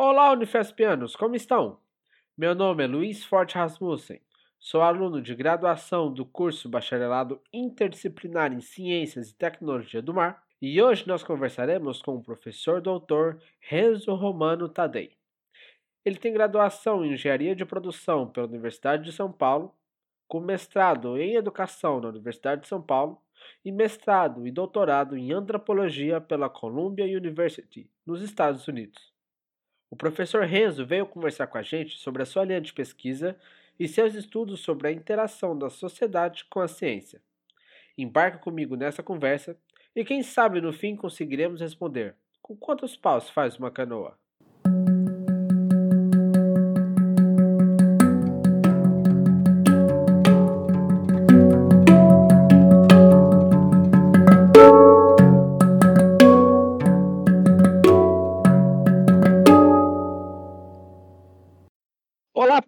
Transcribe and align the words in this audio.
Olá, 0.00 0.30
Unifespianos, 0.30 1.16
como 1.16 1.34
estão? 1.34 1.80
Meu 2.36 2.54
nome 2.54 2.84
é 2.84 2.86
Luiz 2.86 3.24
Forte 3.24 3.56
Rasmussen. 3.56 4.20
Sou 4.56 4.80
aluno 4.80 5.20
de 5.20 5.34
graduação 5.34 6.14
do 6.14 6.24
curso 6.24 6.68
Bacharelado 6.68 7.42
Interdisciplinar 7.52 8.52
em 8.52 8.60
Ciências 8.60 9.30
e 9.30 9.34
Tecnologia 9.34 10.00
do 10.00 10.14
Mar 10.14 10.40
e 10.62 10.80
hoje 10.80 11.04
nós 11.08 11.24
conversaremos 11.24 12.00
com 12.00 12.14
o 12.14 12.22
professor 12.22 12.80
doutor 12.80 13.42
Renzo 13.58 14.14
Romano 14.14 14.68
Tadei. 14.68 15.16
Ele 16.04 16.16
tem 16.16 16.32
graduação 16.32 17.04
em 17.04 17.14
Engenharia 17.14 17.56
de 17.56 17.64
Produção 17.64 18.28
pela 18.28 18.46
Universidade 18.46 19.02
de 19.02 19.10
São 19.10 19.32
Paulo, 19.32 19.74
com 20.28 20.38
mestrado 20.38 21.18
em 21.18 21.34
Educação 21.34 22.00
na 22.00 22.10
Universidade 22.10 22.62
de 22.62 22.68
São 22.68 22.80
Paulo 22.80 23.20
e 23.64 23.72
mestrado 23.72 24.46
e 24.46 24.52
doutorado 24.52 25.16
em 25.16 25.32
Antropologia 25.32 26.20
pela 26.20 26.48
Columbia 26.48 27.04
University, 27.04 27.90
nos 28.06 28.22
Estados 28.22 28.68
Unidos. 28.68 29.17
O 29.90 29.96
professor 29.96 30.44
Renzo 30.44 30.84
veio 30.84 31.06
conversar 31.06 31.46
com 31.46 31.56
a 31.56 31.62
gente 31.62 31.98
sobre 31.98 32.22
a 32.22 32.26
sua 32.26 32.44
linha 32.44 32.60
de 32.60 32.72
pesquisa 32.72 33.36
e 33.78 33.88
seus 33.88 34.14
estudos 34.14 34.60
sobre 34.60 34.88
a 34.88 34.92
interação 34.92 35.56
da 35.56 35.70
sociedade 35.70 36.44
com 36.44 36.60
a 36.60 36.68
ciência. 36.68 37.22
Embarca 37.96 38.38
comigo 38.38 38.76
nessa 38.76 39.02
conversa 39.02 39.56
e 39.96 40.04
quem 40.04 40.22
sabe 40.22 40.60
no 40.60 40.72
fim 40.72 40.94
conseguiremos 40.94 41.60
responder: 41.60 42.14
com 42.42 42.56
quantos 42.56 42.96
paus 42.96 43.30
faz 43.30 43.56
uma 43.56 43.70
canoa? 43.70 44.18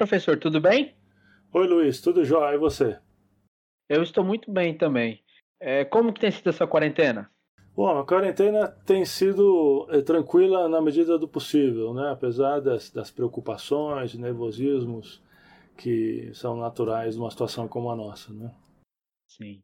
Professor, 0.01 0.39
tudo 0.39 0.63
bem? 0.63 0.95
Oi, 1.53 1.67
Luiz, 1.67 2.01
tudo 2.01 2.25
jóia? 2.25 2.55
E 2.55 2.59
você? 2.59 2.99
Eu 3.87 4.03
estou 4.03 4.25
muito 4.25 4.51
bem 4.51 4.75
também. 4.75 5.23
É, 5.61 5.85
como 5.85 6.11
que 6.11 6.21
tem 6.21 6.31
sido 6.31 6.49
a 6.49 6.55
sua 6.55 6.67
quarentena? 6.67 7.31
Bom, 7.77 7.99
a 7.99 8.07
quarentena 8.07 8.69
tem 8.87 9.05
sido 9.05 9.87
é, 9.91 10.01
tranquila 10.01 10.71
na 10.71 10.81
medida 10.81 11.19
do 11.19 11.29
possível, 11.29 11.93
né? 11.93 12.11
apesar 12.11 12.61
das, 12.61 12.89
das 12.89 13.11
preocupações, 13.11 14.15
nervosismos 14.15 15.23
que 15.77 16.31
são 16.33 16.57
naturais 16.57 17.15
numa 17.15 17.31
situação 17.31 17.69
como 17.69 17.91
a 17.91 17.97
nossa. 17.97 18.33
Né? 18.33 18.51
Sim. 19.29 19.61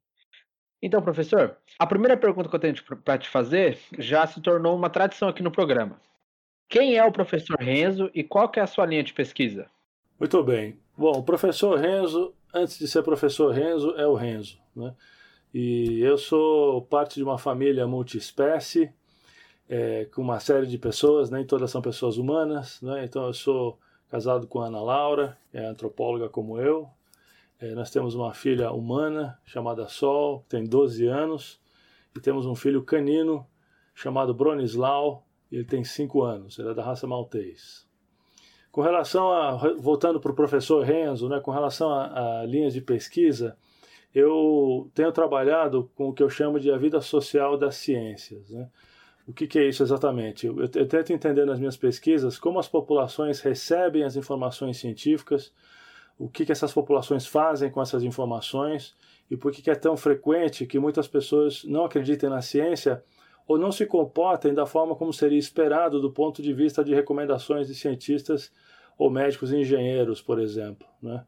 Então, 0.83 1.01
professor, 1.01 1.57
a 1.79 1.87
primeira 1.87 2.15
pergunta 2.15 2.51
que 2.51 2.57
eu 2.57 2.61
tenho 2.61 2.75
para 3.03 3.17
te 3.17 3.31
fazer 3.31 3.79
já 3.99 4.27
se 4.27 4.43
tornou 4.43 4.77
uma 4.77 4.91
tradição 4.91 5.31
aqui 5.31 5.43
no 5.43 5.51
programa. 5.51 5.99
Quem 6.69 6.95
é 6.95 7.03
o 7.03 7.13
professor 7.13 7.57
Renzo 7.59 8.11
e 8.13 8.23
qual 8.23 8.51
que 8.51 8.61
é 8.61 8.63
a 8.63 8.67
sua 8.67 8.85
linha 8.85 9.03
de 9.03 9.15
pesquisa? 9.15 9.71
Muito 10.19 10.43
bem. 10.43 10.79
Bom, 10.97 11.19
o 11.19 11.23
professor 11.23 11.79
Renzo, 11.79 12.33
antes 12.53 12.79
de 12.79 12.89
ser 12.89 13.03
professor 13.03 13.53
Renzo, 13.53 13.91
é 13.97 14.07
o 14.07 14.15
Renzo. 14.15 14.59
Né? 14.75 14.95
E 15.53 16.01
eu 16.01 16.17
sou 16.17 16.81
parte 16.81 17.17
de 17.17 17.23
uma 17.23 17.37
família 17.37 17.87
multiespécie, 17.87 18.91
é, 19.69 20.07
com 20.07 20.23
uma 20.23 20.41
série 20.41 20.67
de 20.67 20.79
pessoas, 20.79 21.29
nem 21.29 21.45
todas 21.45 21.71
são 21.71 21.83
pessoas 21.83 22.17
humanas. 22.17 22.81
Né? 22.81 23.05
Então 23.05 23.27
eu 23.27 23.35
sou 23.35 23.79
casado 24.09 24.47
com 24.47 24.61
Ana 24.61 24.81
Laura, 24.81 25.37
é 25.53 25.67
antropóloga 25.67 26.31
como 26.31 26.59
eu. 26.59 26.89
É, 27.61 27.75
nós 27.75 27.91
temos 27.91 28.15
uma 28.15 28.33
filha 28.33 28.73
humana 28.73 29.39
chamada 29.45 29.87
Sol, 29.87 30.41
que 30.41 30.49
tem 30.49 30.65
12 30.65 31.07
anos, 31.07 31.61
e 32.17 32.21
temos 32.21 32.47
um 32.47 32.55
filho 32.55 32.83
canino 32.83 33.47
chamado 33.95 34.33
Bronislau, 34.33 35.27
ele 35.53 35.65
tem 35.65 35.85
5 35.85 36.23
anos, 36.23 36.59
ele 36.59 36.71
é 36.71 36.75
da 36.75 36.83
raça 36.83 37.07
maltês. 37.07 37.86
Com 38.77 38.83
relação 38.83 39.33
a, 39.33 39.57
voltando 39.79 40.21
para 40.21 40.31
o 40.31 40.35
professor 40.35 40.85
Renzo, 40.85 41.31
né, 41.31 41.41
com 41.41 41.51
relação 41.51 41.91
a, 41.91 42.41
a, 42.41 42.45
linhas 42.45 42.75
de 42.75 42.83
pesquisa, 42.83 43.57
eu 44.15 44.91
tenho 44.95 45.11
trabalhado 45.13 45.91
com 45.95 46.11
o 46.11 46.13
que 46.13 46.23
eu 46.23 46.29
chamo 46.29 46.61
de 46.61 46.71
a 46.71 46.77
vida 46.77 47.01
social 47.01 47.57
das 47.57 47.77
ciências. 47.77 48.51
Né? 48.51 48.69
O 49.27 49.33
que, 49.33 49.47
que, 49.47 49.59
é 49.59 49.67
isso 49.67 49.83
exatamente? 49.83 50.47
Eu, 50.47 50.59
eu, 50.61 50.87
tento 50.87 51.11
entender 51.11 51.47
nas 51.47 51.59
minhas 51.59 51.79
pesquisas 51.79 52.39
como 52.39 52.59
as 52.59 52.69
populações 52.69 53.41
recebem 53.41 54.05
as 54.05 54.15
informações 54.15 54.77
científicas, 54.77 55.55
o 56.19 56.29
que, 56.29 56.45
que 56.45 56.53
essas 56.53 56.75
populações 56.75 57.27
fazem 57.27 57.71
com 57.71 57.81
essas 57.81 58.03
informações 58.03 58.95
e 59.31 59.39
por 59.39 59.53
que, 59.53 59.63
que 59.63 59.71
é 59.71 59.75
tão 59.75 59.97
frequente 59.97 60.67
que 60.67 60.79
muitas 60.79 61.09
pessoas 61.09 61.65
não 61.65 61.87
acreditem 61.87 62.29
na 62.29 62.43
ciência 62.43 63.03
ou 63.49 63.57
não 63.57 63.73
se 63.73 63.87
comportem 63.87 64.53
da 64.53 64.67
forma 64.67 64.95
como 64.95 65.15
seria 65.15 65.39
esperado 65.39 65.99
do 65.99 66.13
ponto 66.13 66.43
de 66.43 66.53
vista 66.53 66.85
de 66.85 66.95
recomendações 66.95 67.69
de 67.69 67.75
cientistas 67.75 68.53
ou 68.97 69.11
médicos 69.11 69.53
e 69.53 69.57
engenheiros, 69.57 70.21
por 70.21 70.41
exemplo. 70.41 70.87
Né? 71.03 71.25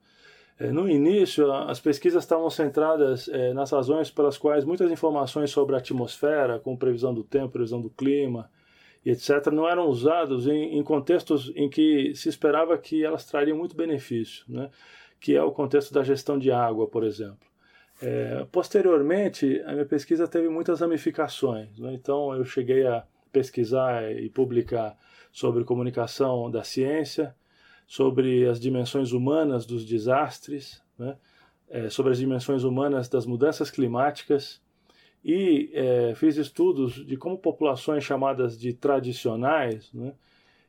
É, 0.58 0.72
no 0.72 0.88
início, 0.88 1.52
as 1.52 1.80
pesquisas 1.80 2.24
estavam 2.24 2.48
centradas 2.50 3.28
é, 3.28 3.52
nas 3.52 3.70
razões 3.70 4.10
pelas 4.10 4.36
quais 4.36 4.64
muitas 4.64 4.90
informações 4.90 5.50
sobre 5.50 5.74
a 5.74 5.78
atmosfera, 5.78 6.58
como 6.58 6.78
previsão 6.78 7.14
do 7.14 7.22
tempo, 7.22 7.50
previsão 7.50 7.80
do 7.80 7.90
clima 7.90 8.50
etc., 9.10 9.46
não 9.52 9.68
eram 9.68 9.88
usados 9.88 10.46
em, 10.46 10.78
em 10.78 10.82
contextos 10.82 11.52
em 11.54 11.68
que 11.68 12.14
se 12.14 12.28
esperava 12.28 12.76
que 12.76 13.04
elas 13.04 13.24
trariam 13.24 13.56
muito 13.56 13.76
benefício, 13.76 14.44
né? 14.48 14.70
que 15.20 15.34
é 15.34 15.42
o 15.42 15.50
contexto 15.50 15.92
da 15.92 16.02
gestão 16.02 16.38
de 16.38 16.50
água, 16.50 16.86
por 16.86 17.04
exemplo. 17.04 17.48
É, 18.00 18.46
posteriormente, 18.52 19.60
a 19.66 19.72
minha 19.72 19.86
pesquisa 19.86 20.28
teve 20.28 20.48
muitas 20.48 20.80
ramificações. 20.80 21.78
Né? 21.78 21.94
Então, 21.94 22.34
eu 22.34 22.44
cheguei 22.44 22.86
a 22.86 23.04
pesquisar 23.32 24.10
e 24.12 24.28
publicar 24.28 24.96
sobre 25.32 25.64
comunicação 25.64 26.50
da 26.50 26.62
ciência, 26.62 27.34
sobre 27.88 28.46
as 28.46 28.60
dimensões 28.60 29.12
humanas 29.12 29.64
dos 29.64 29.82
desastres, 29.82 30.82
né? 30.98 31.16
é, 31.70 31.88
sobre 31.88 32.12
as 32.12 32.18
dimensões 32.18 32.62
humanas 32.62 33.08
das 33.08 33.24
mudanças 33.24 33.70
climáticas 33.70 34.60
e 35.24 35.70
é, 35.72 36.14
fiz 36.14 36.36
estudos 36.36 37.04
de 37.06 37.16
como 37.16 37.38
populações 37.38 38.04
chamadas 38.04 38.58
de 38.58 38.74
tradicionais 38.74 39.90
né? 39.92 40.12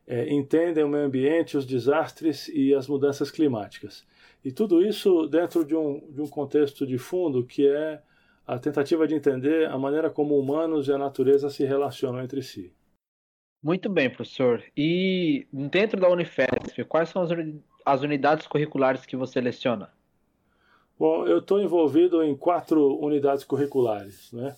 é, 0.06 0.32
entendem 0.32 0.82
o 0.82 0.88
meio 0.88 1.04
ambiente, 1.04 1.58
os 1.58 1.66
desastres 1.66 2.48
e 2.48 2.74
as 2.74 2.88
mudanças 2.88 3.30
climáticas. 3.30 4.02
E 4.42 4.50
tudo 4.50 4.82
isso 4.82 5.26
dentro 5.26 5.62
de 5.62 5.76
um, 5.76 6.02
de 6.10 6.22
um 6.22 6.26
contexto 6.26 6.86
de 6.86 6.96
fundo 6.96 7.44
que 7.44 7.68
é 7.68 8.00
a 8.46 8.58
tentativa 8.58 9.06
de 9.06 9.14
entender 9.14 9.68
a 9.68 9.76
maneira 9.78 10.08
como 10.08 10.38
humanos 10.38 10.88
e 10.88 10.92
a 10.92 10.98
natureza 10.98 11.50
se 11.50 11.66
relacionam 11.66 12.22
entre 12.22 12.42
si. 12.42 12.72
Muito 13.62 13.90
bem, 13.90 14.08
professor. 14.08 14.62
E 14.76 15.46
dentro 15.52 16.00
da 16.00 16.08
Unifesp, 16.08 16.82
quais 16.84 17.10
são 17.10 17.22
as 17.84 18.00
unidades 18.00 18.46
curriculares 18.46 19.04
que 19.04 19.16
você 19.16 19.40
leciona? 19.40 19.90
Bom, 20.98 21.26
eu 21.26 21.38
estou 21.38 21.60
envolvido 21.60 22.22
em 22.22 22.34
quatro 22.34 22.98
unidades 22.98 23.44
curriculares. 23.44 24.32
Né? 24.32 24.54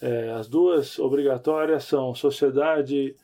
É, 0.00 0.30
as 0.30 0.48
duas 0.48 0.98
obrigatórias 0.98 1.84
são 1.84 2.14
Sociedade, 2.14 3.14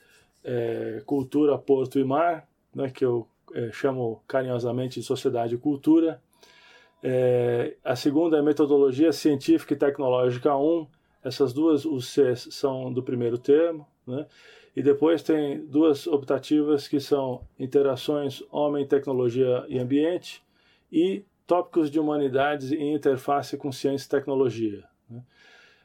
é, 0.44 1.03
Cultura, 1.04 1.56
Porto 1.59 1.99
e 1.99 2.04
Mar, 2.04 2.47
né, 2.75 2.91
que 2.91 3.04
eu 3.04 3.26
é, 3.54 3.70
chamo 3.72 4.22
carinhosamente 4.26 5.00
de 5.00 5.06
Sociedade 5.06 5.54
e 5.54 5.59
Cultura. 5.59 6.20
É, 7.03 7.75
a 7.84 7.97
segunda 7.97 8.38
é 8.38 8.43
Metodologia 8.43 9.12
Científica 9.12 9.75
e 9.75 9.76
Tecnológica 9.76 10.56
1. 10.56 10.87
Essas 11.25 11.53
duas, 11.53 11.84
os 11.84 12.09
Cs, 12.09 12.49
são 12.53 12.93
do 12.93 13.03
primeiro 13.03 13.38
termo. 13.38 13.87
Né? 14.06 14.26
E 14.74 14.82
depois 14.82 15.22
tem 15.22 15.64
duas 15.66 16.06
optativas 16.06 16.88
que 16.88 16.98
são 16.98 17.42
Interações 17.58 18.42
Homem, 18.50 18.86
Tecnologia 18.86 19.64
e 19.68 19.78
Ambiente 19.78 20.42
e 20.90 21.24
Tópicos 21.46 21.90
de 21.90 22.00
Humanidades 22.00 22.70
e 22.70 22.80
Interface 22.80 23.56
com 23.56 23.70
Ciência 23.70 24.06
e 24.06 24.08
Tecnologia. 24.08 24.84
Né? 25.10 25.22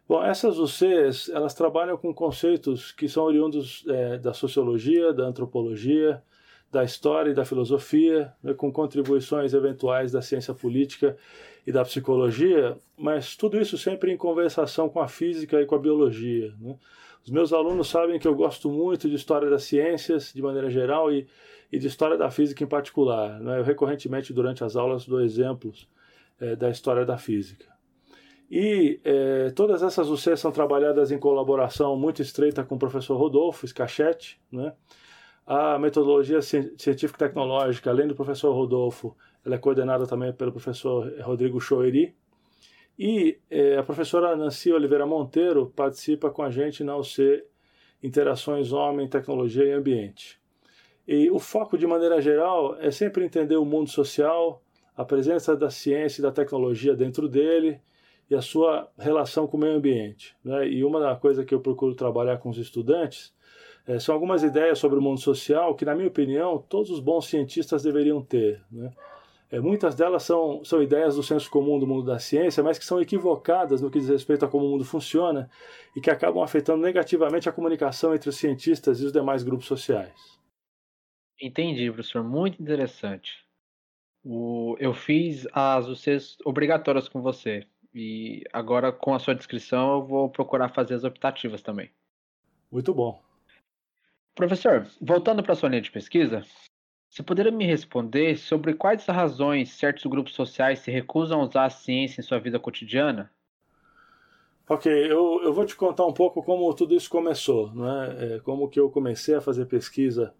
Bom, 0.08 0.24
essas 0.24 0.58
UCs, 0.58 1.28
elas 1.30 1.54
trabalham 1.54 1.98
com 1.98 2.14
conceitos 2.14 2.94
que 2.94 3.10
são 3.10 3.24
oriundos 3.26 3.84
é, 3.90 4.18
da 4.18 4.34
sociologia, 4.34 5.12
da 5.12 5.26
antropologia, 5.26 6.24
da 6.72 6.84
história 6.84 7.32
e 7.32 7.34
da 7.34 7.46
filosofia, 7.46 8.34
né, 8.42 8.54
com 8.54 8.72
contribuições 8.72 9.54
eventuais 9.54 10.12
da 10.12 10.22
ciência 10.22 10.54
política 10.54 11.18
e 11.66 11.72
da 11.72 11.84
psicologia, 11.84 12.78
mas 12.98 13.36
tudo 13.36 13.60
isso 13.60 13.78
sempre 13.78 14.12
em 14.12 14.18
conversação 14.18 14.88
com 14.88 15.02
a 15.02 15.08
física 15.08 15.62
e 15.62 15.66
com 15.66 15.76
a 15.76 15.80
biologia. 15.80 16.54
Né? 16.60 16.76
Os 17.24 17.32
meus 17.32 17.52
alunos 17.52 17.88
sabem 17.88 18.20
que 18.20 18.28
eu 18.28 18.36
gosto 18.36 18.70
muito 18.70 19.10
de 19.10 19.16
história 19.16 19.50
das 19.50 19.64
ciências, 19.64 20.32
de 20.34 20.42
maneira 20.42 20.70
geral, 20.70 21.12
e, 21.12 21.28
e 21.72 21.78
de 21.78 21.88
história 21.88 22.18
da 22.18 22.30
física 22.32 22.64
em 22.64 22.68
particular. 22.68 23.40
Né? 23.40 23.60
Eu 23.60 23.64
recorrentemente, 23.64 24.34
durante 24.34 24.64
as 24.64 24.76
aulas, 24.76 25.06
dou 25.06 25.22
exemplos 25.22 25.88
é, 26.40 26.56
da 26.56 26.70
história 26.70 27.06
da 27.06 27.18
física. 27.18 27.66
E 28.50 29.00
é, 29.04 29.50
todas 29.50 29.84
essas 29.84 30.10
UCs 30.10 30.40
são 30.40 30.52
trabalhadas 30.52 31.12
em 31.12 31.20
colaboração 31.20 31.98
muito 31.98 32.22
estreita 32.22 32.64
com 32.64 32.76
o 32.76 32.80
professor 32.80 33.18
Rodolfo 33.18 33.68
Scachetti, 33.68 34.40
né? 34.52 34.74
A 35.46 35.80
metodologia 35.80 36.42
científica 36.42 37.26
e 37.26 37.28
tecnológica, 37.30 37.90
além 37.90 38.06
do 38.06 38.16
professor 38.16 38.54
Rodolfo, 38.54 39.16
ela 39.46 39.56
é 39.56 39.58
coordenada 39.58 40.06
também 40.06 40.34
pelo 40.34 40.52
professor 40.52 41.10
Rodrigo 41.22 41.60
Choeri. 41.62 42.14
E 42.98 43.40
eh, 43.50 43.78
a 43.78 43.84
professora 43.84 44.36
Nancy 44.36 44.72
Oliveira 44.72 45.06
Monteiro 45.06 45.72
participa 45.76 46.32
com 46.32 46.42
a 46.42 46.50
gente 46.50 46.84
na 46.84 46.98
UC 46.98 47.44
Interações 48.02 48.72
Homem, 48.72 49.08
Tecnologia 49.08 49.66
e 49.66 49.72
Ambiente. 49.72 50.40
E 51.08 51.30
o 51.32 51.40
foco, 51.40 51.78
de 51.78 51.88
maneira 51.88 52.20
geral, 52.20 52.76
é 52.80 52.92
sempre 52.92 53.24
entender 53.24 53.56
o 53.56 53.64
mundo 53.64 53.90
social, 53.90 54.62
a 54.96 55.06
presença 55.06 55.56
da 55.56 55.70
ciência 55.70 56.20
e 56.20 56.24
da 56.24 56.32
tecnologia 56.32 56.96
dentro 56.96 57.30
dele 57.30 57.80
e 58.30 58.36
a 58.36 58.42
sua 58.42 58.92
relação 58.98 59.48
com 59.48 59.58
o 59.58 59.60
meio 59.60 59.76
ambiente. 59.76 60.36
Né? 60.44 60.68
E 60.68 60.84
uma 60.84 61.16
coisa 61.16 61.46
que 61.46 61.54
eu 61.54 61.62
procuro 61.62 61.96
trabalhar 61.96 62.38
com 62.38 62.50
os 62.50 62.58
estudantes 62.58 63.34
é, 63.88 64.00
são 64.00 64.14
algumas 64.14 64.44
ideias 64.44 64.80
sobre 64.80 65.00
o 65.00 65.02
mundo 65.02 65.22
social 65.22 65.74
que, 65.76 65.86
na 65.86 65.96
minha 65.96 66.10
opinião, 66.10 66.58
todos 66.68 66.90
os 66.90 67.00
bons 67.00 67.28
cientistas 67.28 67.84
deveriam 67.84 68.22
ter. 68.22 68.62
Né? 68.70 68.92
É, 69.50 69.60
muitas 69.60 69.96
delas 69.96 70.24
são, 70.24 70.64
são 70.66 70.84
ideias 70.84 71.16
do 71.16 71.24
senso 71.24 71.50
comum 71.50 71.80
do 71.80 71.88
mundo 71.88 72.06
da 72.06 72.20
ciência, 72.20 72.62
mas 72.62 72.78
que 72.78 72.86
são 72.86 73.02
equivocadas 73.02 73.82
no 73.82 73.90
que 73.90 74.00
diz 74.00 74.10
respeito 74.10 74.44
a 74.44 74.48
como 74.48 74.66
o 74.66 74.70
mundo 74.70 74.84
funciona 74.84 75.50
e 75.96 76.02
que 76.02 76.10
acabam 76.10 76.44
afetando 76.44 76.82
negativamente 76.82 77.48
a 77.48 77.54
comunicação 77.54 78.14
entre 78.14 78.30
os 78.30 78.36
cientistas 78.36 79.00
e 79.00 79.06
os 79.06 79.14
demais 79.14 79.44
grupos 79.44 79.68
sociais. 79.68 80.38
Entendi, 81.42 81.90
professor. 81.90 82.24
Muito 82.24 82.62
interessante. 82.62 83.46
O, 84.24 84.76
eu 84.80 84.94
fiz 84.94 85.48
as 85.54 85.88
UCs 85.88 86.38
obrigatórias 86.44 87.08
com 87.08 87.22
você. 87.22 87.66
E 87.94 88.44
agora, 88.52 88.92
com 88.92 89.14
a 89.14 89.20
sua 89.20 89.34
descrição, 89.34 89.94
eu 89.94 90.06
vou 90.06 90.30
procurar 90.30 90.70
fazer 90.70 90.96
as 90.96 91.04
optativas 91.04 91.62
também. 91.62 91.90
Muito 92.70 92.94
bom. 92.94 93.24
Professor, 94.36 94.88
voltando 95.02 95.42
para 95.42 95.54
a 95.54 95.56
sua 95.56 95.70
linha 95.70 95.82
de 95.82 95.90
pesquisa, 95.90 96.44
você 97.10 97.24
poderia 97.24 97.52
me 97.52 97.66
responder 97.66 98.38
sobre 98.38 98.74
quais 98.74 99.06
razões 99.06 99.72
certos 99.72 100.06
grupos 100.06 100.34
sociais 100.34 100.80
se 100.80 100.92
recusam 100.92 101.42
a 101.42 101.46
usar 101.46 101.66
a 101.66 101.70
ciência 101.70 102.22
em 102.22 102.24
sua 102.24 102.40
vida 102.40 102.60
cotidiana? 102.60 103.32
Ok, 104.70 104.92
eu, 104.92 105.42
eu 105.44 105.54
vou 105.54 105.66
te 105.66 105.76
contar 105.76 106.06
um 106.06 106.14
pouco 106.14 106.44
como 106.44 106.74
tudo 106.74 106.94
isso 106.94 107.10
começou, 107.10 107.74
né? 107.74 108.36
É, 108.36 108.40
como 108.40 108.68
que 108.68 108.80
eu 108.80 108.90
comecei 108.90 109.34
a 109.34 109.42
fazer 109.42 109.66
pesquisa 109.66 110.34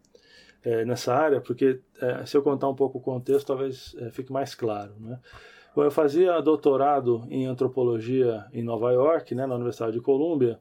é, 0.64 0.84
nessa 0.84 1.16
área, 1.16 1.40
porque 1.40 1.80
é, 2.02 2.26
se 2.26 2.36
eu 2.36 2.44
contar 2.44 2.68
um 2.68 2.76
pouco 2.76 2.98
o 2.98 3.02
contexto, 3.02 3.48
talvez 3.48 3.96
é, 4.00 4.12
fique 4.12 4.32
mais 4.32 4.54
claro, 4.54 4.96
né? 5.00 5.20
Bom, 5.74 5.84
eu 5.84 5.92
fazia 5.92 6.42
doutorado 6.42 7.26
em 7.30 7.46
antropologia 7.46 8.46
em 8.52 8.64
Nova 8.64 8.92
York, 8.92 9.34
né, 9.36 9.46
na 9.46 9.56
Universidade 9.56 9.94
de 9.94 10.02
Colômbia, 10.02 10.60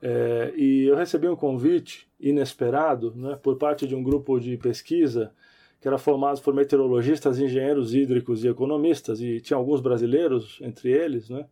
é, 0.00 0.52
e 0.56 0.86
eu 0.86 0.96
recebi 0.96 1.28
um 1.28 1.36
convite 1.36 2.08
inesperado 2.20 3.12
né, 3.16 3.38
por 3.42 3.56
parte 3.56 3.86
de 3.86 3.94
um 3.94 4.02
grupo 4.02 4.38
de 4.38 4.56
pesquisa 4.56 5.32
que 5.80 5.86
era 5.86 5.98
formado 5.98 6.40
por 6.40 6.52
meteorologistas, 6.52 7.38
engenheiros 7.38 7.94
hídricos 7.94 8.42
e 8.42 8.48
economistas, 8.48 9.20
e 9.20 9.40
tinha 9.40 9.56
alguns 9.56 9.80
brasileiros 9.80 10.58
entre 10.60 10.90
eles. 10.90 11.28
Né, 11.28 11.46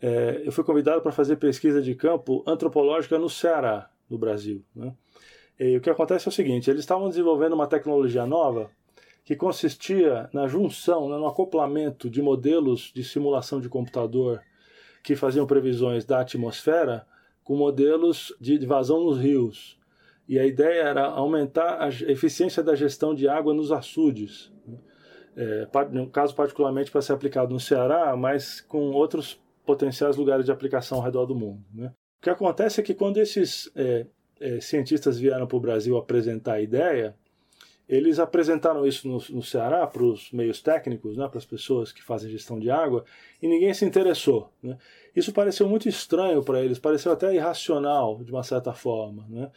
é, 0.00 0.42
eu 0.44 0.52
fui 0.52 0.64
convidado 0.64 1.02
para 1.02 1.12
fazer 1.12 1.36
pesquisa 1.36 1.82
de 1.82 1.94
campo 1.94 2.42
antropológica 2.46 3.18
no 3.18 3.28
Ceará, 3.28 3.90
no 4.08 4.16
Brasil. 4.16 4.64
Né. 4.74 4.92
E 5.58 5.76
o 5.76 5.80
que 5.80 5.90
acontece 5.90 6.28
é 6.28 6.30
o 6.30 6.32
seguinte: 6.32 6.70
eles 6.70 6.80
estavam 6.80 7.08
desenvolvendo 7.08 7.52
uma 7.52 7.66
tecnologia 7.66 8.24
nova 8.24 8.70
que 9.24 9.36
consistia 9.36 10.30
na 10.32 10.46
junção, 10.46 11.08
né, 11.10 11.16
no 11.16 11.26
acoplamento 11.26 12.08
de 12.08 12.22
modelos 12.22 12.90
de 12.94 13.04
simulação 13.04 13.60
de 13.60 13.68
computador 13.68 14.40
que 15.02 15.14
faziam 15.14 15.46
previsões 15.46 16.04
da 16.06 16.20
atmosfera 16.20 17.06
com 17.48 17.56
modelos 17.56 18.30
de 18.38 18.58
vazão 18.66 19.02
nos 19.02 19.18
rios. 19.18 19.78
E 20.28 20.38
a 20.38 20.44
ideia 20.44 20.82
era 20.82 21.06
aumentar 21.06 21.82
a 21.82 21.88
eficiência 21.88 22.62
da 22.62 22.74
gestão 22.74 23.14
de 23.14 23.26
água 23.26 23.54
nos 23.54 23.72
açudes. 23.72 24.52
Né. 24.66 24.76
É, 25.34 25.66
no 25.90 26.10
caso 26.10 26.34
particularmente 26.34 26.90
para 26.90 27.00
ser 27.00 27.14
aplicado 27.14 27.54
no 27.54 27.58
Ceará, 27.58 28.14
mas 28.14 28.60
com 28.60 28.90
outros 28.90 29.40
potenciais 29.64 30.14
lugares 30.16 30.44
de 30.44 30.52
aplicação 30.52 30.98
ao 30.98 31.04
redor 31.04 31.24
do 31.24 31.34
mundo. 31.34 31.64
Né? 31.72 31.86
O 32.20 32.22
que 32.22 32.28
acontece 32.28 32.82
é 32.82 32.84
que 32.84 32.92
quando 32.92 33.16
esses 33.16 33.72
é, 33.74 34.04
é, 34.38 34.60
cientistas 34.60 35.18
vieram 35.18 35.46
para 35.46 35.56
o 35.56 35.60
Brasil 35.60 35.96
apresentar 35.96 36.54
a 36.54 36.60
ideia, 36.60 37.16
eles 37.88 38.18
apresentaram 38.18 38.86
isso 38.86 39.08
no, 39.08 39.18
no 39.30 39.42
Ceará 39.42 39.86
para 39.86 40.02
os 40.02 40.30
meios 40.30 40.60
técnicos, 40.60 41.16
né, 41.16 41.26
para 41.26 41.38
as 41.38 41.46
pessoas 41.46 41.90
que 41.90 42.02
fazem 42.02 42.30
gestão 42.30 42.58
de 42.58 42.70
água, 42.70 43.04
e 43.40 43.48
ninguém 43.48 43.72
se 43.72 43.84
interessou. 43.84 44.52
Né? 44.62 44.76
Isso 45.16 45.32
pareceu 45.32 45.66
muito 45.66 45.88
estranho 45.88 46.42
para 46.42 46.60
eles, 46.60 46.78
pareceu 46.78 47.12
até 47.12 47.34
irracional, 47.34 48.22
de 48.22 48.30
uma 48.30 48.42
certa 48.42 48.74
forma. 48.74 49.24
Né? 49.30 49.50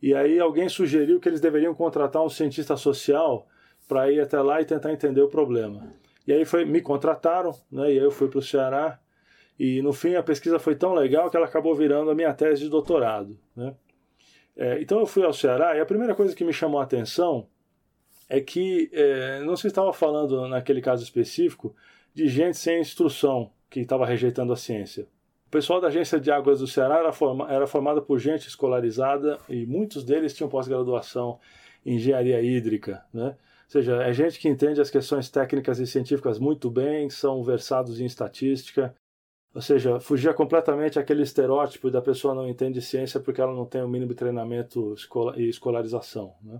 E 0.00 0.14
aí 0.14 0.38
alguém 0.38 0.68
sugeriu 0.68 1.18
que 1.18 1.28
eles 1.28 1.40
deveriam 1.40 1.74
contratar 1.74 2.22
um 2.22 2.28
cientista 2.28 2.76
social 2.76 3.48
para 3.88 4.10
ir 4.12 4.20
até 4.20 4.40
lá 4.40 4.60
e 4.60 4.64
tentar 4.64 4.92
entender 4.92 5.20
o 5.20 5.28
problema. 5.28 5.92
E 6.24 6.32
aí 6.32 6.44
foi, 6.44 6.64
me 6.64 6.80
contrataram, 6.80 7.50
né, 7.70 7.92
e 7.92 7.98
aí 7.98 8.04
eu 8.04 8.12
fui 8.12 8.28
para 8.28 8.38
o 8.38 8.42
Ceará, 8.42 9.00
e 9.58 9.82
no 9.82 9.92
fim 9.92 10.14
a 10.14 10.22
pesquisa 10.22 10.60
foi 10.60 10.76
tão 10.76 10.94
legal 10.94 11.28
que 11.28 11.36
ela 11.36 11.46
acabou 11.46 11.74
virando 11.74 12.12
a 12.12 12.14
minha 12.14 12.32
tese 12.32 12.62
de 12.62 12.68
doutorado. 12.68 13.36
Né? 13.56 13.74
É, 14.56 14.80
então 14.80 15.00
eu 15.00 15.06
fui 15.06 15.24
ao 15.24 15.32
Ceará 15.32 15.76
e 15.76 15.80
a 15.80 15.86
primeira 15.86 16.14
coisa 16.14 16.34
que 16.34 16.44
me 16.44 16.52
chamou 16.52 16.80
a 16.80 16.84
atenção 16.84 17.48
é 18.32 18.40
que 18.40 18.88
é, 18.94 19.40
não 19.40 19.54
se 19.58 19.66
estava 19.66 19.92
falando, 19.92 20.48
naquele 20.48 20.80
caso 20.80 21.04
específico, 21.04 21.76
de 22.14 22.28
gente 22.28 22.56
sem 22.56 22.80
instrução 22.80 23.50
que 23.68 23.80
estava 23.80 24.06
rejeitando 24.06 24.54
a 24.54 24.56
ciência. 24.56 25.06
O 25.46 25.50
pessoal 25.50 25.82
da 25.82 25.88
Agência 25.88 26.18
de 26.18 26.30
Águas 26.30 26.60
do 26.60 26.66
Ceará 26.66 26.98
era, 26.98 27.12
forma, 27.12 27.52
era 27.52 27.66
formado 27.66 28.00
por 28.00 28.18
gente 28.18 28.48
escolarizada 28.48 29.38
e 29.50 29.66
muitos 29.66 30.02
deles 30.02 30.32
tinham 30.32 30.48
pós-graduação 30.48 31.38
em 31.84 31.96
engenharia 31.96 32.40
hídrica, 32.40 33.04
né? 33.12 33.26
Ou 33.26 33.70
seja, 33.72 34.02
é 34.02 34.10
gente 34.14 34.38
que 34.38 34.48
entende 34.48 34.80
as 34.80 34.88
questões 34.88 35.28
técnicas 35.28 35.78
e 35.78 35.86
científicas 35.86 36.38
muito 36.38 36.70
bem, 36.70 37.10
são 37.10 37.44
versados 37.44 38.00
em 38.00 38.06
estatística, 38.06 38.94
ou 39.54 39.60
seja, 39.60 40.00
fugia 40.00 40.32
completamente 40.32 40.98
aquele 40.98 41.22
estereótipo 41.22 41.90
da 41.90 42.00
pessoa 42.00 42.34
não 42.34 42.48
entende 42.48 42.80
ciência 42.80 43.20
porque 43.20 43.42
ela 43.42 43.54
não 43.54 43.66
tem 43.66 43.82
o 43.82 43.88
mínimo 43.88 44.14
treinamento 44.14 44.94
e 45.36 45.50
escolarização. 45.50 46.32
Né? 46.42 46.58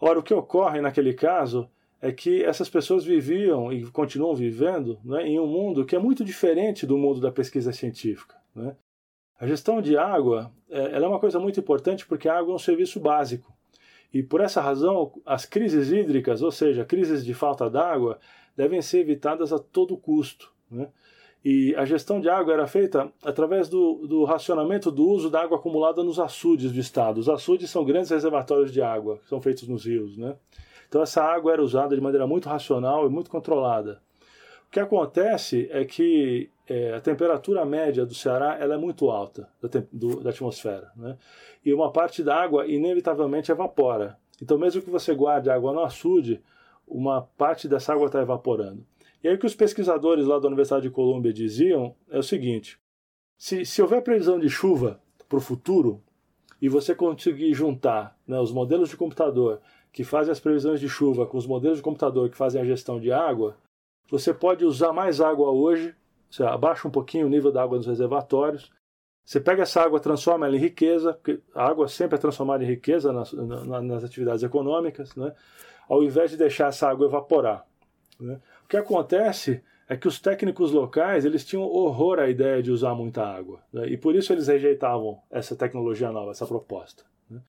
Ora, 0.00 0.18
o 0.18 0.22
que 0.22 0.34
ocorre 0.34 0.80
naquele 0.80 1.12
caso 1.12 1.68
é 2.00 2.12
que 2.12 2.44
essas 2.44 2.68
pessoas 2.68 3.04
viviam 3.04 3.72
e 3.72 3.84
continuam 3.90 4.34
vivendo 4.34 4.98
né, 5.04 5.26
em 5.26 5.40
um 5.40 5.46
mundo 5.46 5.84
que 5.84 5.96
é 5.96 5.98
muito 5.98 6.24
diferente 6.24 6.86
do 6.86 6.96
mundo 6.96 7.20
da 7.20 7.32
pesquisa 7.32 7.72
científica. 7.72 8.36
Né? 8.54 8.76
A 9.38 9.46
gestão 9.46 9.82
de 9.82 9.96
água 9.96 10.52
é, 10.70 10.96
é 10.96 11.06
uma 11.06 11.18
coisa 11.18 11.40
muito 11.40 11.58
importante 11.58 12.06
porque 12.06 12.28
a 12.28 12.38
água 12.38 12.52
é 12.52 12.54
um 12.54 12.58
serviço 12.58 13.00
básico. 13.00 13.52
E 14.12 14.22
por 14.22 14.40
essa 14.40 14.60
razão, 14.60 15.12
as 15.26 15.44
crises 15.44 15.90
hídricas, 15.90 16.40
ou 16.40 16.50
seja, 16.50 16.84
crises 16.84 17.24
de 17.24 17.34
falta 17.34 17.68
d'água, 17.68 18.18
devem 18.56 18.80
ser 18.80 19.00
evitadas 19.00 19.52
a 19.52 19.58
todo 19.58 19.96
custo. 19.96 20.52
Né? 20.70 20.88
E 21.44 21.74
a 21.76 21.84
gestão 21.84 22.20
de 22.20 22.28
água 22.28 22.52
era 22.52 22.66
feita 22.66 23.10
através 23.22 23.68
do, 23.68 24.06
do 24.06 24.24
racionamento 24.24 24.90
do 24.90 25.08
uso 25.08 25.30
da 25.30 25.40
água 25.40 25.56
acumulada 25.56 26.02
nos 26.02 26.18
açudes 26.18 26.72
do 26.72 26.80
estado. 26.80 27.18
Os 27.18 27.28
açudes 27.28 27.70
são 27.70 27.84
grandes 27.84 28.10
reservatórios 28.10 28.72
de 28.72 28.82
água, 28.82 29.18
que 29.18 29.28
são 29.28 29.40
feitos 29.40 29.68
nos 29.68 29.84
rios. 29.86 30.16
Né? 30.16 30.34
Então 30.88 31.00
essa 31.00 31.22
água 31.22 31.52
era 31.52 31.62
usada 31.62 31.94
de 31.94 32.00
maneira 32.00 32.26
muito 32.26 32.48
racional 32.48 33.06
e 33.06 33.10
muito 33.10 33.30
controlada. 33.30 34.00
O 34.66 34.70
que 34.70 34.80
acontece 34.80 35.68
é 35.70 35.84
que 35.84 36.50
é, 36.68 36.94
a 36.94 37.00
temperatura 37.00 37.64
média 37.64 38.04
do 38.04 38.14
Ceará 38.14 38.58
ela 38.60 38.74
é 38.74 38.78
muito 38.78 39.08
alta 39.08 39.48
da, 39.62 39.82
do, 39.92 40.20
da 40.20 40.30
atmosfera. 40.30 40.90
Né? 40.96 41.16
E 41.64 41.72
uma 41.72 41.90
parte 41.92 42.22
da 42.22 42.36
água 42.36 42.66
inevitavelmente 42.66 43.50
evapora. 43.50 44.18
Então 44.42 44.58
mesmo 44.58 44.82
que 44.82 44.90
você 44.90 45.14
guarde 45.14 45.48
água 45.48 45.72
no 45.72 45.80
açude, 45.80 46.42
uma 46.86 47.22
parte 47.38 47.68
dessa 47.68 47.92
água 47.92 48.06
está 48.06 48.20
evaporando. 48.20 48.84
E 49.22 49.28
aí 49.28 49.34
o 49.34 49.38
que 49.38 49.46
os 49.46 49.54
pesquisadores 49.54 50.26
lá 50.26 50.38
da 50.38 50.46
Universidade 50.46 50.82
de 50.82 50.90
Colômbia 50.90 51.32
diziam 51.32 51.94
é 52.10 52.18
o 52.18 52.22
seguinte: 52.22 52.78
se, 53.36 53.64
se 53.64 53.82
houver 53.82 54.02
previsão 54.02 54.38
de 54.38 54.48
chuva 54.48 55.00
para 55.28 55.38
o 55.38 55.42
futuro 55.42 56.02
e 56.60 56.68
você 56.68 56.94
conseguir 56.94 57.52
juntar 57.54 58.16
né, 58.26 58.38
os 58.38 58.52
modelos 58.52 58.88
de 58.88 58.96
computador 58.96 59.60
que 59.92 60.04
fazem 60.04 60.32
as 60.32 60.40
previsões 60.40 60.80
de 60.80 60.88
chuva 60.88 61.26
com 61.26 61.38
os 61.38 61.46
modelos 61.46 61.78
de 61.78 61.82
computador 61.82 62.28
que 62.28 62.36
fazem 62.36 62.60
a 62.60 62.64
gestão 62.64 63.00
de 63.00 63.10
água, 63.12 63.56
você 64.10 64.32
pode 64.32 64.64
usar 64.64 64.92
mais 64.92 65.20
água 65.20 65.50
hoje, 65.50 65.94
você 66.30 66.42
abaixa 66.42 66.86
um 66.86 66.90
pouquinho 66.90 67.26
o 67.26 67.30
nível 67.30 67.52
da 67.52 67.62
água 67.62 67.78
nos 67.78 67.86
reservatórios, 67.86 68.70
você 69.24 69.40
pega 69.40 69.62
essa 69.62 69.82
água, 69.82 70.00
transforma 70.00 70.46
ela 70.46 70.56
em 70.56 70.58
riqueza, 70.58 71.12
porque 71.12 71.40
a 71.54 71.66
água 71.66 71.86
sempre 71.86 72.16
é 72.16 72.18
transformada 72.18 72.64
em 72.64 72.66
riqueza 72.66 73.12
nas, 73.12 73.32
nas 73.32 74.02
atividades 74.02 74.42
econômicas, 74.42 75.14
né? 75.14 75.34
ao 75.86 76.02
invés 76.02 76.30
de 76.30 76.38
deixar 76.38 76.68
essa 76.68 76.88
água 76.88 77.06
evaporar. 77.06 77.66
Né? 78.18 78.40
O 78.68 78.70
que 78.70 78.76
acontece 78.76 79.62
é 79.88 79.96
que 79.96 80.06
os 80.06 80.20
técnicos 80.20 80.72
locais 80.72 81.24
eles 81.24 81.42
tinham 81.42 81.62
horror 81.62 82.18
à 82.18 82.28
ideia 82.28 82.62
de 82.62 82.70
usar 82.70 82.94
muita 82.94 83.24
água 83.24 83.62
né? 83.72 83.88
e 83.88 83.96
por 83.96 84.14
isso 84.14 84.30
eles 84.30 84.46
rejeitavam 84.46 85.18
essa 85.30 85.56
tecnologia 85.56 86.12
nova, 86.12 86.32
essa 86.32 86.46
proposta. 86.46 87.02
Né? 87.30 87.40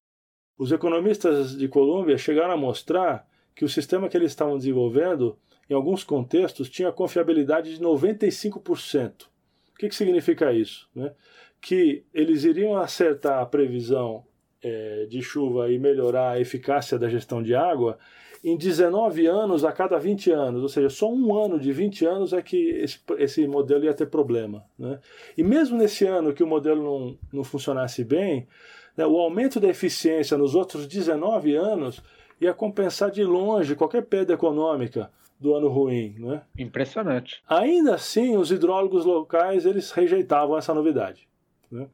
Os 0.57 0.71
economistas 0.71 1.57
de 1.57 1.67
Colômbia 1.67 2.17
chegaram 2.17 2.53
a 2.53 2.57
mostrar 2.57 3.27
que 3.53 3.65
o 3.65 3.69
sistema 3.69 4.07
que 4.07 4.15
eles 4.15 4.31
estavam 4.31 4.57
desenvolvendo, 4.57 5.37
em 5.69 5.73
alguns 5.73 6.05
contextos, 6.05 6.69
tinha 6.69 6.89
confiabilidade 6.89 7.75
de 7.75 7.83
95%. 7.83 9.23
O 9.23 9.77
que, 9.77 9.89
que 9.89 9.95
significa 9.95 10.53
isso? 10.53 10.89
Né? 10.95 11.11
Que 11.59 12.05
eles 12.13 12.45
iriam 12.45 12.77
acertar 12.77 13.41
a 13.41 13.45
previsão 13.45 14.23
é, 14.63 15.05
de 15.09 15.21
chuva 15.21 15.69
e 15.69 15.77
melhorar 15.77 16.31
a 16.31 16.39
eficácia 16.39 16.97
da 16.97 17.09
gestão 17.09 17.43
de 17.43 17.53
água 17.53 17.99
em 18.43 18.57
19 18.57 19.27
anos 19.27 19.65
a 19.65 19.71
cada 19.71 19.97
20 19.97 20.31
anos, 20.31 20.61
ou 20.61 20.69
seja, 20.69 20.89
só 20.89 21.11
um 21.11 21.37
ano 21.37 21.59
de 21.59 21.71
20 21.71 22.05
anos 22.05 22.33
é 22.33 22.41
que 22.41 22.69
esse, 22.71 22.99
esse 23.17 23.47
modelo 23.47 23.85
ia 23.85 23.93
ter 23.93 24.07
problema. 24.07 24.63
Né? 24.77 24.99
E 25.37 25.43
mesmo 25.43 25.77
nesse 25.77 26.05
ano 26.05 26.33
que 26.33 26.43
o 26.43 26.47
modelo 26.47 26.83
não, 26.83 27.17
não 27.33 27.43
funcionasse 27.43 28.03
bem, 28.03 28.47
né, 28.95 29.05
o 29.05 29.17
aumento 29.17 29.59
da 29.59 29.67
eficiência 29.67 30.37
nos 30.37 30.55
outros 30.55 30.87
19 30.87 31.55
anos 31.55 32.01
ia 32.39 32.53
compensar 32.53 33.11
de 33.11 33.23
longe 33.23 33.75
qualquer 33.75 34.03
perda 34.03 34.33
econômica 34.33 35.11
do 35.39 35.53
ano 35.55 35.67
ruim. 35.69 36.15
Né? 36.19 36.41
Impressionante. 36.57 37.41
Ainda 37.47 37.95
assim, 37.95 38.37
os 38.37 38.51
hidrólogos 38.51 39.05
locais 39.05 39.65
eles 39.65 39.91
rejeitavam 39.91 40.57
essa 40.57 40.73
novidade. 40.73 41.27
Né? 41.71 41.87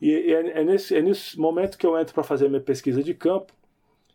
E 0.00 0.32
é, 0.32 0.60
é, 0.60 0.64
nesse, 0.64 0.96
é 0.96 1.02
nesse 1.02 1.38
momento 1.38 1.76
que 1.76 1.86
eu 1.86 1.98
entro 1.98 2.14
para 2.14 2.22
fazer 2.22 2.48
minha 2.48 2.60
pesquisa 2.60 3.02
de 3.02 3.12
campo. 3.12 3.52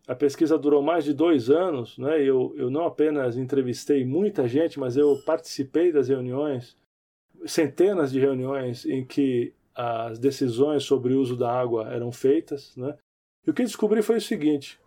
A 0.08 0.14
pesquisa 0.14 0.58
durou 0.58 0.82
mais 0.82 1.04
de 1.04 1.14
dois 1.14 1.50
anos. 1.50 1.98
Né? 1.98 2.22
Eu, 2.22 2.54
eu 2.56 2.70
não 2.70 2.86
apenas 2.86 3.38
entrevistei 3.38 4.06
muita 4.06 4.48
gente, 4.48 4.80
mas 4.80 4.96
eu 4.96 5.22
participei 5.26 5.92
das 5.92 6.10
reuniões, 6.10 6.76
centenas 7.46 8.12
de 8.12 8.20
reuniões 8.20 8.86
em 8.86 9.04
que 9.06 9.54
as 9.74 10.20
decisões 10.20 10.84
sobre 10.84 11.14
o 11.14 11.20
uso 11.20 11.36
da 11.36 11.52
água 11.52 11.90
eram 11.90 12.12
feitas. 12.12 12.76
Né? 12.76 12.96
E 13.46 13.50
o 13.50 13.54
que 13.54 13.64
descobri 13.64 14.02
foi 14.02 14.18
o 14.18 14.22
seguinte: 14.22 14.80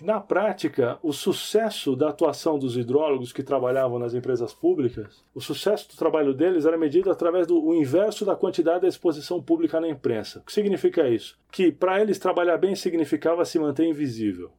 na 0.00 0.20
prática, 0.20 0.98
o 1.02 1.12
sucesso 1.12 1.96
da 1.96 2.10
atuação 2.10 2.58
dos 2.58 2.76
hidrólogos 2.76 3.32
que 3.32 3.42
trabalhavam 3.42 3.98
nas 3.98 4.12
empresas 4.12 4.52
públicas, 4.52 5.24
o 5.34 5.40
sucesso 5.40 5.88
do 5.88 5.96
trabalho 5.96 6.34
deles 6.34 6.66
era 6.66 6.76
medido 6.76 7.10
através 7.10 7.46
do 7.46 7.74
inverso 7.74 8.24
da 8.24 8.36
quantidade 8.36 8.82
da 8.82 8.88
exposição 8.88 9.42
pública 9.42 9.80
na 9.80 9.88
imprensa. 9.88 10.40
O 10.40 10.42
que 10.42 10.52
significa 10.52 11.08
isso? 11.08 11.38
Que 11.50 11.72
para 11.72 12.00
eles 12.00 12.18
trabalhar 12.18 12.58
bem 12.58 12.74
significava 12.74 13.44
se 13.44 13.58
manter 13.58 13.86
invisível. 13.86 14.50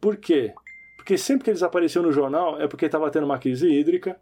Por 0.00 0.16
quê? 0.16 0.52
Porque 0.96 1.16
sempre 1.16 1.44
que 1.44 1.50
eles 1.50 1.62
apareciam 1.62 2.02
no 2.02 2.12
jornal 2.12 2.60
é 2.60 2.68
porque 2.68 2.86
estava 2.86 3.10
tendo 3.10 3.24
uma 3.24 3.38
crise 3.38 3.68
hídrica, 3.68 4.20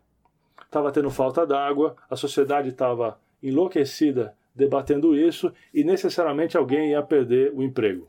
estava 0.64 0.92
tendo 0.92 1.10
falta 1.10 1.44
d'água, 1.44 1.96
a 2.08 2.14
sociedade 2.14 2.68
estava 2.68 3.18
enlouquecida 3.42 4.34
debatendo 4.54 5.16
isso 5.16 5.52
e 5.74 5.84
necessariamente 5.84 6.56
alguém 6.56 6.90
ia 6.92 7.02
perder 7.02 7.52
o 7.52 7.62
emprego. 7.62 8.08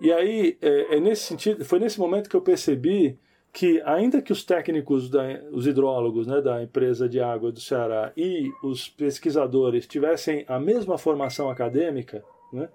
E 0.00 0.12
aí, 0.12 0.56
é, 0.62 0.96
é, 0.96 1.00
nesse 1.00 1.22
sentido, 1.22 1.64
foi 1.64 1.78
nesse 1.78 1.98
momento 1.98 2.30
que 2.30 2.36
eu 2.36 2.40
percebi 2.40 3.18
que, 3.52 3.82
ainda 3.84 4.22
que 4.22 4.32
os 4.32 4.44
técnicos, 4.44 5.10
da, 5.10 5.22
os 5.50 5.66
hidrólogos 5.66 6.26
né, 6.26 6.40
da 6.40 6.62
empresa 6.62 7.08
de 7.08 7.20
água 7.20 7.50
do 7.50 7.60
Ceará 7.60 8.12
e 8.16 8.50
os 8.62 8.88
pesquisadores 8.88 9.86
tivessem 9.86 10.44
a 10.46 10.60
mesma 10.60 10.96
formação 10.96 11.50
acadêmica, 11.50 12.22
né, 12.52 12.68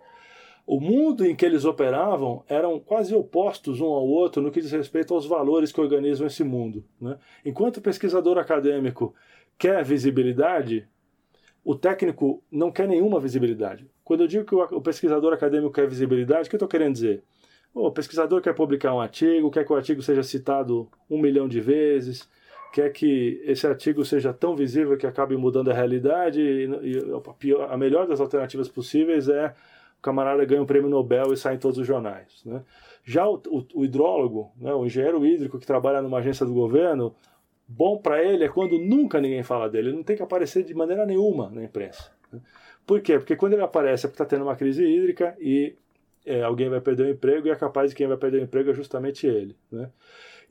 o 0.65 0.79
mundo 0.79 1.25
em 1.25 1.35
que 1.35 1.45
eles 1.45 1.65
operavam 1.65 2.43
eram 2.47 2.79
quase 2.79 3.13
opostos 3.13 3.81
um 3.81 3.87
ao 3.87 4.05
outro 4.05 4.41
no 4.41 4.51
que 4.51 4.61
diz 4.61 4.71
respeito 4.71 5.13
aos 5.13 5.25
valores 5.25 5.71
que 5.71 5.81
organizam 5.81 6.25
esse 6.25 6.43
mundo. 6.43 6.83
Né? 6.99 7.17
Enquanto 7.45 7.77
o 7.77 7.81
pesquisador 7.81 8.37
acadêmico 8.37 9.13
quer 9.57 9.83
visibilidade, 9.83 10.87
o 11.63 11.75
técnico 11.75 12.43
não 12.51 12.71
quer 12.71 12.87
nenhuma 12.87 13.19
visibilidade. 13.19 13.89
Quando 14.03 14.21
eu 14.21 14.27
digo 14.27 14.45
que 14.45 14.55
o 14.55 14.81
pesquisador 14.81 15.33
acadêmico 15.33 15.71
quer 15.71 15.87
visibilidade, 15.87 16.47
o 16.47 16.49
que 16.49 16.55
eu 16.55 16.57
estou 16.57 16.67
querendo 16.67 16.93
dizer? 16.93 17.23
o 17.73 17.91
pesquisador 17.91 18.39
quer 18.39 18.53
publicar 18.53 18.93
um 18.93 19.01
artigo, 19.01 19.49
quer 19.49 19.65
que 19.65 19.73
o 19.73 19.75
artigo 19.75 20.01
seja 20.01 20.21
citado 20.21 20.87
um 21.09 21.19
milhão 21.19 21.47
de 21.47 21.59
vezes, 21.59 22.29
quer 22.71 22.91
que 22.91 23.41
esse 23.45 23.65
artigo 23.65 24.05
seja 24.05 24.31
tão 24.31 24.55
visível 24.55 24.95
que 24.95 25.07
acabe 25.07 25.35
mudando 25.35 25.71
a 25.71 25.73
realidade. 25.73 26.39
E, 26.39 26.99
a, 27.59 27.73
a 27.73 27.77
melhor 27.77 28.07
das 28.07 28.19
alternativas 28.19 28.67
possíveis 28.67 29.27
é 29.27 29.55
o 29.97 30.01
camarada 30.03 30.45
ganha 30.45 30.61
um 30.61 30.65
prêmio 30.65 30.89
Nobel 30.89 31.33
e 31.33 31.37
sai 31.37 31.55
em 31.55 31.57
todos 31.57 31.79
os 31.79 31.87
jornais. 31.87 32.43
Né? 32.45 32.61
Já 33.03 33.27
o, 33.27 33.41
o, 33.47 33.65
o 33.73 33.85
hidrólogo, 33.85 34.51
né, 34.57 34.73
o 34.73 34.85
engenheiro 34.85 35.25
hídrico 35.25 35.59
que 35.59 35.65
trabalha 35.65 36.01
numa 36.01 36.19
agência 36.19 36.45
do 36.45 36.53
governo, 36.53 37.15
bom 37.67 37.97
para 37.97 38.23
ele 38.23 38.43
é 38.43 38.49
quando 38.49 38.77
nunca 38.77 39.19
ninguém 39.19 39.43
fala 39.43 39.69
dele, 39.69 39.89
ele 39.89 39.97
não 39.97 40.03
tem 40.03 40.15
que 40.15 40.23
aparecer 40.23 40.63
de 40.63 40.73
maneira 40.73 41.05
nenhuma 41.05 41.49
na 41.49 41.63
imprensa. 41.63 42.11
Né? 42.31 42.39
Por 42.85 43.01
quê? 43.01 43.17
Porque 43.17 43.35
quando 43.35 43.53
ele 43.53 43.61
aparece 43.61 44.05
é 44.05 44.09
porque 44.09 44.21
está 44.21 44.25
tendo 44.25 44.43
uma 44.43 44.55
crise 44.55 44.83
hídrica 44.83 45.35
e 45.39 45.75
é, 46.25 46.41
alguém 46.41 46.69
vai 46.69 46.81
perder 46.81 47.03
o 47.03 47.09
emprego 47.09 47.47
e 47.47 47.51
é 47.51 47.55
capaz 47.55 47.89
de 47.89 47.95
quem 47.95 48.07
vai 48.07 48.17
perder 48.17 48.39
o 48.39 48.43
emprego 48.43 48.71
é 48.71 48.73
justamente 48.73 49.25
ele. 49.27 49.55
Né? 49.71 49.89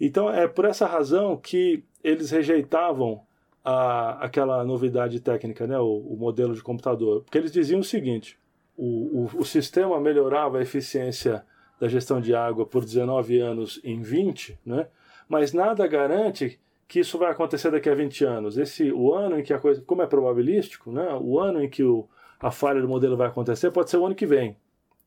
Então 0.01 0.31
é 0.31 0.49
por 0.49 0.65
essa 0.65 0.87
razão 0.87 1.37
que 1.37 1.85
eles 2.03 2.31
rejeitavam 2.31 3.23
a, 3.65 4.25
aquela 4.25 4.65
novidade 4.65 5.21
técnica, 5.21 5.67
né? 5.67 5.79
o, 5.79 5.99
o 5.99 6.17
modelo 6.17 6.55
de 6.55 6.63
computador, 6.63 7.23
porque 7.23 7.39
eles 7.39 7.53
diziam 7.53 7.81
o 7.81 7.85
seguinte: 7.85 8.39
o, 8.77 9.23
o, 9.23 9.41
o 9.41 9.45
sistema 9.45 10.01
melhorava 10.01 10.59
a 10.59 10.63
eficiência 10.63 11.45
da 11.79 11.89
gestão 11.89 12.21
de 12.21 12.35
água 12.35 12.65
por 12.65 12.85
19 12.85 13.41
anos 13.41 13.81
em 13.83 14.01
20, 14.01 14.59
né? 14.65 14.87
mas 15.29 15.53
nada 15.53 15.87
garante 15.87 16.61
que 16.93 17.01
isso 17.01 17.17
vai 17.17 17.31
acontecer 17.31 17.71
daqui 17.71 17.89
a 17.89 17.95
20 17.95 18.23
anos. 18.23 18.59
Esse 18.59 18.93
o 18.93 19.15
ano 19.15 19.39
em 19.39 19.43
que 19.43 19.55
a 19.55 19.59
coisa, 19.59 19.81
como 19.81 20.03
é 20.03 20.07
probabilístico, 20.07 20.93
né? 20.93 21.09
O 21.23 21.41
ano 21.41 21.63
em 21.63 21.67
que 21.67 21.83
o, 21.83 22.07
a 22.39 22.51
falha 22.51 22.83
do 22.83 22.87
modelo 22.87 23.17
vai 23.17 23.29
acontecer 23.29 23.71
pode 23.71 23.89
ser 23.89 23.97
o 23.97 24.05
ano 24.05 24.15
que 24.15 24.27
vem, 24.27 24.59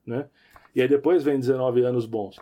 né? 0.04 0.26
E 0.74 0.82
aí 0.82 0.88
depois 0.88 1.22
vem 1.22 1.38
19 1.38 1.84
anos 1.84 2.04
bons. 2.04 2.40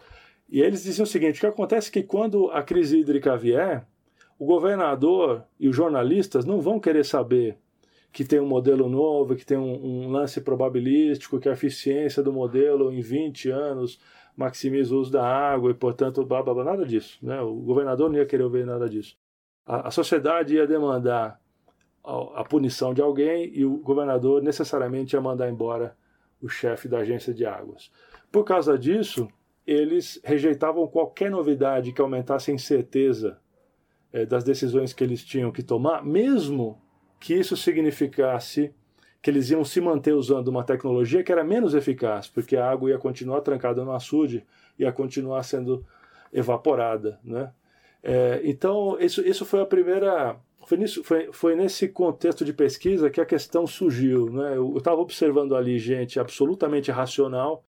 E 0.49 0.63
eles 0.63 0.83
diziam 0.83 1.05
o 1.05 1.07
seguinte: 1.07 1.37
o 1.37 1.41
que 1.41 1.47
acontece 1.47 1.91
é 1.91 1.93
que 1.93 2.03
quando 2.03 2.51
a 2.53 2.63
crise 2.63 2.99
hídrica 2.99 3.37
vier, 3.37 3.87
o 4.39 4.47
governador 4.47 5.45
e 5.61 5.69
os 5.69 5.77
jornalistas 5.77 6.47
não 6.47 6.63
vão 6.63 6.81
querer 6.81 7.05
saber 7.05 7.59
que 8.15 8.25
tem 8.25 8.41
um 8.41 8.49
modelo 8.49 8.89
novo, 8.89 9.37
que 9.37 9.45
tem 9.45 9.59
um, 9.59 10.07
um 10.07 10.11
lance 10.11 10.41
probabilístico, 10.41 11.39
que 11.39 11.51
a 11.51 11.53
eficiência 11.53 12.23
do 12.23 12.33
modelo 12.33 12.91
em 12.91 13.03
20 13.03 13.51
anos 13.51 14.01
maximiza 14.35 14.95
o 14.95 15.01
uso 15.01 15.13
da 15.13 15.23
água 15.23 15.71
e, 15.71 15.75
portanto, 15.75 16.25
blá, 16.25 16.43
blá, 16.43 16.55
blá, 16.55 16.65
nada 16.65 16.87
disso. 16.87 17.19
Né? 17.21 17.39
O 17.43 17.57
governador 17.57 18.09
não 18.09 18.17
ia 18.17 18.25
querer 18.25 18.45
ouvir 18.45 18.65
nada 18.65 18.89
disso. 18.89 19.23
A, 19.67 19.89
a 19.89 19.91
sociedade 19.91 20.55
ia 20.55 20.67
demandar 20.67 21.41
a 22.05 22.45
punição 22.45 22.93
de 22.93 23.01
alguém 23.01 23.51
e 23.55 23.65
o 23.65 23.79
governador 23.79 24.43
necessariamente 24.43 25.17
ia 25.17 25.23
mandar 25.23 25.49
embora 25.49 25.97
o 26.41 26.49
chefe 26.49 26.87
da 26.87 26.99
agência 26.99 27.33
de 27.33 27.47
águas. 27.47 27.91
Por 28.31 28.45
causa 28.45 28.79
disso, 28.79 29.27
eles 29.67 30.21
rejeitavam 30.23 30.87
qualquer 30.87 31.31
novidade 31.31 31.93
que 31.93 32.03
aumentasse 32.03 32.51
a 32.51 32.55
incerteza 32.55 33.39
é, 34.13 34.27
das 34.27 34.45
decisões 34.45 34.93
que 34.93 35.03
eles 35.03 35.25
tinham 35.25 35.51
que 35.51 35.63
tomar, 35.63 36.05
mesmo 36.05 36.79
que 37.19 37.33
isso 37.33 37.57
significasse 37.57 38.75
que 39.23 39.31
eles 39.31 39.49
iam 39.49 39.65
se 39.65 39.81
manter 39.81 40.13
usando 40.13 40.49
uma 40.49 40.63
tecnologia 40.63 41.25
que 41.25 41.33
era 41.33 41.43
menos 41.43 41.75
eficaz, 41.75 42.29
porque 42.29 42.59
a 42.59 42.71
água 42.71 42.91
ia 42.91 42.99
continuar 42.99 43.41
trancada 43.41 43.83
no 43.83 43.93
açude, 43.93 44.45
ia 44.79 44.93
continuar 44.93 45.43
sendo 45.43 45.83
evaporada, 46.31 47.19
né? 47.25 47.51
É, 48.07 48.43
então, 48.45 48.99
isso, 49.01 49.23
isso 49.23 49.47
foi 49.47 49.63
a 49.63 49.67
primeira 49.67 50.39
foi, 50.67 50.79
nisso, 50.79 51.03
foi, 51.03 51.33
foi 51.33 51.57
nesse 51.57 51.89
contexto 51.89 52.45
de 52.45 52.53
pesquisa 52.53 53.11
que 53.11 53.21
a 53.21 53.27
questão 53.27 53.67
surgiu. 53.67 54.31
Né? 54.31 54.57
Eu 54.57 54.77
estava 54.77 55.01
observando 55.01 55.57
ali 55.57 55.79
gente 55.79 56.21
absolutamente 56.21 56.91
racional, 56.91 57.65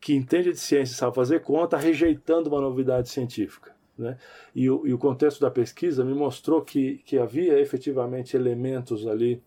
que 0.00 0.14
entende 0.14 0.52
de 0.52 0.58
ciência 0.58 0.92
e 0.92 0.96
sabe 0.96 1.14
fazer 1.14 1.40
conta, 1.40 1.76
rejeitando 1.76 2.48
uma 2.48 2.60
novidade 2.60 3.08
científica. 3.08 3.74
Né? 3.96 4.18
E, 4.54 4.68
o, 4.68 4.86
e 4.86 4.92
o 4.92 4.98
contexto 4.98 5.40
da 5.40 5.50
pesquisa 5.50 6.04
me 6.04 6.14
mostrou 6.14 6.62
que, 6.62 6.98
que 6.98 7.18
havia 7.18 7.58
efetivamente 7.58 8.36
elementos 8.36 9.06
ali 9.06 9.42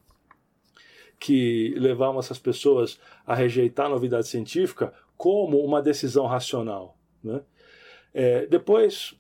que 1.20 1.76
levavam 1.78 2.20
essas 2.20 2.40
pessoas 2.40 3.00
a 3.28 3.36
rejeitar 3.36 3.88
a 3.88 3.90
novidade 3.90 4.28
científica 4.28 4.94
como 5.18 5.60
uma 5.60 5.82
decisão 5.82 6.26
racional. 6.26 6.98
Né? 7.22 7.42
É, 8.14 8.46
depois, 8.48 9.20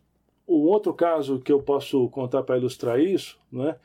um 0.49 0.67
outro 0.67 0.93
caso 0.93 1.39
que 1.39 1.51
eu 1.51 1.61
posso 1.61 2.09
contar 2.09 2.43
para 2.43 2.57
ilustrar 2.57 2.99
isso 2.99 3.39
né, 3.51 3.75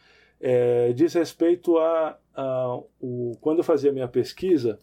é, 0.41 0.93
diz 0.93 1.13
respeito 1.15 1.79
a, 1.79 2.19
a 2.35 2.81
o, 3.01 3.37
quando 3.41 3.59
eu 3.59 3.65
fazia 3.65 3.93
minha 3.93 4.09
pesquisa, 4.09 4.79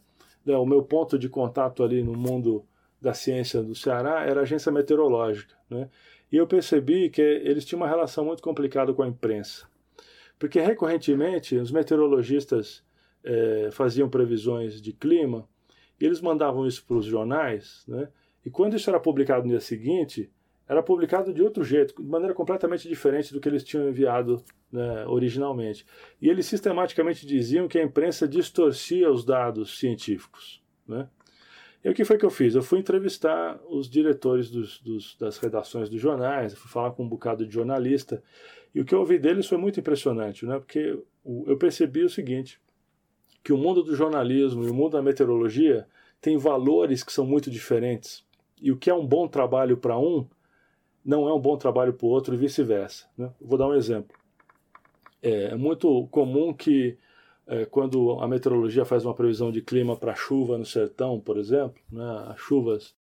né, 0.45 0.55
o 0.57 0.65
meu 0.65 0.83
ponto 0.83 1.17
de 1.17 1.27
contato 1.27 1.83
ali 1.83 2.03
no 2.03 2.13
mundo 2.13 2.63
da 3.01 3.13
ciência 3.13 3.63
do 3.63 3.73
Ceará 3.73 4.25
era 4.25 4.41
a 4.41 4.43
agência 4.43 4.71
meteorológica. 4.71 5.55
Né, 5.69 5.89
e 6.31 6.37
eu 6.37 6.47
percebi 6.47 7.09
que 7.09 7.21
eles 7.21 7.65
tinham 7.65 7.81
uma 7.81 7.89
relação 7.89 8.25
muito 8.25 8.41
complicada 8.41 8.93
com 8.93 9.03
a 9.03 9.07
imprensa. 9.07 9.67
Porque 10.39 10.59
recorrentemente 10.59 11.55
os 11.55 11.71
meteorologistas 11.71 12.83
é, 13.23 13.69
faziam 13.71 14.09
previsões 14.09 14.81
de 14.81 14.93
clima 14.93 15.47
e 15.99 16.05
eles 16.05 16.21
mandavam 16.21 16.65
isso 16.65 16.83
para 16.85 16.97
os 16.97 17.05
jornais, 17.05 17.83
né? 17.87 18.09
E 18.43 18.49
quando 18.49 18.75
isso 18.75 18.89
era 18.89 18.99
publicado 18.99 19.43
no 19.43 19.49
dia 19.49 19.59
seguinte, 19.59 20.31
era 20.71 20.81
publicado 20.81 21.33
de 21.33 21.43
outro 21.43 21.65
jeito, 21.65 22.01
de 22.01 22.07
maneira 22.07 22.33
completamente 22.33 22.87
diferente 22.87 23.33
do 23.33 23.41
que 23.41 23.49
eles 23.49 23.61
tinham 23.61 23.89
enviado 23.89 24.41
né, 24.71 25.05
originalmente. 25.05 25.85
E 26.21 26.29
eles 26.29 26.45
sistematicamente 26.45 27.27
diziam 27.27 27.67
que 27.67 27.77
a 27.77 27.83
imprensa 27.83 28.25
distorcia 28.25 29.11
os 29.11 29.25
dados 29.25 29.77
científicos. 29.77 30.63
Né? 30.87 31.09
E 31.83 31.89
o 31.89 31.93
que 31.93 32.05
foi 32.05 32.17
que 32.17 32.23
eu 32.23 32.29
fiz? 32.29 32.55
Eu 32.55 32.63
fui 32.63 32.79
entrevistar 32.79 33.59
os 33.69 33.89
diretores 33.89 34.49
dos, 34.49 34.79
dos, 34.79 35.17
das 35.17 35.37
redações 35.39 35.89
dos 35.89 35.99
jornais, 35.99 36.53
fui 36.53 36.71
falar 36.71 36.91
com 36.91 37.03
um 37.03 37.09
bocado 37.09 37.45
de 37.45 37.53
jornalista, 37.53 38.23
e 38.73 38.79
o 38.79 38.85
que 38.85 38.95
eu 38.95 38.99
ouvi 38.99 39.19
deles 39.19 39.47
foi 39.47 39.57
muito 39.57 39.77
impressionante, 39.77 40.45
né? 40.45 40.57
porque 40.57 40.97
eu 41.47 41.57
percebi 41.57 42.01
o 42.05 42.09
seguinte, 42.09 42.61
que 43.43 43.51
o 43.51 43.57
mundo 43.57 43.83
do 43.83 43.93
jornalismo 43.93 44.63
e 44.63 44.69
o 44.69 44.73
mundo 44.73 44.93
da 44.93 45.01
meteorologia 45.01 45.85
tem 46.21 46.37
valores 46.37 47.03
que 47.03 47.11
são 47.11 47.25
muito 47.25 47.51
diferentes. 47.51 48.23
E 48.61 48.71
o 48.71 48.77
que 48.77 48.89
é 48.89 48.93
um 48.93 49.05
bom 49.05 49.27
trabalho 49.27 49.75
para 49.75 49.99
um 49.99 50.25
não 51.03 51.27
é 51.27 51.33
um 51.33 51.39
bom 51.39 51.57
trabalho 51.57 51.93
para 51.93 52.05
o 52.05 52.09
outro 52.09 52.33
e 52.33 52.37
vice-versa. 52.37 53.05
Né? 53.17 53.31
Vou 53.39 53.57
dar 53.57 53.67
um 53.67 53.73
exemplo. 53.73 54.15
É, 55.21 55.45
é 55.45 55.55
muito 55.55 56.07
comum 56.07 56.53
que 56.53 56.97
é, 57.47 57.65
quando 57.65 58.19
a 58.19 58.27
meteorologia 58.27 58.85
faz 58.85 59.03
uma 59.05 59.13
previsão 59.13 59.51
de 59.51 59.61
clima 59.61 59.95
para 59.95 60.15
chuva 60.15 60.57
no 60.57 60.65
sertão, 60.65 61.19
por 61.19 61.37
exemplo, 61.37 61.81
né, 61.91 62.25
as 62.27 62.39
chuvas 62.39 62.95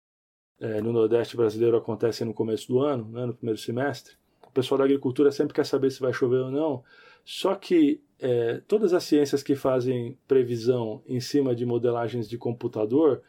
é, 0.59 0.81
no 0.81 0.91
Nordeste 0.91 1.37
brasileiro 1.37 1.77
acontecem 1.77 2.27
no 2.27 2.33
começo 2.33 2.67
do 2.67 2.79
ano, 2.79 3.07
né, 3.09 3.25
no 3.25 3.33
primeiro 3.33 3.59
semestre. 3.59 4.15
O 4.45 4.51
pessoal 4.51 4.79
da 4.79 4.83
agricultura 4.83 5.31
sempre 5.31 5.53
quer 5.53 5.65
saber 5.65 5.89
se 5.89 6.01
vai 6.01 6.11
chover 6.11 6.41
ou 6.41 6.51
não. 6.51 6.83
Só 7.23 7.55
que 7.55 8.01
é, 8.19 8.61
todas 8.67 8.93
as 8.93 9.03
ciências 9.03 9.41
que 9.41 9.55
fazem 9.55 10.17
previsão 10.27 11.01
em 11.07 11.19
cima 11.19 11.55
de 11.55 11.65
modelagens 11.65 12.27
de 12.27 12.37
computador, 12.37 13.21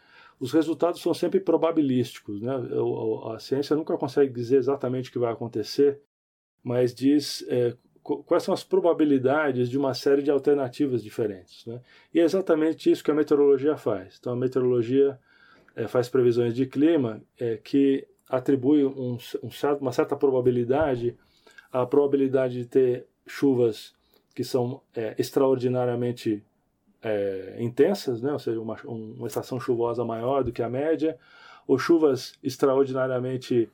os 0.43 0.53
resultados 0.53 1.01
são 1.01 1.15
sempre 1.15 1.39
probabilísticos. 1.39 2.43
Né? 2.43 2.53
A 3.33 3.39
ciência 3.39 3.77
nunca 3.77 3.97
consegue 3.97 4.33
dizer 4.33 4.57
exatamente 4.57 5.09
o 5.09 5.13
que 5.13 5.19
vai 5.21 5.33
acontecer, 5.33 6.01
mas 6.65 6.93
diz 6.93 7.45
é, 7.49 7.77
quais 8.03 8.43
são 8.43 8.53
as 8.53 8.65
probabilidades 8.65 9.71
de 9.71 9.79
uma 9.79 9.95
série 9.95 10.21
de 10.21 10.33
alternativas 10.33 11.01
diferentes. 11.01 11.65
Né? 11.65 11.81
E 12.13 12.19
é 12.19 12.25
exatamente 12.25 12.91
isso 12.91 13.05
que 13.05 13.11
a 13.13 13.15
meteorologia 13.15 13.77
faz. 13.77 14.17
Então, 14.19 14.33
a 14.33 14.37
meteorologia 14.37 15.17
é, 15.77 15.87
faz 15.87 16.09
previsões 16.09 16.57
de 16.57 16.67
clima 16.67 17.23
é, 17.39 17.57
que 17.57 18.05
atribui 18.29 18.85
um, 18.85 19.17
um 19.45 19.51
certo, 19.53 19.81
uma 19.81 19.93
certa 19.93 20.17
probabilidade 20.17 21.17
à 21.71 21.87
probabilidade 21.87 22.59
de 22.59 22.67
ter 22.67 23.07
chuvas 23.29 23.95
que 24.35 24.43
são 24.43 24.83
é, 24.93 25.15
extraordinariamente 25.17 26.43
é, 27.03 27.57
intensas, 27.59 28.23
né? 28.23 28.33
ou 28.33 28.39
seja, 28.39 28.61
uma, 28.61 28.77
uma, 28.85 29.27
estação 29.27 29.59
chuvosa 29.59 30.05
maior 30.05 30.45
do 30.45 30.53
que 30.53 30.63
a 30.63 30.69
média, 30.69 31.19
ou 31.67 31.79
chuvas 31.79 32.35
extraordinariamente 32.43 33.69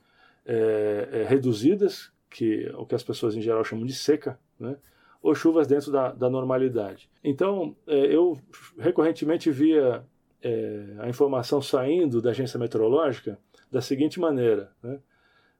é, 0.47 1.09
é, 1.13 1.25
reduzidas, 1.25 2.11
que 2.31 2.71
o 2.77 2.87
que 2.87 2.95
as 2.95 3.03
pessoas 3.03 3.35
em 3.35 3.43
geral 3.43 3.65
chamam 3.65 3.87
de 3.87 3.95
seca, 3.95 4.39
né? 4.59 4.77
ou 5.23 5.35
chuvas 5.35 5.67
dentro 5.67 5.93
da, 5.93 6.13
da 6.13 6.31
normalidade. 6.31 7.09
Então, 7.23 7.77
é, 7.87 8.15
eu 8.15 8.39
recorrentemente 8.79 9.51
via 9.51 10.05
é, 10.43 10.85
a 10.99 11.09
informação 11.09 11.61
saindo 11.61 12.23
da 12.23 12.31
agência 12.31 12.59
meteorológica 12.59 13.39
da 13.71 13.81
seguinte 13.81 14.19
maneira: 14.19 14.71
né? 14.83 14.99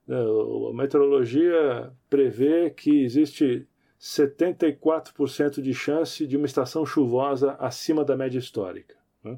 a 0.09 0.73
meteorologia 0.73 1.91
prevê 2.09 2.71
que 2.71 3.03
existe 3.03 3.67
74% 3.99 5.61
de 5.61 5.73
chance 5.73 6.25
de 6.25 6.37
uma 6.37 6.45
estação 6.45 6.85
chuvosa 6.85 7.53
acima 7.59 8.05
da 8.05 8.15
média 8.15 8.39
histórica. 8.39 8.95
Né? 9.23 9.37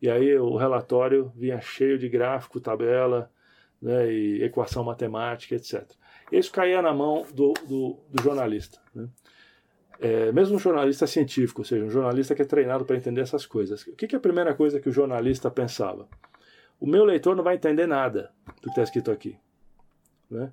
E 0.00 0.08
aí 0.08 0.36
o 0.38 0.56
relatório 0.56 1.32
vinha 1.34 1.60
cheio 1.60 1.98
de 1.98 2.08
gráfico, 2.08 2.60
tabela 2.60 3.30
né, 3.82 4.12
e 4.12 4.42
equação 4.44 4.84
matemática, 4.84 5.56
etc. 5.56 5.90
Isso 6.30 6.52
caía 6.52 6.80
na 6.80 6.94
mão 6.94 7.26
do, 7.34 7.52
do, 7.66 7.98
do 8.08 8.22
jornalista. 8.22 8.78
Né? 8.94 9.08
É, 9.98 10.32
mesmo 10.32 10.56
um 10.56 10.58
jornalista 10.58 11.06
científico, 11.06 11.60
ou 11.60 11.64
seja, 11.64 11.84
um 11.84 11.90
jornalista 11.90 12.34
que 12.34 12.42
é 12.42 12.44
treinado 12.44 12.84
para 12.84 12.96
entender 12.96 13.20
essas 13.20 13.44
coisas. 13.44 13.82
O 13.82 13.96
que, 13.96 14.06
que 14.06 14.14
é 14.14 14.18
a 14.18 14.22
primeira 14.22 14.54
coisa 14.54 14.80
que 14.80 14.88
o 14.88 14.92
jornalista 14.92 15.50
pensava? 15.50 16.08
O 16.78 16.86
meu 16.86 17.04
leitor 17.04 17.34
não 17.36 17.44
vai 17.44 17.56
entender 17.56 17.86
nada 17.86 18.30
do 18.46 18.62
que 18.62 18.68
está 18.70 18.82
escrito 18.82 19.10
aqui. 19.10 19.36
Né? 20.30 20.52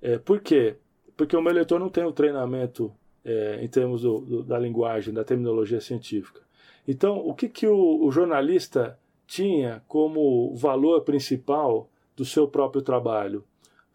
É, 0.00 0.18
por 0.18 0.40
quê? 0.40 0.76
Porque 1.16 1.36
o 1.36 1.42
meu 1.42 1.52
leitor 1.52 1.80
não 1.80 1.88
tem 1.88 2.04
o 2.04 2.12
treinamento 2.12 2.92
é, 3.24 3.58
em 3.62 3.68
termos 3.68 4.02
do, 4.02 4.20
do, 4.20 4.42
da 4.42 4.58
linguagem, 4.58 5.12
da 5.12 5.24
terminologia 5.24 5.80
científica. 5.80 6.40
Então, 6.86 7.18
o 7.18 7.34
que, 7.34 7.48
que 7.48 7.66
o, 7.66 8.04
o 8.04 8.10
jornalista 8.10 8.98
tinha 9.26 9.82
como 9.88 10.54
valor 10.54 11.00
principal 11.02 11.88
do 12.14 12.24
seu 12.24 12.46
próprio 12.46 12.82
trabalho? 12.82 13.44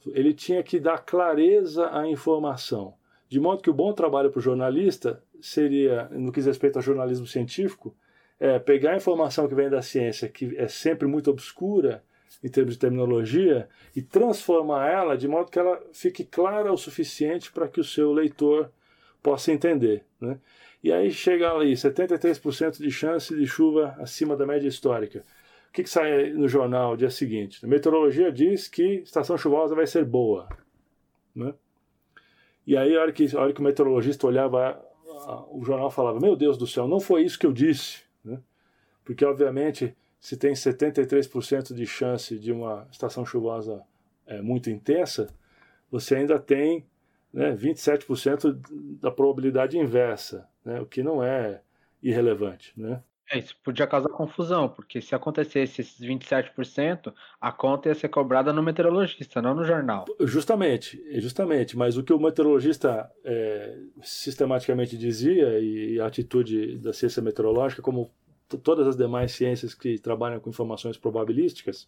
Ele 0.07 0.33
tinha 0.33 0.61
que 0.63 0.79
dar 0.79 0.97
clareza 0.99 1.89
à 1.95 2.07
informação. 2.07 2.93
De 3.29 3.39
modo 3.39 3.61
que 3.61 3.69
o 3.69 3.73
bom 3.73 3.93
trabalho 3.93 4.29
para 4.29 4.39
o 4.39 4.41
jornalista 4.41 5.23
seria, 5.39 6.09
no 6.11 6.31
que 6.31 6.39
diz 6.39 6.47
respeito 6.47 6.77
ao 6.77 6.81
jornalismo 6.81 7.25
científico, 7.25 7.95
é 8.39 8.59
pegar 8.59 8.93
a 8.93 8.97
informação 8.97 9.47
que 9.47 9.55
vem 9.55 9.69
da 9.69 9.81
ciência, 9.81 10.27
que 10.27 10.57
é 10.57 10.67
sempre 10.67 11.07
muito 11.07 11.29
obscura 11.29 12.03
em 12.43 12.49
termos 12.49 12.73
de 12.73 12.79
terminologia, 12.79 13.67
e 13.95 14.01
transformar 14.01 14.89
ela 14.89 15.17
de 15.17 15.27
modo 15.27 15.51
que 15.51 15.59
ela 15.59 15.81
fique 15.93 16.23
clara 16.23 16.71
o 16.71 16.77
suficiente 16.77 17.51
para 17.51 17.67
que 17.67 17.79
o 17.79 17.83
seu 17.83 18.11
leitor 18.11 18.71
possa 19.21 19.51
entender. 19.51 20.03
Né? 20.19 20.39
E 20.83 20.91
aí 20.91 21.11
chega 21.11 21.51
ali, 21.51 21.73
73% 21.73 22.77
de 22.77 22.89
chance 22.89 23.35
de 23.35 23.45
chuva 23.45 23.95
acima 23.99 24.35
da 24.35 24.45
média 24.45 24.67
histórica. 24.67 25.23
O 25.69 25.73
que, 25.73 25.83
que 25.83 25.89
sai 25.89 26.31
no 26.31 26.47
jornal 26.47 26.97
dia 26.97 27.09
seguinte? 27.09 27.63
A 27.63 27.67
meteorologia 27.67 28.31
diz 28.31 28.67
que 28.67 28.95
estação 28.95 29.37
chuvosa 29.37 29.75
vai 29.75 29.87
ser 29.87 30.03
boa. 30.03 30.49
Né? 31.33 31.53
E 32.65 32.75
aí, 32.75 32.95
a 32.95 33.01
hora 33.01 33.11
que, 33.11 33.35
a 33.35 33.39
hora 33.39 33.53
que 33.53 33.61
o 33.61 33.63
meteorologista 33.63 34.27
olhava, 34.27 34.83
o 35.49 35.63
jornal 35.63 35.89
falava: 35.89 36.19
Meu 36.19 36.35
Deus 36.35 36.57
do 36.57 36.67
céu, 36.67 36.87
não 36.87 36.99
foi 36.99 37.23
isso 37.23 37.39
que 37.39 37.45
eu 37.45 37.53
disse. 37.53 38.01
Né? 38.23 38.39
Porque, 39.05 39.23
obviamente, 39.23 39.95
se 40.21 40.37
tem 40.37 40.53
73% 40.53 41.73
de 41.73 41.85
chance 41.87 42.37
de 42.37 42.51
uma 42.51 42.87
estação 42.91 43.25
chuvosa 43.25 43.81
é, 44.27 44.39
muito 44.39 44.69
intensa, 44.69 45.27
você 45.89 46.15
ainda 46.15 46.39
tem 46.39 46.85
né, 47.33 47.55
27% 47.55 48.55
da 49.01 49.09
probabilidade 49.09 49.79
inversa, 49.79 50.47
né, 50.63 50.79
o 50.79 50.85
que 50.85 51.01
não 51.01 51.23
é 51.23 51.61
irrelevante. 52.03 52.71
Né? 52.77 53.01
É, 53.31 53.39
isso 53.39 53.55
podia 53.63 53.87
causar 53.87 54.09
confusão, 54.09 54.69
porque 54.69 55.01
se 55.01 55.15
acontecesse 55.15 55.81
esses 55.81 55.99
27%, 55.99 57.11
a 57.39 57.51
conta 57.51 57.89
ia 57.89 57.95
ser 57.95 58.09
cobrada 58.09 58.53
no 58.53 58.61
meteorologista, 58.61 59.41
não 59.41 59.55
no 59.55 59.63
jornal. 59.63 60.05
Justamente, 60.19 61.01
justamente. 61.19 61.75
Mas 61.75 61.97
o 61.97 62.03
que 62.03 62.13
o 62.13 62.19
meteorologista 62.19 63.09
é, 63.25 63.75
sistematicamente 64.03 64.95
dizia, 64.95 65.59
e 65.59 65.99
a 65.99 66.05
atitude 66.05 66.77
da 66.77 66.93
ciência 66.93 67.23
meteorológica, 67.23 67.81
como 67.81 68.11
todas 68.57 68.87
as 68.87 68.95
demais 68.95 69.31
ciências 69.31 69.73
que 69.73 69.97
trabalham 69.99 70.39
com 70.39 70.49
informações 70.49 70.97
probabilísticas, 70.97 71.87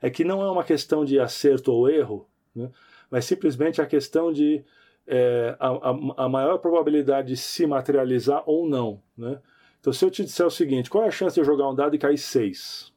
é 0.00 0.10
que 0.10 0.24
não 0.24 0.42
é 0.42 0.50
uma 0.50 0.64
questão 0.64 1.04
de 1.04 1.18
acerto 1.18 1.72
ou 1.72 1.88
erro, 1.88 2.28
né, 2.54 2.70
mas 3.10 3.24
simplesmente 3.24 3.80
a 3.80 3.86
questão 3.86 4.32
de 4.32 4.64
é, 5.06 5.56
a, 5.58 5.68
a, 5.68 6.24
a 6.24 6.28
maior 6.28 6.58
probabilidade 6.58 7.28
de 7.28 7.36
se 7.36 7.66
materializar 7.66 8.42
ou 8.46 8.68
não. 8.68 9.02
Né? 9.16 9.38
Então, 9.80 9.92
se 9.92 10.04
eu 10.04 10.10
te 10.10 10.24
disser 10.24 10.46
o 10.46 10.50
seguinte, 10.50 10.88
qual 10.88 11.04
é 11.04 11.08
a 11.08 11.10
chance 11.10 11.34
de 11.34 11.40
eu 11.40 11.44
jogar 11.44 11.68
um 11.68 11.74
dado 11.74 11.94
e 11.94 11.98
cair 11.98 12.18
6? 12.18 12.92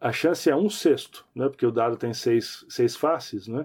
A 0.00 0.10
chance 0.10 0.50
é 0.50 0.56
um 0.56 0.68
sexto, 0.68 1.26
né? 1.34 1.48
porque 1.48 1.66
o 1.66 1.70
dado 1.70 1.96
tem 1.96 2.12
seis, 2.12 2.64
seis 2.68 2.96
faces. 2.96 3.46
Né? 3.46 3.64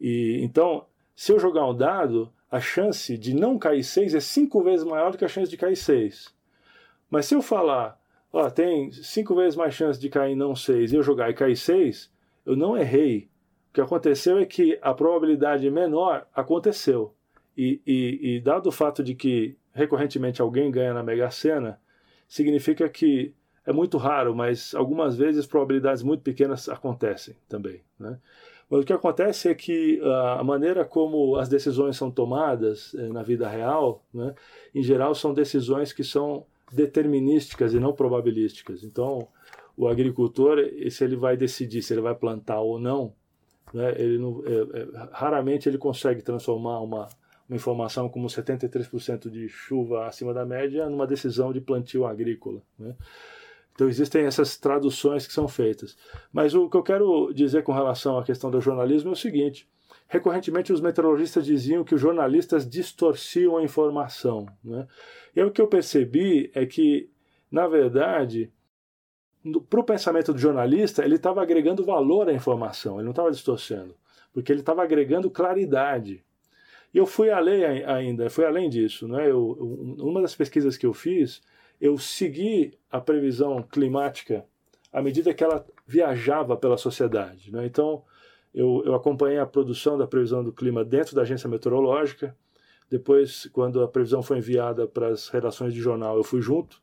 E, 0.00 0.40
então, 0.42 0.86
se 1.14 1.32
eu 1.32 1.38
jogar 1.40 1.66
um 1.66 1.74
dado, 1.74 2.32
a 2.50 2.60
chance 2.60 3.16
de 3.18 3.34
não 3.34 3.58
cair 3.58 3.82
6 3.82 4.14
é 4.14 4.20
cinco 4.20 4.62
vezes 4.62 4.84
maior 4.84 5.10
do 5.10 5.18
que 5.18 5.24
a 5.24 5.28
chance 5.28 5.50
de 5.50 5.56
cair 5.56 5.76
6. 5.76 6.32
Mas 7.10 7.26
se 7.26 7.34
eu 7.34 7.42
falar, 7.42 8.00
ó, 8.32 8.48
tem 8.50 8.90
cinco 8.92 9.34
vezes 9.34 9.56
mais 9.56 9.74
chance 9.74 9.98
de 9.98 10.08
cair 10.08 10.34
não 10.34 10.54
6 10.54 10.92
e 10.92 10.96
eu 10.96 11.02
jogar 11.02 11.30
e 11.30 11.34
cair 11.34 11.56
6, 11.56 12.12
eu 12.44 12.56
não 12.56 12.76
errei. 12.76 13.28
O 13.70 13.74
que 13.74 13.80
aconteceu 13.80 14.38
é 14.38 14.46
que 14.46 14.78
a 14.80 14.94
probabilidade 14.94 15.70
menor 15.70 16.26
aconteceu. 16.34 17.14
E, 17.56 17.80
e, 17.86 18.36
e 18.36 18.40
dado 18.40 18.68
o 18.68 18.72
fato 18.72 19.02
de 19.02 19.14
que 19.14 19.56
recorrentemente 19.76 20.40
alguém 20.40 20.70
ganha 20.70 20.94
na 20.94 21.02
Mega 21.02 21.30
Sena, 21.30 21.78
significa 22.26 22.88
que 22.88 23.34
é 23.64 23.72
muito 23.72 23.98
raro, 23.98 24.34
mas 24.34 24.74
algumas 24.74 25.16
vezes 25.16 25.46
probabilidades 25.46 26.02
muito 26.02 26.22
pequenas 26.22 26.68
acontecem 26.68 27.36
também. 27.48 27.82
Né? 27.98 28.18
Mas 28.70 28.82
o 28.82 28.86
que 28.86 28.92
acontece 28.92 29.48
é 29.48 29.54
que 29.54 30.00
uh, 30.00 30.38
a 30.38 30.44
maneira 30.44 30.84
como 30.84 31.36
as 31.36 31.48
decisões 31.48 31.96
são 31.96 32.10
tomadas 32.10 32.94
eh, 32.98 33.08
na 33.08 33.22
vida 33.22 33.48
real, 33.48 34.04
né, 34.12 34.34
em 34.74 34.82
geral, 34.82 35.14
são 35.14 35.32
decisões 35.32 35.92
que 35.92 36.02
são 36.02 36.44
determinísticas 36.72 37.74
e 37.74 37.80
não 37.80 37.92
probabilísticas. 37.92 38.82
Então, 38.82 39.28
o 39.76 39.86
agricultor, 39.86 40.58
se 40.90 41.04
ele 41.04 41.16
vai 41.16 41.36
decidir 41.36 41.82
se 41.82 41.92
ele 41.94 42.00
vai 42.00 42.14
plantar 42.14 42.60
ou 42.60 42.78
não, 42.78 43.12
né, 43.72 43.94
ele 43.98 44.18
não, 44.18 44.42
é, 44.46 44.80
é, 44.80 45.08
raramente 45.12 45.68
ele 45.68 45.78
consegue 45.78 46.22
transformar 46.22 46.80
uma 46.80 47.08
uma 47.48 47.56
informação 47.56 48.08
como 48.08 48.26
73% 48.26 49.30
de 49.30 49.48
chuva 49.48 50.06
acima 50.06 50.34
da 50.34 50.44
média 50.44 50.88
numa 50.88 51.06
decisão 51.06 51.52
de 51.52 51.60
plantio 51.60 52.04
agrícola. 52.04 52.60
Né? 52.78 52.94
Então 53.72 53.88
existem 53.88 54.24
essas 54.24 54.56
traduções 54.56 55.26
que 55.26 55.32
são 55.32 55.46
feitas. 55.46 55.96
Mas 56.32 56.54
o 56.54 56.68
que 56.68 56.76
eu 56.76 56.82
quero 56.82 57.32
dizer 57.32 57.62
com 57.62 57.72
relação 57.72 58.18
à 58.18 58.24
questão 58.24 58.50
do 58.50 58.60
jornalismo 58.60 59.10
é 59.10 59.12
o 59.12 59.16
seguinte: 59.16 59.68
recorrentemente 60.08 60.72
os 60.72 60.80
meteorologistas 60.80 61.44
diziam 61.44 61.84
que 61.84 61.94
os 61.94 62.00
jornalistas 62.00 62.68
distorciam 62.68 63.56
a 63.56 63.62
informação. 63.62 64.46
Né? 64.62 64.86
E 65.34 65.42
o 65.42 65.50
que 65.50 65.60
eu 65.60 65.66
percebi 65.66 66.50
é 66.54 66.64
que, 66.64 67.10
na 67.50 67.66
verdade, 67.66 68.50
para 69.68 69.80
o 69.80 69.84
pensamento 69.84 70.32
do 70.32 70.38
jornalista, 70.38 71.04
ele 71.04 71.16
estava 71.16 71.42
agregando 71.42 71.84
valor 71.84 72.28
à 72.28 72.32
informação, 72.32 72.96
ele 72.96 73.04
não 73.04 73.10
estava 73.10 73.30
distorcendo, 73.30 73.94
porque 74.32 74.52
ele 74.52 74.60
estava 74.60 74.82
agregando 74.82 75.30
claridade. 75.30 76.24
E 76.92 76.98
eu 76.98 77.06
fui 77.06 77.30
além 77.30 77.64
ainda, 77.84 78.30
fui 78.30 78.44
além 78.44 78.70
disso. 78.70 79.06
Né? 79.06 79.30
Eu, 79.30 79.52
uma 79.98 80.22
das 80.22 80.34
pesquisas 80.34 80.76
que 80.76 80.86
eu 80.86 80.94
fiz, 80.94 81.42
eu 81.80 81.98
segui 81.98 82.78
a 82.90 83.00
previsão 83.00 83.62
climática 83.62 84.44
à 84.92 85.02
medida 85.02 85.34
que 85.34 85.44
ela 85.44 85.64
viajava 85.86 86.56
pela 86.56 86.78
sociedade. 86.78 87.52
Né? 87.52 87.66
Então, 87.66 88.02
eu, 88.56 88.82
eu 88.86 88.94
acompanhei 88.94 89.38
a 89.38 89.44
produção 89.44 89.98
da 89.98 90.06
previsão 90.06 90.42
do 90.42 90.50
clima 90.50 90.82
dentro 90.82 91.14
da 91.14 91.22
agência 91.22 91.48
meteorológica, 91.48 92.34
Depois, 92.88 93.46
quando 93.52 93.82
a 93.82 93.88
previsão 93.88 94.22
foi 94.22 94.38
enviada 94.38 94.86
para 94.86 95.08
as 95.08 95.28
redações 95.28 95.74
de 95.74 95.80
jornal, 95.80 96.16
eu 96.16 96.24
fui 96.24 96.40
junto 96.40 96.80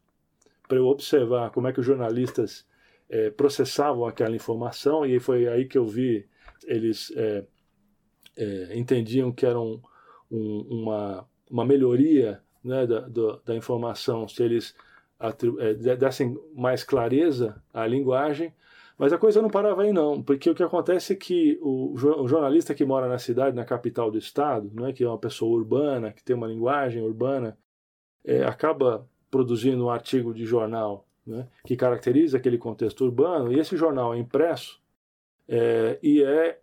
para 0.68 0.78
eu 0.78 0.86
observar 0.86 1.50
como 1.50 1.68
é 1.68 1.74
que 1.74 1.80
os 1.80 1.86
jornalistas 1.86 2.66
é, 3.10 3.32
processavam 3.32 4.06
aquela 4.06 4.36
informação. 4.36 5.06
E 5.06 5.20
foi 5.20 5.48
aí 5.48 5.66
que 5.66 5.78
eu 5.78 5.88
vi 5.88 6.28
eles 6.66 7.12
é, 7.16 7.46
é, 8.38 8.78
entendiam 8.78 9.32
que 9.32 9.46
era 9.46 9.60
um, 9.60 9.82
um, 10.30 10.68
uma, 10.70 11.28
uma 11.50 11.66
melhoria 11.66 12.42
né, 12.64 12.86
da, 12.86 13.00
do, 13.02 13.42
da 13.46 13.56
informação 13.56 14.28
se 14.28 14.44
eles 14.44 14.76
é, 15.60 15.96
dessem 15.96 16.38
mais 16.54 16.84
clareza 16.84 17.62
à 17.74 17.88
linguagem, 17.88 18.54
mas 18.98 19.12
a 19.12 19.18
coisa 19.18 19.42
não 19.42 19.50
parava 19.50 19.84
aí 19.84 19.92
não, 19.92 20.22
porque 20.22 20.50
o 20.50 20.56
que 20.56 20.64
acontece 20.64 21.14
é 21.14 21.16
que 21.16 21.58
o, 21.62 21.94
o 21.94 22.28
jornalista 22.28 22.74
que 22.76 22.86
mora 22.86 23.08
na 23.08 23.18
cidade, 23.18 23.56
na 23.56 23.66
capital 23.66 24.12
do 24.12 24.18
estado, 24.18 24.72
né, 24.74 24.94
que 24.94 25.04
é 25.04 25.08
uma 25.08 25.18
pessoa 25.18 25.56
urbana, 25.56 26.12
que 26.12 26.24
tem 26.24 26.36
uma 26.36 26.48
linguagem 26.48 27.02
urbana, 27.02 27.58
é, 28.24 28.44
acaba 28.44 29.08
produzindo 29.30 29.86
um 29.86 29.90
artigo 29.90 30.34
de 30.34 30.46
jornal 30.46 31.06
né, 31.26 31.48
que 31.66 31.76
caracteriza 31.76 32.38
aquele 32.38 32.58
contexto 32.58 33.04
urbano, 33.04 33.52
e 33.52 33.60
esse 33.60 33.76
jornal 33.76 34.14
é 34.14 34.20
impresso 34.20 34.80
é, 35.48 35.98
e 36.02 36.24
é 36.24 36.60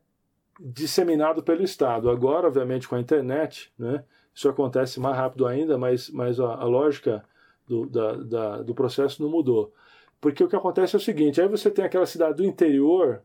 disseminado 0.58 1.42
pelo 1.42 1.62
Estado. 1.62 2.10
Agora, 2.10 2.46
obviamente, 2.46 2.88
com 2.88 2.94
a 2.94 3.00
internet, 3.00 3.72
né, 3.78 4.04
isso 4.34 4.48
acontece 4.48 5.00
mais 5.00 5.16
rápido 5.16 5.46
ainda, 5.46 5.76
mas, 5.76 6.10
mas 6.10 6.38
a, 6.38 6.54
a 6.54 6.64
lógica 6.64 7.24
do, 7.66 7.86
da, 7.86 8.12
da, 8.12 8.62
do 8.62 8.74
processo 8.74 9.22
não 9.22 9.30
mudou. 9.30 9.72
Porque 10.20 10.44
o 10.44 10.48
que 10.48 10.56
acontece 10.56 10.94
é 10.94 10.98
o 10.98 11.02
seguinte: 11.02 11.40
aí 11.40 11.48
você 11.48 11.70
tem 11.70 11.84
aquela 11.84 12.06
cidade 12.06 12.36
do 12.36 12.44
interior 12.44 13.22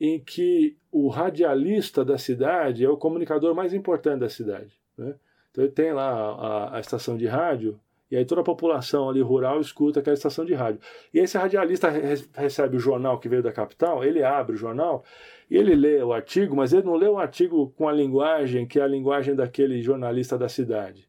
em 0.00 0.18
que 0.18 0.76
o 0.90 1.08
radialista 1.08 2.04
da 2.04 2.18
cidade 2.18 2.84
é 2.84 2.88
o 2.88 2.96
comunicador 2.96 3.54
mais 3.54 3.72
importante 3.72 4.20
da 4.20 4.28
cidade. 4.28 4.72
Né? 4.96 5.14
Então 5.50 5.64
ele 5.64 5.72
tem 5.72 5.92
lá 5.92 6.10
a, 6.10 6.76
a, 6.76 6.80
estação 6.80 7.16
de 7.16 7.26
rádio 7.26 7.78
e 8.10 8.16
aí 8.16 8.24
toda 8.24 8.40
a 8.40 8.44
população 8.44 9.08
ali 9.08 9.20
rural 9.20 9.60
escuta 9.60 10.00
aquela 10.00 10.14
estação 10.14 10.44
de 10.44 10.54
rádio. 10.54 10.80
E 11.14 11.18
esse 11.18 11.38
radialista 11.38 11.88
re 11.88 12.24
recebe 12.34 12.76
o 12.76 12.80
jornal 12.80 13.18
que 13.18 13.28
veio 13.28 13.42
da 13.42 13.52
capital, 13.52 14.04
ele 14.04 14.22
abre 14.22 14.54
o 14.54 14.58
jornal 14.58 15.04
e 15.50 15.56
ele 15.56 15.74
lê 15.74 16.02
o 16.02 16.12
artigo, 16.12 16.56
mas 16.56 16.72
ele 16.72 16.82
não 16.82 16.96
lê 16.96 17.06
o 17.06 17.18
artigo 17.18 17.72
com 17.76 17.88
a 17.88 17.92
linguagem 17.92 18.66
que 18.66 18.80
é 18.80 18.82
a 18.82 18.86
linguagem 18.86 19.34
daquele 19.34 19.80
jornalista 19.82 20.36
da 20.36 20.48
cidade. 20.48 21.08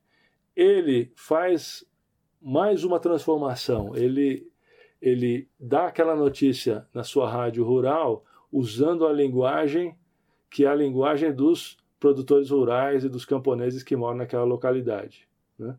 Ele 0.56 1.12
faz 1.16 1.84
mais 2.44 2.84
uma 2.84 3.00
transformação. 3.00 3.96
Ele, 3.96 4.48
ele 5.04 5.50
dá 5.60 5.88
aquela 5.88 6.16
notícia 6.16 6.88
na 6.94 7.04
sua 7.04 7.30
rádio 7.30 7.66
rural 7.66 8.24
usando 8.50 9.06
a 9.06 9.12
linguagem 9.12 9.94
que 10.50 10.64
é 10.64 10.68
a 10.70 10.76
linguagem 10.76 11.34
dos 11.34 11.78
produtores 12.00 12.52
rurais 12.52 13.04
e 13.04 13.10
dos 13.10 13.26
camponeses 13.26 13.84
que 13.84 13.98
moram 13.98 14.20
naquela 14.20 14.46
localidade. 14.46 15.28
Né? 15.60 15.76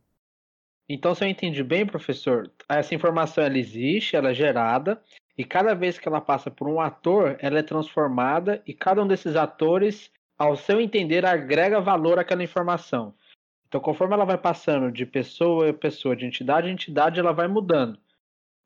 Então, 0.88 1.14
se 1.14 1.24
eu 1.24 1.28
entendi 1.28 1.62
bem, 1.62 1.86
professor, 1.86 2.50
essa 2.68 2.94
informação 2.94 3.44
ela 3.44 3.56
existe, 3.56 4.14
ela 4.14 4.30
é 4.30 4.34
gerada, 4.34 5.00
e 5.38 5.44
cada 5.44 5.74
vez 5.74 5.98
que 5.98 6.06
ela 6.06 6.20
passa 6.20 6.50
por 6.50 6.68
um 6.68 6.80
ator, 6.80 7.36
ela 7.38 7.60
é 7.60 7.62
transformada, 7.62 8.62
e 8.66 8.74
cada 8.74 9.02
um 9.02 9.06
desses 9.06 9.36
atores, 9.36 10.10
ao 10.36 10.56
seu 10.56 10.80
entender, 10.80 11.24
agrega 11.24 11.80
valor 11.80 12.18
àquela 12.18 12.42
informação. 12.42 13.14
Então, 13.68 13.80
conforme 13.80 14.14
ela 14.14 14.24
vai 14.24 14.36
passando 14.36 14.92
de 14.92 15.06
pessoa 15.06 15.70
a 15.70 15.74
pessoa, 15.74 16.14
de 16.14 16.26
entidade 16.26 16.68
a 16.68 16.72
entidade, 16.72 17.20
ela 17.20 17.32
vai 17.32 17.48
mudando. 17.48 17.98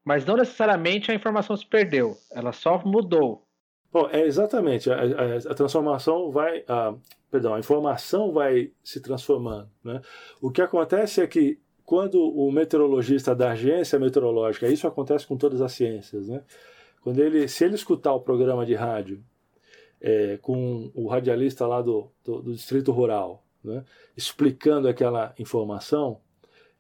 Mas 0.09 0.25
não 0.25 0.39
necessariamente 0.39 1.13
a 1.13 1.15
informação 1.15 1.55
se 1.55 1.67
perdeu, 1.67 2.17
ela 2.33 2.51
só 2.51 2.83
mudou. 2.83 3.47
Bom, 3.93 4.09
é 4.11 4.23
exatamente. 4.25 4.91
A, 4.91 4.97
a, 4.97 5.37
a 5.51 5.55
transformação 5.55 6.31
vai. 6.31 6.65
A, 6.67 6.95
perdão, 7.31 7.53
a 7.53 7.59
informação 7.59 8.33
vai 8.33 8.73
se 8.83 9.03
transformando. 9.03 9.69
Né? 9.85 10.01
O 10.41 10.51
que 10.51 10.63
acontece 10.63 11.21
é 11.21 11.27
que 11.27 11.61
quando 11.85 12.23
o 12.23 12.51
meteorologista 12.51 13.35
da 13.35 13.51
agência 13.51 13.99
meteorológica, 13.99 14.67
isso 14.67 14.87
acontece 14.87 15.27
com 15.27 15.37
todas 15.37 15.61
as 15.61 15.73
ciências, 15.73 16.27
né? 16.27 16.43
Quando 17.03 17.19
ele, 17.19 17.47
se 17.47 17.67
ele 17.67 17.75
escutar 17.75 18.15
o 18.15 18.21
programa 18.21 18.65
de 18.65 18.75
rádio 18.75 19.23
é, 20.01 20.39
com 20.39 20.91
o 20.95 21.07
radialista 21.07 21.67
lá 21.67 21.83
do, 21.83 22.11
do, 22.25 22.41
do 22.41 22.55
distrito 22.55 22.93
rural, 22.93 23.45
né, 23.63 23.85
explicando 24.17 24.89
aquela 24.89 25.35
informação, 25.39 26.19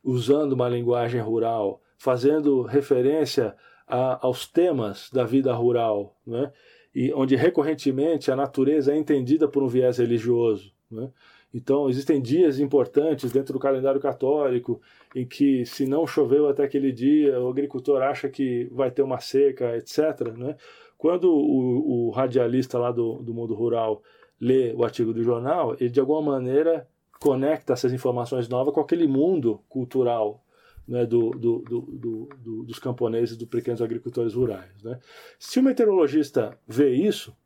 usando 0.02 0.52
uma 0.52 0.68
linguagem 0.68 1.20
rural, 1.20 1.82
fazendo 1.98 2.62
referência 2.62 3.54
a, 3.87 4.24
aos 4.24 4.46
temas 4.46 5.11
da 5.11 5.24
vida 5.24 5.52
rural, 5.52 6.16
né, 6.26 6.52
e 6.94 7.12
onde 7.12 7.37
recorrentemente 7.37 8.30
a 8.30 8.37
natureza 8.37 8.92
é 8.92 8.96
entendida 8.96 9.48
por 9.48 9.62
um 9.62 9.68
viés 9.68 9.98
religioso. 9.98 10.72
Né. 10.90 11.11
Então, 11.52 11.88
existem 11.88 12.20
dias 12.20 12.61
importantes 12.61 13.32
dentro 13.32 13.54
do 13.54 13.58
calendário 13.58 14.00
católico 14.00 14.80
em 15.14 15.26
que, 15.26 15.64
se 15.64 15.87
não 15.87 16.06
choveu 16.06 16.46
até 16.48 16.62
aquele 16.62 16.92
dia, 16.92 17.40
o 17.40 17.48
agricultor 17.48 18.02
acha 18.02 18.28
que 18.28 18.68
vai 18.70 18.90
ter 18.90 19.02
uma 19.02 19.18
seca, 19.18 19.76
etc. 19.76 20.28
Né? 20.37 20.56
Quando 20.98 21.32
o, 21.32 22.08
o 22.08 22.11
radialista 22.11 22.78
lá 22.78 22.92
do, 22.92 23.22
do 23.22 23.32
mundo 23.32 23.54
rural 23.54 24.02
lê 24.40 24.74
o 24.74 24.84
artigo 24.84 25.12
do 25.12 25.22
jornal, 25.22 25.74
ele 25.80 25.88
de 25.88 26.00
alguma 26.00 26.20
maneira 26.20 26.87
conecta 27.18 27.72
essas 27.72 27.92
informações 27.92 28.48
novas 28.48 28.74
com 28.74 28.80
aquele 28.80 29.08
mundo 29.08 29.61
cultural 29.68 30.44
né, 30.88 31.05
do, 31.05 31.31
do, 31.31 31.59
do, 31.59 32.64
dos 32.64 32.79
camponeses, 32.79 33.37
dos 33.37 33.48
pequenos 33.48 33.83
agricultores 33.83 34.35
rurais. 34.35 34.83
Né? 34.83 34.98
Se 35.38 35.61
o 35.61 35.62
meteorologista 35.62 36.59
vê 36.66 36.94
isso, 36.94 37.37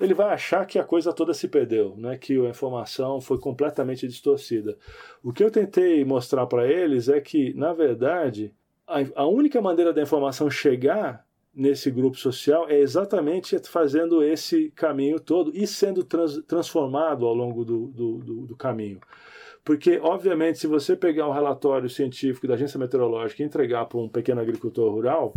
ele 0.00 0.12
vai 0.12 0.32
achar 0.32 0.66
que 0.66 0.78
a 0.78 0.84
coisa 0.84 1.12
toda 1.12 1.32
se 1.32 1.46
perdeu, 1.46 1.94
né? 1.96 2.18
que 2.18 2.34
a 2.34 2.50
informação 2.50 3.20
foi 3.20 3.38
completamente 3.38 4.08
distorcida. 4.08 4.76
O 5.22 5.32
que 5.32 5.44
eu 5.44 5.50
tentei 5.50 6.04
mostrar 6.04 6.46
para 6.46 6.66
eles 6.66 7.08
é 7.08 7.20
que, 7.20 7.54
na 7.54 7.72
verdade, 7.72 8.52
a, 8.86 9.22
a 9.22 9.26
única 9.26 9.62
maneira 9.62 9.92
da 9.92 10.02
informação 10.02 10.50
chegar 10.50 11.24
nesse 11.54 11.90
grupo 11.90 12.16
social 12.16 12.68
é 12.68 12.78
exatamente 12.80 13.56
fazendo 13.60 14.22
esse 14.22 14.70
caminho 14.74 15.20
todo 15.20 15.52
e 15.54 15.66
sendo 15.66 16.02
trans, 16.02 16.42
transformado 16.46 17.24
ao 17.24 17.34
longo 17.34 17.64
do, 17.64 17.86
do, 17.86 18.18
do, 18.18 18.46
do, 18.46 18.56
caminho. 18.56 19.00
Porque, 19.64 19.98
obviamente, 19.98 20.58
se 20.58 20.66
você 20.66 20.94
pegar 20.94 21.26
um 21.26 21.32
relatório 21.32 21.88
científico 21.88 22.46
da 22.46 22.54
agência 22.54 22.78
meteorológica 22.78 23.42
e 23.42 23.46
entregar 23.46 23.86
para 23.86 23.98
um 23.98 24.08
pequeno 24.08 24.40
agricultor 24.40 24.92
rural, 24.92 25.32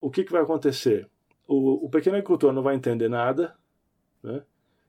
o 0.00 0.10
que, 0.10 0.24
que 0.24 0.32
vai 0.32 0.42
acontecer? 0.42 1.08
O, 1.48 1.86
o 1.86 1.88
pequeno 1.88 2.16
agricultor 2.16 2.52
não 2.52 2.62
vai 2.62 2.74
entender 2.74 3.08
nada, 3.08 3.54
né? 4.22 4.42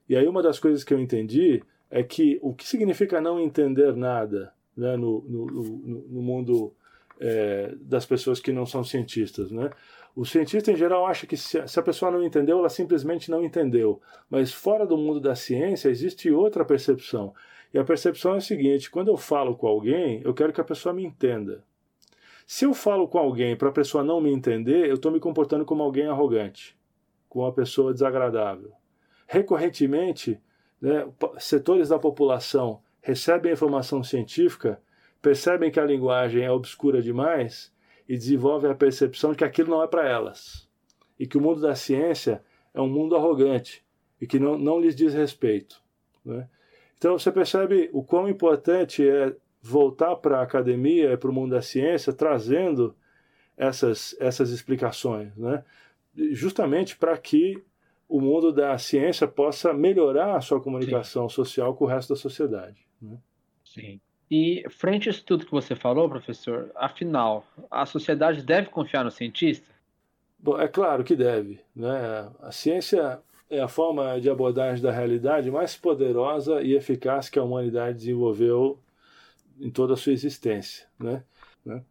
e 0.08 0.16
aí 0.16 0.26
uma 0.26 0.42
das 0.42 0.58
coisas 0.58 0.84
que 0.84 0.92
eu 0.92 0.98
entendi 0.98 1.62
é 1.90 2.02
que 2.02 2.38
o 2.42 2.54
que 2.54 2.68
significa 2.68 3.20
não 3.20 3.40
entender 3.40 3.96
nada 3.96 4.52
né, 4.76 4.96
no, 4.96 5.22
no, 5.22 5.46
no, 5.46 5.62
no 6.08 6.22
mundo 6.22 6.74
é, 7.18 7.74
das 7.80 8.04
pessoas 8.04 8.38
que 8.38 8.52
não 8.52 8.66
são 8.66 8.84
cientistas, 8.84 9.50
né? 9.50 9.70
O 10.14 10.24
cientista, 10.24 10.72
em 10.72 10.76
geral, 10.76 11.06
acha 11.06 11.28
que 11.28 11.36
se 11.36 11.58
a 11.58 11.82
pessoa 11.82 12.10
não 12.10 12.24
entendeu, 12.24 12.58
ela 12.58 12.68
simplesmente 12.68 13.30
não 13.30 13.44
entendeu. 13.44 14.00
Mas 14.28 14.52
fora 14.52 14.84
do 14.84 14.96
mundo 14.96 15.20
da 15.20 15.36
ciência, 15.36 15.88
existe 15.88 16.28
outra 16.28 16.64
percepção. 16.64 17.32
E 17.72 17.78
a 17.78 17.84
percepção 17.84 18.34
é 18.34 18.38
a 18.38 18.40
seguinte: 18.40 18.90
quando 18.90 19.08
eu 19.08 19.16
falo 19.16 19.56
com 19.56 19.66
alguém, 19.66 20.20
eu 20.24 20.34
quero 20.34 20.52
que 20.52 20.60
a 20.60 20.64
pessoa 20.64 20.94
me 20.94 21.04
entenda. 21.04 21.64
Se 22.46 22.64
eu 22.64 22.72
falo 22.72 23.06
com 23.06 23.18
alguém 23.18 23.54
para 23.56 23.68
a 23.68 23.72
pessoa 23.72 24.02
não 24.02 24.20
me 24.20 24.32
entender, 24.32 24.88
eu 24.88 24.94
estou 24.94 25.12
me 25.12 25.20
comportando 25.20 25.66
como 25.66 25.82
alguém 25.82 26.06
arrogante, 26.06 26.76
como 27.28 27.44
uma 27.44 27.52
pessoa 27.52 27.92
desagradável. 27.92 28.72
Recorrentemente, 29.26 30.40
né, 30.80 31.06
setores 31.38 31.90
da 31.90 31.98
população 31.98 32.80
recebem 33.02 33.52
informação 33.52 34.02
científica, 34.02 34.80
percebem 35.20 35.70
que 35.70 35.78
a 35.78 35.84
linguagem 35.84 36.42
é 36.42 36.50
obscura 36.50 37.02
demais 37.02 37.70
e 38.08 38.16
desenvolvem 38.16 38.70
a 38.70 38.74
percepção 38.74 39.32
de 39.32 39.38
que 39.38 39.44
aquilo 39.44 39.70
não 39.70 39.82
é 39.82 39.86
para 39.86 40.08
elas. 40.08 40.66
E 41.18 41.26
que 41.26 41.36
o 41.36 41.40
mundo 41.40 41.60
da 41.60 41.74
ciência 41.74 42.42
é 42.72 42.80
um 42.80 42.88
mundo 42.88 43.14
arrogante 43.14 43.84
e 44.20 44.26
que 44.26 44.38
não, 44.38 44.56
não 44.56 44.80
lhes 44.80 44.96
diz 44.96 45.12
respeito. 45.12 45.82
Né? 46.24 46.48
Então 46.98 47.16
você 47.18 47.30
percebe 47.30 47.88
o 47.92 48.02
quão 48.02 48.28
importante 48.28 49.08
é 49.08 49.34
voltar 49.62 50.16
para 50.16 50.40
a 50.40 50.42
academia, 50.42 51.16
para 51.16 51.30
o 51.30 51.32
mundo 51.32 51.52
da 51.52 51.62
ciência, 51.62 52.12
trazendo 52.12 52.94
essas, 53.56 54.16
essas 54.20 54.50
explicações, 54.50 55.34
né? 55.36 55.64
justamente 56.32 56.96
para 56.96 57.16
que 57.16 57.62
o 58.08 58.20
mundo 58.20 58.52
da 58.52 58.76
ciência 58.78 59.28
possa 59.28 59.72
melhorar 59.72 60.36
a 60.36 60.40
sua 60.40 60.60
comunicação 60.60 61.28
Sim. 61.28 61.34
social 61.34 61.74
com 61.74 61.84
o 61.84 61.88
resto 61.88 62.14
da 62.14 62.16
sociedade. 62.16 62.86
Né? 63.00 63.18
Sim. 63.64 64.00
E 64.30 64.64
frente 64.70 65.08
a 65.08 65.12
isso 65.12 65.24
tudo 65.24 65.44
que 65.44 65.50
você 65.50 65.74
falou, 65.74 66.08
professor, 66.08 66.70
afinal, 66.74 67.46
a 67.70 67.86
sociedade 67.86 68.42
deve 68.42 68.68
confiar 68.68 69.04
no 69.04 69.10
cientista? 69.10 69.72
Bom, 70.38 70.60
é 70.60 70.68
claro 70.68 71.04
que 71.04 71.16
deve. 71.16 71.60
Né? 71.74 72.30
A 72.40 72.52
ciência 72.52 73.20
é 73.50 73.60
a 73.60 73.68
forma 73.68 74.20
de 74.20 74.28
abordagem 74.28 74.82
da 74.82 74.90
realidade 74.90 75.50
mais 75.50 75.76
poderosa 75.76 76.60
e 76.60 76.74
eficaz 76.74 77.28
que 77.28 77.38
a 77.38 77.42
humanidade 77.42 77.98
desenvolveu 77.98 78.78
em 79.60 79.70
toda 79.70 79.94
a 79.94 79.96
sua 79.96 80.12
existência. 80.12 80.86
Né? 80.98 81.22
né? 81.64 81.82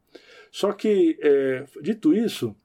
Só 0.51 0.71
que, 0.71 1.17
é, 1.21 1.65
dito 1.81 2.13
isso, 2.13 2.55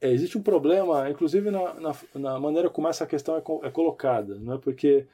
é, 0.00 0.10
existe 0.10 0.38
um 0.38 0.42
problema, 0.42 1.08
inclusive 1.10 1.50
na, 1.50 1.74
na, 1.74 1.96
na, 2.14 2.40
maneira 2.40 2.70
como 2.70 2.88
essa 2.88 3.06
questão 3.06 3.36
é, 3.36 3.66
é 3.66 3.70
colocada, 3.70 4.36
né? 4.36 4.58
porque 4.62 5.06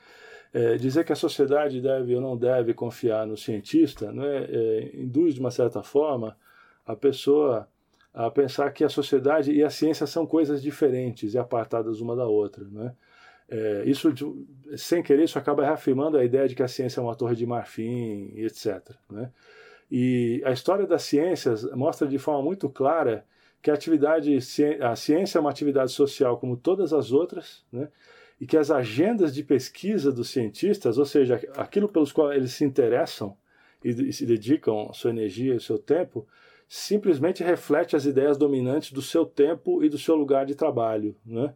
É, 0.55 0.77
dizer 0.77 1.05
que 1.05 1.13
a 1.13 1.17
sociedade 1.17 1.83
deve 1.83 2.15
ou 2.15 2.21
não 2.21 2.35
deve 2.35 2.73
confiar 2.73 3.27
no 3.27 3.37
cientista 3.37 4.11
não 4.11 4.25
é, 4.25 4.45
é, 4.45 4.91
induz, 4.95 5.35
de 5.35 5.41
uma 5.41 5.51
certa 5.51 5.83
forma, 5.83 6.35
a 6.87 6.97
pessoa 6.97 7.69
a 8.17 8.31
pensar 8.31 8.73
que 8.73 8.83
a 8.83 8.89
sociedade 8.89 9.53
e 9.53 9.63
a 9.63 9.69
ciência 9.69 10.07
são 10.07 10.27
coisas 10.27 10.63
diferentes 10.63 11.35
e 11.35 11.39
apartadas 11.39 12.01
uma 12.01 12.17
da 12.17 12.27
outra. 12.27 12.65
Né? 12.65 12.95
É, 13.47 13.83
isso, 13.85 14.11
sem 14.75 15.03
querer, 15.03 15.25
isso 15.25 15.39
acaba 15.39 15.63
reafirmando 15.63 16.17
a 16.17 16.25
ideia 16.25 16.49
de 16.49 16.55
que 16.55 16.63
a 16.63 16.69
ciência 16.69 16.99
é 16.99 17.03
uma 17.03 17.15
torre 17.15 17.37
de 17.37 17.45
marfim, 17.45 18.33
etc. 18.37 18.91
Né? 19.11 19.31
E 19.91 20.41
a 20.47 20.51
história 20.51 20.87
das 20.87 21.03
ciências 21.03 21.71
mostra 21.73 22.09
de 22.09 22.17
forma 22.17 22.43
muito 22.43 22.71
clara 22.71 23.27
que 23.61 23.71
a 23.71 23.75
atividade, 23.75 24.35
a 24.81 24.97
ciência 24.97 25.37
é 25.37 25.41
uma 25.41 25.51
atividade 25.51 25.93
social 25.93 26.39
como 26.39 26.57
todas 26.57 26.95
as 26.95 27.13
outras, 27.13 27.67
né? 27.71 27.89
e 28.41 28.47
que 28.47 28.57
as 28.57 28.71
agendas 28.71 29.35
de 29.35 29.43
pesquisa 29.43 30.11
dos 30.11 30.31
cientistas, 30.31 30.97
ou 30.97 31.05
seja, 31.05 31.39
aquilo 31.55 31.87
pelos 31.87 32.13
quais 32.13 32.35
eles 32.35 32.53
se 32.53 32.65
interessam 32.65 33.37
e 33.85 34.11
se 34.11 34.25
dedicam 34.25 34.91
sua 34.95 35.11
energia 35.11 35.55
e 35.55 35.61
seu 35.61 35.79
tempo, 35.79 36.27
simplesmente 36.69 37.45
reflete 37.45 37.95
as 37.95 38.05
ideias 38.05 38.37
dominantes 38.37 38.93
do 38.93 39.03
seu 39.03 39.25
tempo 39.25 39.85
e 39.85 39.89
do 39.89 39.99
seu 39.99 40.17
lugar 40.17 40.45
de 40.45 40.55
trabalho. 40.55 41.15
Né? 41.25 41.55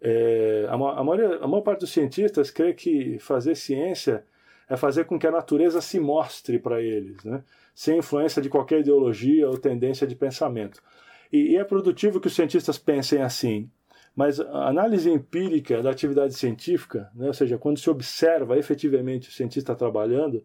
É, 0.00 0.66
a, 0.68 0.74
a, 0.74 1.04
maioria, 1.04 1.36
a 1.38 1.46
maior 1.46 1.62
parte 1.62 1.80
dos 1.80 1.90
cientistas 1.90 2.50
crê 2.50 2.72
que 2.72 3.18
fazer 3.18 3.54
ciência 3.54 4.24
é 4.68 4.76
fazer 4.76 5.04
com 5.04 5.18
que 5.18 5.26
a 5.26 5.30
natureza 5.30 5.80
se 5.80 5.98
mostre 5.98 6.58
para 6.58 6.80
eles, 6.80 7.24
né? 7.24 7.42
sem 7.74 7.98
influência 7.98 8.42
de 8.42 8.48
qualquer 8.48 8.80
ideologia 8.80 9.48
ou 9.48 9.56
tendência 9.56 10.06
de 10.06 10.14
pensamento. 10.14 10.82
E, 11.32 11.52
e 11.52 11.56
é 11.56 11.64
produtivo 11.64 12.20
que 12.20 12.26
os 12.26 12.34
cientistas 12.34 12.78
pensem 12.78 13.22
assim, 13.22 13.70
mas 14.18 14.40
a 14.40 14.68
análise 14.68 15.08
empírica 15.08 15.80
da 15.80 15.90
atividade 15.90 16.34
científica, 16.34 17.08
né, 17.14 17.28
ou 17.28 17.32
seja, 17.32 17.56
quando 17.56 17.78
se 17.78 17.88
observa 17.88 18.58
efetivamente 18.58 19.28
o 19.28 19.32
cientista 19.32 19.76
trabalhando, 19.76 20.44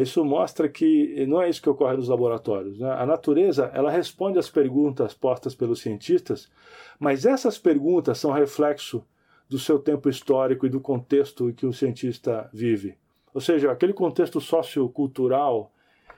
isso 0.00 0.24
mostra 0.24 0.68
que 0.68 1.26
não 1.26 1.40
é 1.40 1.48
isso 1.48 1.62
que 1.62 1.68
ocorre 1.68 1.96
nos 1.96 2.08
laboratórios. 2.08 2.78
Né? 2.78 2.90
A 2.90 3.04
natureza 3.04 3.70
ela 3.74 3.90
responde 3.90 4.38
às 4.38 4.48
perguntas 4.50 5.14
postas 5.14 5.54
pelos 5.54 5.80
cientistas, 5.80 6.50
mas 6.98 7.26
essas 7.26 7.58
perguntas 7.58 8.18
são 8.18 8.32
reflexo 8.32 9.04
do 9.48 9.58
seu 9.58 9.78
tempo 9.78 10.08
histórico 10.08 10.66
e 10.66 10.70
do 10.70 10.80
contexto 10.80 11.50
em 11.50 11.52
que 11.52 11.66
o 11.66 11.72
cientista 11.72 12.48
vive. 12.52 12.96
Ou 13.32 13.40
seja, 13.40 13.70
aquele 13.70 13.92
contexto 13.92 14.40
sociocultural 14.40 15.70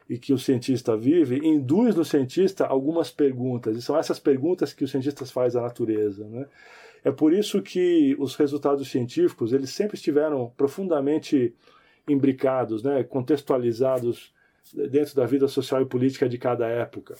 e 0.09 0.19
que 0.19 0.33
o 0.33 0.39
cientista 0.39 0.97
vive 0.97 1.41
induz 1.47 1.95
no 1.97 2.05
cientista 2.05 2.65
algumas 2.65 3.11
perguntas, 3.11 3.77
e 3.77 3.83
são 3.83 3.99
essas 3.99 4.21
perguntas 4.21 4.73
que 4.73 4.85
os 4.85 4.91
cientistas 4.91 5.31
faz 5.31 5.57
à 5.57 5.63
natureza. 5.63 6.25
Né? 6.29 6.47
É 7.03 7.11
por 7.11 7.33
isso 7.33 7.61
que 7.63 8.17
os 8.19 8.37
resultados 8.37 8.89
científicos 8.89 9.53
eles 9.53 9.71
sempre 9.71 9.97
estiveram 9.97 10.53
profundamente 10.57 11.55
imbricados, 12.09 12.83
né, 12.83 13.03
contextualizados 13.05 14.33
dentro 14.73 15.15
da 15.15 15.27
vida 15.27 15.49
social 15.49 15.83
e 15.83 15.87
política 15.87 16.29
de 16.29 16.39
cada 16.39 16.67
época. 16.67 17.17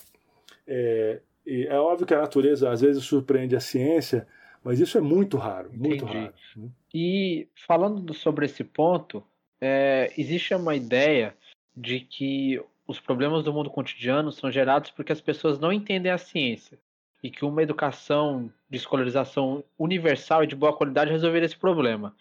É, 0.67 1.21
é 1.47 1.79
óbvio 1.79 2.07
que 2.07 2.15
a 2.15 2.21
natureza 2.21 2.71
às 2.71 2.81
vezes 2.81 3.05
surpreende 3.05 3.55
a 3.55 3.61
ciência, 3.61 4.27
mas 4.65 4.81
isso 4.81 4.99
é 4.99 5.01
muito 5.01 5.37
raro, 5.37 5.71
muito 5.73 6.05
Entendi. 6.05 6.19
raro. 6.19 6.35
Né? 6.57 6.69
E 6.93 7.49
falando 7.67 8.13
sobre 8.15 8.47
esse 8.47 8.65
ponto, 8.65 9.23
é, 9.61 10.13
existe 10.19 10.55
uma 10.55 10.75
ideia 10.75 11.37
de 11.77 12.01
que 12.01 12.61
os 12.87 13.01
problemas 13.01 13.45
do 13.45 13.53
mundo 13.53 13.71
cotidiano 13.71 14.33
são 14.33 14.51
gerados 14.51 14.91
porque 14.91 15.13
as 15.13 15.21
pessoas 15.21 15.59
não 15.59 15.73
entendem 15.73 16.11
a 16.11 16.19
ciência 16.19 16.79
e 17.23 17.31
que 17.31 17.45
uma 17.45 17.63
educação 17.63 18.53
de 18.69 18.77
escolarização 18.77 19.65
universal 19.79 20.45
e 20.45 20.47
de 20.47 20.55
boa 20.55 20.77
qualidade 20.77 21.11
resolveria 21.11 21.47
esse 21.47 21.57
problema. 21.57 22.15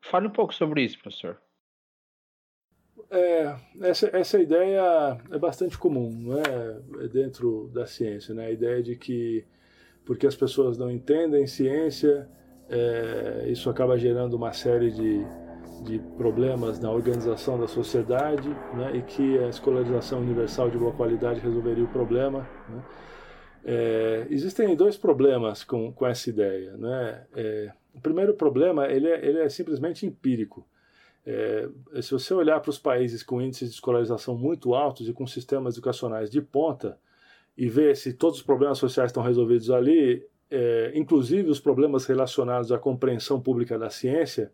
Fale 0.00 0.28
um 0.28 0.30
pouco 0.30 0.54
sobre 0.54 0.82
isso, 0.82 0.98
professor. 0.98 1.40
É, 3.14 3.54
essa, 3.80 4.10
essa 4.16 4.38
ideia 4.40 5.16
é 5.30 5.38
bastante 5.38 5.78
comum 5.78 6.10
não 6.10 6.38
é? 6.38 7.06
dentro 7.08 7.70
da 7.72 7.86
ciência, 7.86 8.34
né? 8.34 8.46
a 8.46 8.50
ideia 8.50 8.82
de 8.82 8.96
que 8.96 9.44
porque 10.04 10.26
as 10.26 10.34
pessoas 10.34 10.76
não 10.76 10.90
entendem 10.90 11.46
ciência, 11.46 12.28
é, 12.68 13.46
isso 13.48 13.70
acaba 13.70 13.96
gerando 13.96 14.34
uma 14.34 14.52
série 14.52 14.90
de, 14.90 15.24
de 15.84 15.98
problemas 16.16 16.78
na 16.78 16.90
organização 16.90 17.58
da 17.58 17.66
sociedade 17.66 18.48
né? 18.74 18.96
e 18.96 19.02
que 19.02 19.38
a 19.38 19.48
escolarização 19.48 20.20
universal 20.20 20.68
de 20.68 20.76
boa 20.76 20.92
qualidade 20.92 21.40
resolveria 21.40 21.84
o 21.84 21.88
problema. 21.88 22.48
Né? 22.68 22.82
É, 23.64 24.26
existem 24.28 24.74
dois 24.76 24.96
problemas 24.96 25.64
com, 25.64 25.92
com 25.92 26.06
essa 26.06 26.28
ideia. 26.28 26.76
Né? 26.76 27.24
É, 27.34 27.72
o 27.94 28.00
primeiro 28.00 28.34
problema 28.34 28.86
ele 28.88 29.08
é, 29.08 29.24
ele 29.24 29.38
é 29.38 29.48
simplesmente 29.48 30.04
empírico. 30.04 30.66
É, 31.26 31.68
se 32.02 32.10
você 32.10 32.34
olhar 32.34 32.60
para 32.60 32.70
os 32.70 32.78
países 32.78 33.22
com 33.22 33.40
índices 33.40 33.70
de 33.70 33.74
escolarização 33.74 34.36
muito 34.36 34.74
altos 34.74 35.08
e 35.08 35.12
com 35.12 35.26
sistemas 35.26 35.74
educacionais 35.74 36.30
de 36.30 36.42
ponta 36.42 36.98
e 37.56 37.68
ver 37.68 37.96
se 37.96 38.12
todos 38.12 38.38
os 38.38 38.44
problemas 38.44 38.78
sociais 38.78 39.08
estão 39.08 39.22
resolvidos 39.22 39.70
ali, 39.70 40.26
é, 40.50 40.92
inclusive 40.94 41.48
os 41.48 41.60
problemas 41.60 42.04
relacionados 42.04 42.70
à 42.70 42.78
compreensão 42.78 43.40
pública 43.40 43.78
da 43.78 43.88
ciência, 43.88 44.52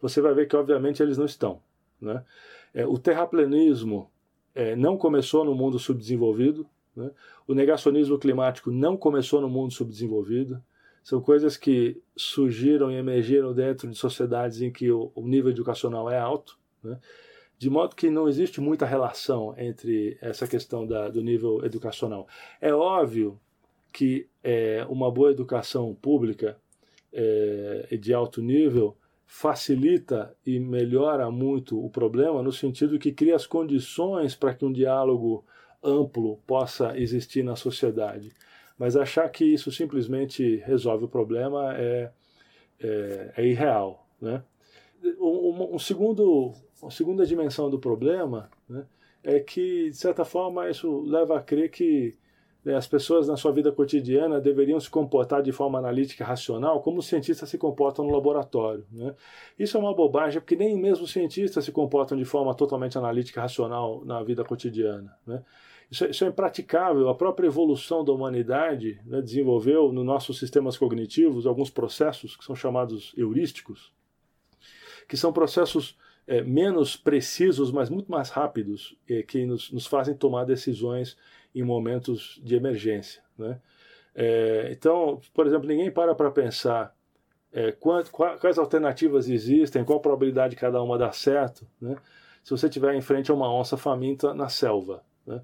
você 0.00 0.20
vai 0.20 0.34
ver 0.34 0.46
que, 0.46 0.56
obviamente, 0.56 1.02
eles 1.02 1.16
não 1.16 1.26
estão. 1.26 1.62
Né? 2.00 2.22
É, 2.74 2.86
o 2.86 2.98
terraplanismo 2.98 4.10
é, 4.54 4.76
não 4.76 4.96
começou 4.96 5.44
no 5.44 5.54
mundo 5.54 5.78
subdesenvolvido, 5.78 6.66
né? 6.94 7.10
o 7.46 7.54
negacionismo 7.54 8.18
climático 8.18 8.70
não 8.70 8.96
começou 8.96 9.40
no 9.40 9.48
mundo 9.48 9.72
subdesenvolvido, 9.72 10.62
são 11.02 11.20
coisas 11.20 11.56
que 11.56 12.00
surgiram 12.16 12.90
e 12.90 12.96
emergiram 12.96 13.52
dentro 13.52 13.88
de 13.88 13.96
sociedades 13.96 14.60
em 14.60 14.70
que 14.70 14.90
o, 14.90 15.10
o 15.14 15.26
nível 15.26 15.50
educacional 15.50 16.10
é 16.10 16.18
alto, 16.18 16.58
né? 16.82 16.98
de 17.58 17.68
modo 17.68 17.94
que 17.94 18.08
não 18.08 18.28
existe 18.28 18.60
muita 18.60 18.86
relação 18.86 19.54
entre 19.58 20.16
essa 20.20 20.46
questão 20.46 20.86
da, 20.86 21.08
do 21.08 21.22
nível 21.22 21.64
educacional. 21.64 22.26
É 22.60 22.72
óbvio 22.72 23.38
que 23.92 24.26
é, 24.42 24.86
uma 24.88 25.10
boa 25.10 25.30
educação 25.30 25.94
pública 25.94 26.56
é, 27.12 27.98
de 28.00 28.14
alto 28.14 28.40
nível 28.40 28.96
facilita 29.26 30.34
e 30.44 30.58
melhora 30.58 31.30
muito 31.30 31.82
o 31.84 31.88
problema 31.90 32.42
no 32.42 32.52
sentido 32.52 32.98
que 32.98 33.12
cria 33.12 33.36
as 33.36 33.46
condições 33.46 34.34
para 34.34 34.54
que 34.54 34.64
um 34.64 34.72
diálogo 34.72 35.44
amplo 35.82 36.38
possa 36.46 36.98
existir 36.98 37.42
na 37.42 37.56
sociedade. 37.56 38.32
Mas 38.80 38.96
achar 38.96 39.28
que 39.28 39.44
isso 39.44 39.70
simplesmente 39.70 40.56
resolve 40.64 41.04
o 41.04 41.08
problema 41.08 41.76
é, 41.76 42.10
é, 42.80 43.32
é 43.36 43.46
irreal. 43.46 44.06
Né? 44.18 44.42
Um, 45.20 45.74
um, 45.74 45.78
segundo, 45.78 46.54
uma 46.80 46.90
segunda 46.90 47.26
dimensão 47.26 47.68
do 47.68 47.78
problema 47.78 48.50
né, 48.66 48.86
é 49.22 49.38
que, 49.38 49.90
de 49.90 49.96
certa 49.98 50.24
forma, 50.24 50.66
isso 50.70 51.02
leva 51.02 51.36
a 51.36 51.42
crer 51.42 51.70
que 51.70 52.16
né, 52.64 52.74
as 52.74 52.86
pessoas 52.86 53.28
na 53.28 53.36
sua 53.36 53.52
vida 53.52 53.70
cotidiana 53.70 54.40
deveriam 54.40 54.80
se 54.80 54.88
comportar 54.88 55.42
de 55.42 55.52
forma 55.52 55.78
analítica 55.78 56.24
racional 56.24 56.80
como 56.80 57.00
os 57.00 57.06
cientistas 57.06 57.50
se 57.50 57.58
comportam 57.58 58.06
no 58.06 58.14
laboratório. 58.14 58.86
Né? 58.90 59.14
Isso 59.58 59.76
é 59.76 59.80
uma 59.80 59.94
bobagem, 59.94 60.40
porque 60.40 60.56
nem 60.56 60.74
mesmo 60.74 61.04
os 61.04 61.12
cientistas 61.12 61.66
se 61.66 61.70
comportam 61.70 62.16
de 62.16 62.24
forma 62.24 62.54
totalmente 62.54 62.96
analítica 62.96 63.42
racional 63.42 64.02
na 64.06 64.22
vida 64.22 64.42
cotidiana. 64.42 65.14
Né? 65.26 65.42
Isso, 65.90 66.04
é, 66.04 66.10
isso 66.10 66.24
é 66.24 66.28
impraticável. 66.28 67.08
A 67.08 67.14
própria 67.14 67.46
evolução 67.46 68.04
da 68.04 68.12
humanidade 68.12 69.00
né, 69.04 69.20
desenvolveu 69.20 69.92
nos 69.92 70.04
nossos 70.04 70.38
sistemas 70.38 70.78
cognitivos 70.78 71.46
alguns 71.46 71.70
processos 71.70 72.36
que 72.36 72.44
são 72.44 72.54
chamados 72.54 73.12
heurísticos, 73.16 73.92
que 75.08 75.16
são 75.16 75.32
processos 75.32 75.98
é, 76.26 76.42
menos 76.42 76.96
precisos, 76.96 77.72
mas 77.72 77.90
muito 77.90 78.10
mais 78.10 78.30
rápidos, 78.30 78.96
é, 79.08 79.22
que 79.22 79.44
nos, 79.44 79.72
nos, 79.72 79.86
fazem 79.86 80.14
tomar 80.14 80.44
decisões 80.44 81.16
em 81.52 81.64
momentos 81.64 82.40
de 82.44 82.54
emergência. 82.54 83.20
Né? 83.36 83.60
É, 84.14 84.68
então, 84.70 85.20
por 85.34 85.46
exemplo, 85.46 85.66
ninguém 85.66 85.90
para 85.90 86.14
para 86.14 86.30
pensar 86.30 86.94
é, 87.52 87.72
quais 87.72 88.58
alternativas 88.58 89.28
existem, 89.28 89.84
qual 89.84 89.98
a 89.98 90.02
probabilidade 90.02 90.54
de 90.54 90.60
cada 90.60 90.80
uma 90.80 90.96
dar 90.96 91.12
certo, 91.12 91.66
né? 91.80 91.96
se 92.44 92.50
você 92.52 92.68
estiver 92.68 92.94
em 92.94 93.00
frente 93.00 93.30
a 93.30 93.34
uma 93.34 93.52
onça 93.52 93.76
faminta 93.76 94.32
na 94.32 94.48
selva. 94.48 95.02
Né? 95.26 95.40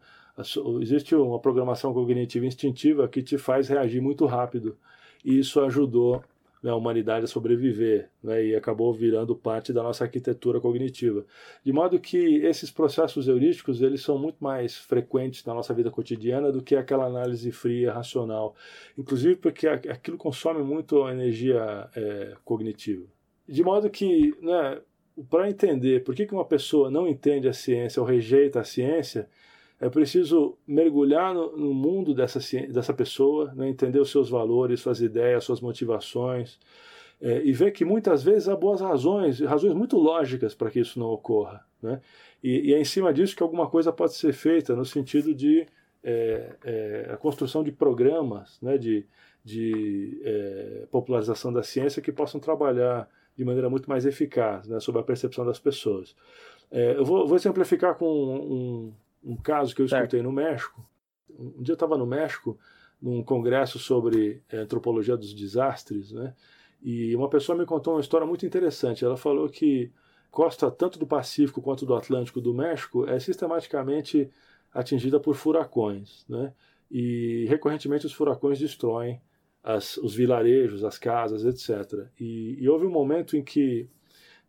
Existe 0.81 1.15
uma 1.15 1.39
programação 1.39 1.93
cognitiva 1.93 2.47
instintiva 2.47 3.09
que 3.09 3.23
te 3.23 3.39
faz 3.39 3.69
reagir 3.69 4.01
muito 4.01 4.27
rápido. 4.27 4.77
E 5.25 5.39
isso 5.39 5.61
ajudou 5.61 6.23
né, 6.63 6.71
a 6.71 6.77
humanidade 6.77 7.25
a 7.25 7.29
sobreviver 7.29 8.09
né, 8.23 8.45
e 8.45 8.57
acabou 8.57 8.93
virando 8.93 9.35
parte 9.37 9.73
da 9.73 9.83
nossa 9.83 10.05
arquitetura 10.05 10.61
cognitiva. 10.61 11.25
De 11.65 11.73
modo 11.73 11.99
que 11.99 12.37
esses 12.45 12.71
processos 12.71 13.29
heurísticos 13.29 13.81
eles 13.81 14.03
são 14.03 14.19
muito 14.19 14.37
mais 14.41 14.77
frequentes 14.77 15.45
na 15.45 15.55
nossa 15.55 15.73
vida 15.73 15.91
cotidiana 15.91 16.51
do 16.51 16.63
que 16.63 16.75
aquela 16.75 17.07
análise 17.07 17.51
fria, 17.53 17.93
racional. 17.93 18.55
Inclusive 18.99 19.37
porque 19.37 19.67
aquilo 19.67 20.17
consome 20.17 20.63
muito 20.63 21.09
energia 21.09 21.89
é, 21.95 22.35
cognitiva. 22.45 23.05
De 23.49 23.63
modo 23.63 23.89
que, 23.89 24.35
né, 24.43 24.81
para 25.31 25.49
entender 25.49 26.05
por 26.05 26.15
que, 26.15 26.27
que 26.27 26.35
uma 26.35 26.45
pessoa 26.45 26.91
não 26.91 27.07
entende 27.07 27.49
a 27.49 27.53
ciência 27.53 28.03
ou 28.03 28.09
rejeita 28.09 28.61
a 28.61 28.65
ciência, 28.65 29.29
é 29.81 29.89
preciso 29.89 30.57
mergulhar 30.67 31.35
no, 31.35 31.57
no 31.57 31.75
mundo 31.75 32.15
dessa, 32.15 32.41
dessa 32.69 32.95
pessoa, 32.95 33.53
né, 33.55 33.69
entender 33.69 34.01
os 34.01 34.11
seus 34.11 34.31
valores, 34.31 34.81
suas 34.81 35.01
ideias, 35.01 35.45
suas 35.45 35.61
motivações, 35.61 36.59
é, 37.21 37.43
e 37.43 37.53
ver 37.53 37.73
que 37.73 37.85
muitas 37.85 38.23
vezes 38.23 38.49
há 38.49 38.57
boas 38.57 38.81
razões, 38.81 39.41
razões 39.41 39.75
muito 39.75 39.97
lógicas 39.97 40.55
para 40.55 40.71
que 40.71 40.81
isso 40.81 40.99
não 40.99 41.09
ocorra. 41.09 41.65
Né? 41.83 42.01
E, 42.43 42.71
e, 42.71 42.75
é 42.75 42.81
em 42.81 42.85
cima 42.85 43.13
disso 43.13 43.37
que 43.37 43.43
alguma 43.43 43.69
coisa 43.69 43.93
pode 43.93 44.15
ser 44.15 44.33
feita 44.33 44.75
no 44.75 44.85
sentido 44.85 45.35
de 45.35 45.67
é, 46.03 46.57
é, 46.65 47.11
a 47.13 47.17
construção 47.17 47.65
de 47.65 47.73
programas 47.73 48.59
né, 48.63 48.79
de, 48.79 49.05
de 49.45 50.21
é, 50.25 50.87
popularização 50.91 51.53
da 51.53 51.63
ciência 51.63 52.03
que 52.03 52.13
possam 52.13 52.41
trabalhar 52.41 53.09
de 53.37 53.45
maneira 53.45 53.69
muito 53.69 53.89
mais 53.89 54.07
eficaz 54.07 54.67
né, 54.67 54.81
sobre 54.81 55.01
a 55.01 55.05
percepção 55.05 55.45
das 55.45 55.59
pessoas. 55.59 56.15
É, 56.71 56.97
eu 56.97 57.05
vou, 57.05 57.27
vou, 57.27 57.37
exemplificar 57.37 57.95
com 57.97 58.07
um, 58.07 58.93
um, 59.33 59.37
caso 59.37 59.75
que 59.75 59.83
eu 59.83 59.87
escutei 59.87 60.23
no 60.23 60.33
México. 60.33 60.85
Um 61.31 61.63
dia 61.63 61.73
eu 61.73 61.75
estava 61.77 61.99
no 61.99 62.07
México 62.07 62.59
num 63.01 63.23
congresso 63.23 63.79
sobre 63.79 64.43
é, 64.51 64.59
antropologia 64.59 65.17
dos 65.17 65.35
desastres, 65.35 66.13
né? 66.13 66.35
E 66.83 67.15
uma 67.17 67.29
pessoa 67.29 67.59
me 67.59 67.67
contou 67.67 67.95
uma 67.95 68.01
história 68.01 68.27
muito 68.27 68.47
interessante. 68.47 69.05
Ela 69.05 69.17
falou 69.17 69.49
que 69.49 69.91
costa 70.31 70.71
tanto 70.71 70.99
do 70.99 71.07
Pacífico 71.07 71.63
quanto 71.63 71.87
do 71.87 71.95
Atlântico 71.95 72.41
do 72.41 72.55
México 72.55 73.07
é 73.09 73.19
sistematicamente 73.19 74.31
atingida 74.73 75.19
por 75.19 75.35
furacões, 75.35 76.25
né? 76.29 76.53
E 76.91 77.47
recorrentemente 77.49 78.07
os 78.07 78.13
furacões 78.13 78.59
destroem 78.59 79.21
as, 79.63 79.97
os 79.97 80.15
vilarejos, 80.15 80.85
as 80.85 80.99
casas, 80.99 81.45
etc. 81.45 82.07
E, 82.21 82.57
e 82.61 82.69
houve 82.69 82.87
um 82.87 82.91
momento 82.91 83.37
em 83.37 83.43
que 83.43 83.89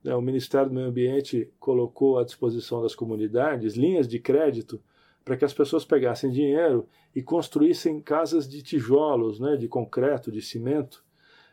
né, 0.08 0.16
o 0.16 0.22
Ministério 0.22 0.70
do 0.70 0.74
Meio 0.74 0.88
Ambiente 0.88 1.52
colocou 1.60 2.18
à 2.18 2.24
disposição 2.24 2.82
das 2.82 2.96
comunidades 2.96 3.74
linhas 3.74 4.08
de 4.08 4.20
crédito 4.20 4.82
para 5.26 5.36
que 5.36 5.44
as 5.44 5.54
pessoas 5.54 5.84
pegassem 5.84 6.32
dinheiro 6.32 6.88
e 7.14 7.22
construíssem 7.22 8.00
casas 8.00 8.48
de 8.48 8.64
tijolos, 8.64 9.38
né, 9.38 9.58
de 9.58 9.68
concreto, 9.68 10.32
de 10.32 10.42
cimento, 10.42 11.04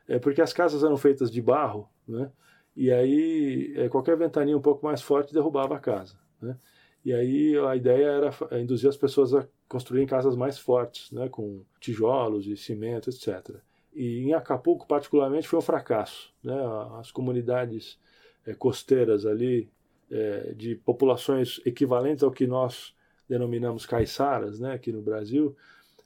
é, 0.07 0.21
porque 0.21 0.41
as 0.41 0.53
casas 0.53 0.85
eram 0.85 0.97
feitas 0.97 1.33
de 1.33 1.43
barro, 1.43 1.89
né, 2.07 2.31
e 2.77 2.93
aí 2.93 3.75
é, 3.77 3.89
qualquer 3.89 4.17
ventania 4.17 4.57
um 4.57 4.63
pouco 4.63 4.87
mais 4.87 5.03
forte 5.03 5.35
derrubava 5.35 5.75
a 5.75 5.81
casa. 5.81 6.17
Né, 6.41 6.57
e 7.05 7.13
aí 7.13 7.59
a 7.59 7.75
ideia 7.75 8.07
era 8.07 8.31
é, 8.53 8.61
induzir 8.61 8.89
as 8.89 8.97
pessoas 8.97 9.35
a 9.35 9.45
construírem 9.69 10.07
casas 10.07 10.37
mais 10.37 10.61
fortes, 10.61 11.11
né, 11.11 11.29
com 11.29 11.65
tijolos 11.81 12.47
e 12.47 12.57
cimento, 12.57 13.11
etc. 13.11 13.57
E 13.93 14.21
em 14.21 14.33
Acapulco, 14.33 14.87
particularmente, 14.87 15.49
foi 15.49 15.59
um 15.59 15.63
fracasso. 15.63 16.33
Né, 16.41 16.55
as 17.01 17.11
comunidades 17.11 17.99
é, 18.47 18.55
costeiras 18.55 19.27
ali, 19.27 19.69
é, 20.11 20.53
de 20.55 20.77
populações 20.77 21.61
equivalentes 21.65 22.23
ao 22.23 22.31
que 22.31 22.47
nós 22.47 22.95
denominamos 23.29 23.87
caiçaras, 23.87 24.61
né, 24.61 24.75
aqui 24.75 24.93
no 24.93 25.01
Brasil, 25.01 25.57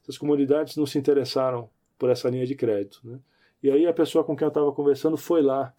essas 0.03 0.17
comunidades 0.17 0.77
não 0.77 0.87
se 0.87 0.99
interessaram 0.99 1.69
por 1.99 2.09
essa 2.09 2.29
linha 2.31 2.47
de 2.47 2.55
crédito. 2.55 3.01
Né? 3.05 3.19
E 3.63 3.71
aí 3.71 3.87
a 3.87 3.93
pessoa 3.93 4.25
com 4.25 4.37
quem 4.37 4.47
eu 4.47 4.49
estava 4.51 4.73
conversando 4.73 5.17
foi 5.17 5.43
lá 5.43 5.75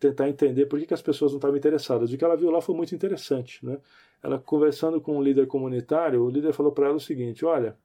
tentar 0.00 0.28
entender 0.28 0.66
por 0.66 0.78
que, 0.78 0.86
que 0.86 0.94
as 0.94 1.02
pessoas 1.02 1.32
não 1.32 1.38
estavam 1.38 1.56
interessadas. 1.56 2.12
O 2.12 2.16
que 2.16 2.24
ela 2.24 2.36
viu 2.36 2.50
lá 2.50 2.60
foi 2.60 2.74
muito 2.74 2.94
interessante. 2.94 3.64
Né? 3.64 3.78
Ela 4.22 4.38
conversando 4.38 5.00
com 5.00 5.16
um 5.16 5.22
líder 5.22 5.46
comunitário, 5.46 6.24
o 6.24 6.30
líder 6.30 6.52
falou 6.52 6.72
para 6.72 6.86
ela 6.86 6.96
o 6.96 7.00
seguinte: 7.00 7.44
olha, 7.44 7.76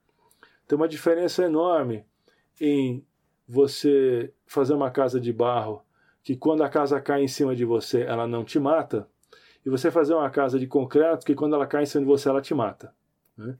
tem 0.68 0.76
uma 0.76 0.88
diferença 0.88 1.44
enorme 1.44 2.06
em 2.62 3.04
você 3.48 4.32
fazer 4.46 4.74
uma 4.74 4.90
casa 4.90 5.20
de 5.20 5.34
barro 5.34 5.82
que 6.24 6.36
quando 6.36 6.64
a 6.64 6.70
casa 6.70 7.02
cai 7.02 7.24
em 7.24 7.28
cima 7.28 7.56
de 7.56 7.66
você 7.66 8.02
ela 8.02 8.26
não 8.26 8.44
te 8.44 8.60
mata 8.60 9.08
e 9.66 9.70
você 9.70 9.92
fazer 9.92 10.14
uma 10.14 10.30
casa 10.30 10.60
de 10.60 10.68
concreto 10.68 11.26
que 11.26 11.36
quando 11.36 11.56
ela 11.56 11.68
cai 11.68 11.84
em 11.84 11.86
cima 11.86 12.02
de 12.02 12.08
você 12.08 12.30
ela 12.30 12.42
te 12.42 12.54
mata. 12.54 12.94
Né? 13.38 13.58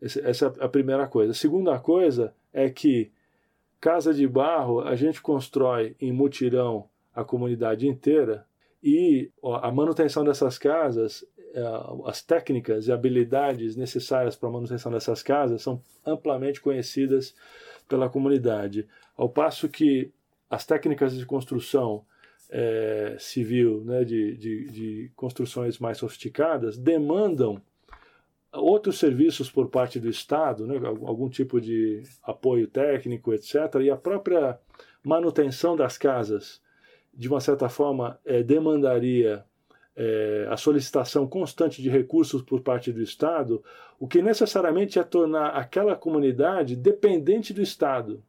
Essa 0.00 0.46
é 0.58 0.64
a 0.64 0.68
primeira 0.68 1.06
coisa. 1.06 1.32
A 1.32 1.34
segunda 1.34 1.78
coisa 1.78 2.34
é 2.52 2.68
que 2.68 3.10
casa 3.80 4.12
de 4.12 4.26
barro 4.26 4.80
a 4.80 4.94
gente 4.94 5.22
constrói 5.22 5.96
em 6.00 6.12
mutirão 6.12 6.88
a 7.14 7.24
comunidade 7.24 7.88
inteira 7.88 8.46
e 8.82 9.30
a 9.42 9.72
manutenção 9.72 10.22
dessas 10.22 10.58
casas, 10.58 11.24
é, 11.54 11.62
as 12.04 12.22
técnicas 12.22 12.86
e 12.86 12.92
habilidades 12.92 13.74
necessárias 13.74 14.36
para 14.36 14.48
a 14.48 14.52
manutenção 14.52 14.92
dessas 14.92 15.22
casas 15.22 15.62
são 15.62 15.82
amplamente 16.04 16.60
conhecidas 16.60 17.34
pela 17.88 18.10
comunidade. 18.10 18.86
Ao 19.16 19.28
passo 19.28 19.68
que 19.68 20.12
as 20.48 20.64
técnicas 20.64 21.16
de 21.16 21.26
construção 21.26 22.04
é, 22.50 23.16
civil, 23.18 23.82
né, 23.84 24.04
de, 24.04 24.36
de, 24.36 24.70
de 24.70 25.12
construções 25.16 25.78
mais 25.78 25.98
sofisticadas, 25.98 26.76
demandam 26.76 27.60
outros 28.52 28.98
serviços 28.98 29.50
por 29.50 29.68
parte 29.68 30.00
do 30.00 30.08
Estado, 30.08 30.66
né, 30.66 30.76
algum 30.84 31.28
tipo 31.28 31.60
de 31.60 32.02
apoio 32.22 32.66
técnico, 32.66 33.34
etc., 33.34 33.54
e 33.82 33.90
a 33.90 33.96
própria 33.96 34.58
manutenção 35.02 35.76
das 35.76 35.98
casas, 35.98 36.60
de 37.12 37.28
uma 37.28 37.40
certa 37.40 37.68
forma, 37.68 38.18
é, 38.24 38.42
demandaria 38.42 39.44
é, 39.94 40.46
a 40.50 40.56
solicitação 40.56 41.26
constante 41.26 41.80
de 41.80 41.88
recursos 41.88 42.42
por 42.42 42.60
parte 42.60 42.92
do 42.92 43.02
Estado, 43.02 43.64
o 43.98 44.06
que 44.06 44.20
necessariamente 44.20 44.98
é 44.98 45.02
tornar 45.02 45.48
aquela 45.48 45.96
comunidade 45.96 46.76
dependente 46.76 47.54
do 47.54 47.62
Estado. 47.62 48.22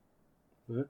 Né? 0.68 0.86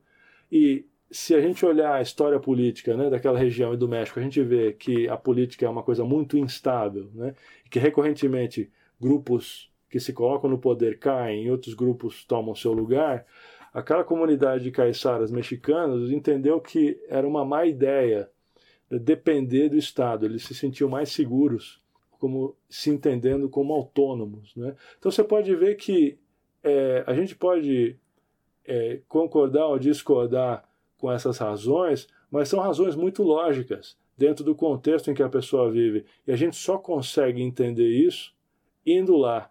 E 0.50 0.86
se 1.10 1.34
a 1.34 1.40
gente 1.40 1.64
olhar 1.64 1.94
a 1.94 2.02
história 2.02 2.38
política 2.38 2.96
né, 2.96 3.08
daquela 3.08 3.38
região 3.38 3.72
e 3.72 3.76
do 3.76 3.88
México, 3.88 4.20
a 4.20 4.22
gente 4.22 4.42
vê 4.42 4.72
que 4.72 5.08
a 5.08 5.16
política 5.16 5.64
é 5.64 5.68
uma 5.68 5.82
coisa 5.82 6.04
muito 6.04 6.36
instável, 6.36 7.10
né, 7.14 7.34
que 7.70 7.78
recorrentemente 7.78 8.70
grupos 9.00 9.70
que 9.88 9.98
se 9.98 10.12
colocam 10.12 10.50
no 10.50 10.58
poder 10.58 10.98
caem 10.98 11.44
e 11.44 11.50
outros 11.50 11.74
grupos 11.74 12.24
tomam 12.24 12.54
seu 12.54 12.72
lugar, 12.72 13.24
aquela 13.72 14.04
comunidade 14.04 14.64
de 14.64 14.70
caiçaras 14.70 15.30
mexicanos 15.30 16.10
entendeu 16.10 16.60
que 16.60 17.00
era 17.08 17.26
uma 17.26 17.44
má 17.44 17.64
ideia 17.64 18.28
depender 18.90 19.68
do 19.68 19.76
Estado, 19.76 20.26
eles 20.26 20.44
se 20.44 20.54
sentiam 20.54 20.90
mais 20.90 21.10
seguros, 21.10 21.80
como 22.18 22.54
se 22.68 22.90
entendendo 22.90 23.48
como 23.48 23.72
autônomos. 23.72 24.54
Né? 24.56 24.74
Então 24.98 25.10
você 25.10 25.22
pode 25.22 25.54
ver 25.54 25.76
que 25.76 26.18
é, 26.62 27.04
a 27.06 27.14
gente 27.14 27.34
pode 27.34 27.96
é, 28.66 29.00
concordar 29.08 29.66
ou 29.66 29.78
discordar 29.78 30.67
com 30.98 31.10
essas 31.10 31.38
razões, 31.38 32.08
mas 32.30 32.48
são 32.48 32.60
razões 32.60 32.94
muito 32.94 33.22
lógicas 33.22 33.96
dentro 34.16 34.44
do 34.44 34.54
contexto 34.54 35.10
em 35.10 35.14
que 35.14 35.22
a 35.22 35.28
pessoa 35.28 35.70
vive. 35.70 36.04
E 36.26 36.32
a 36.32 36.36
gente 36.36 36.56
só 36.56 36.76
consegue 36.76 37.40
entender 37.40 37.88
isso 37.88 38.34
indo 38.84 39.16
lá, 39.16 39.50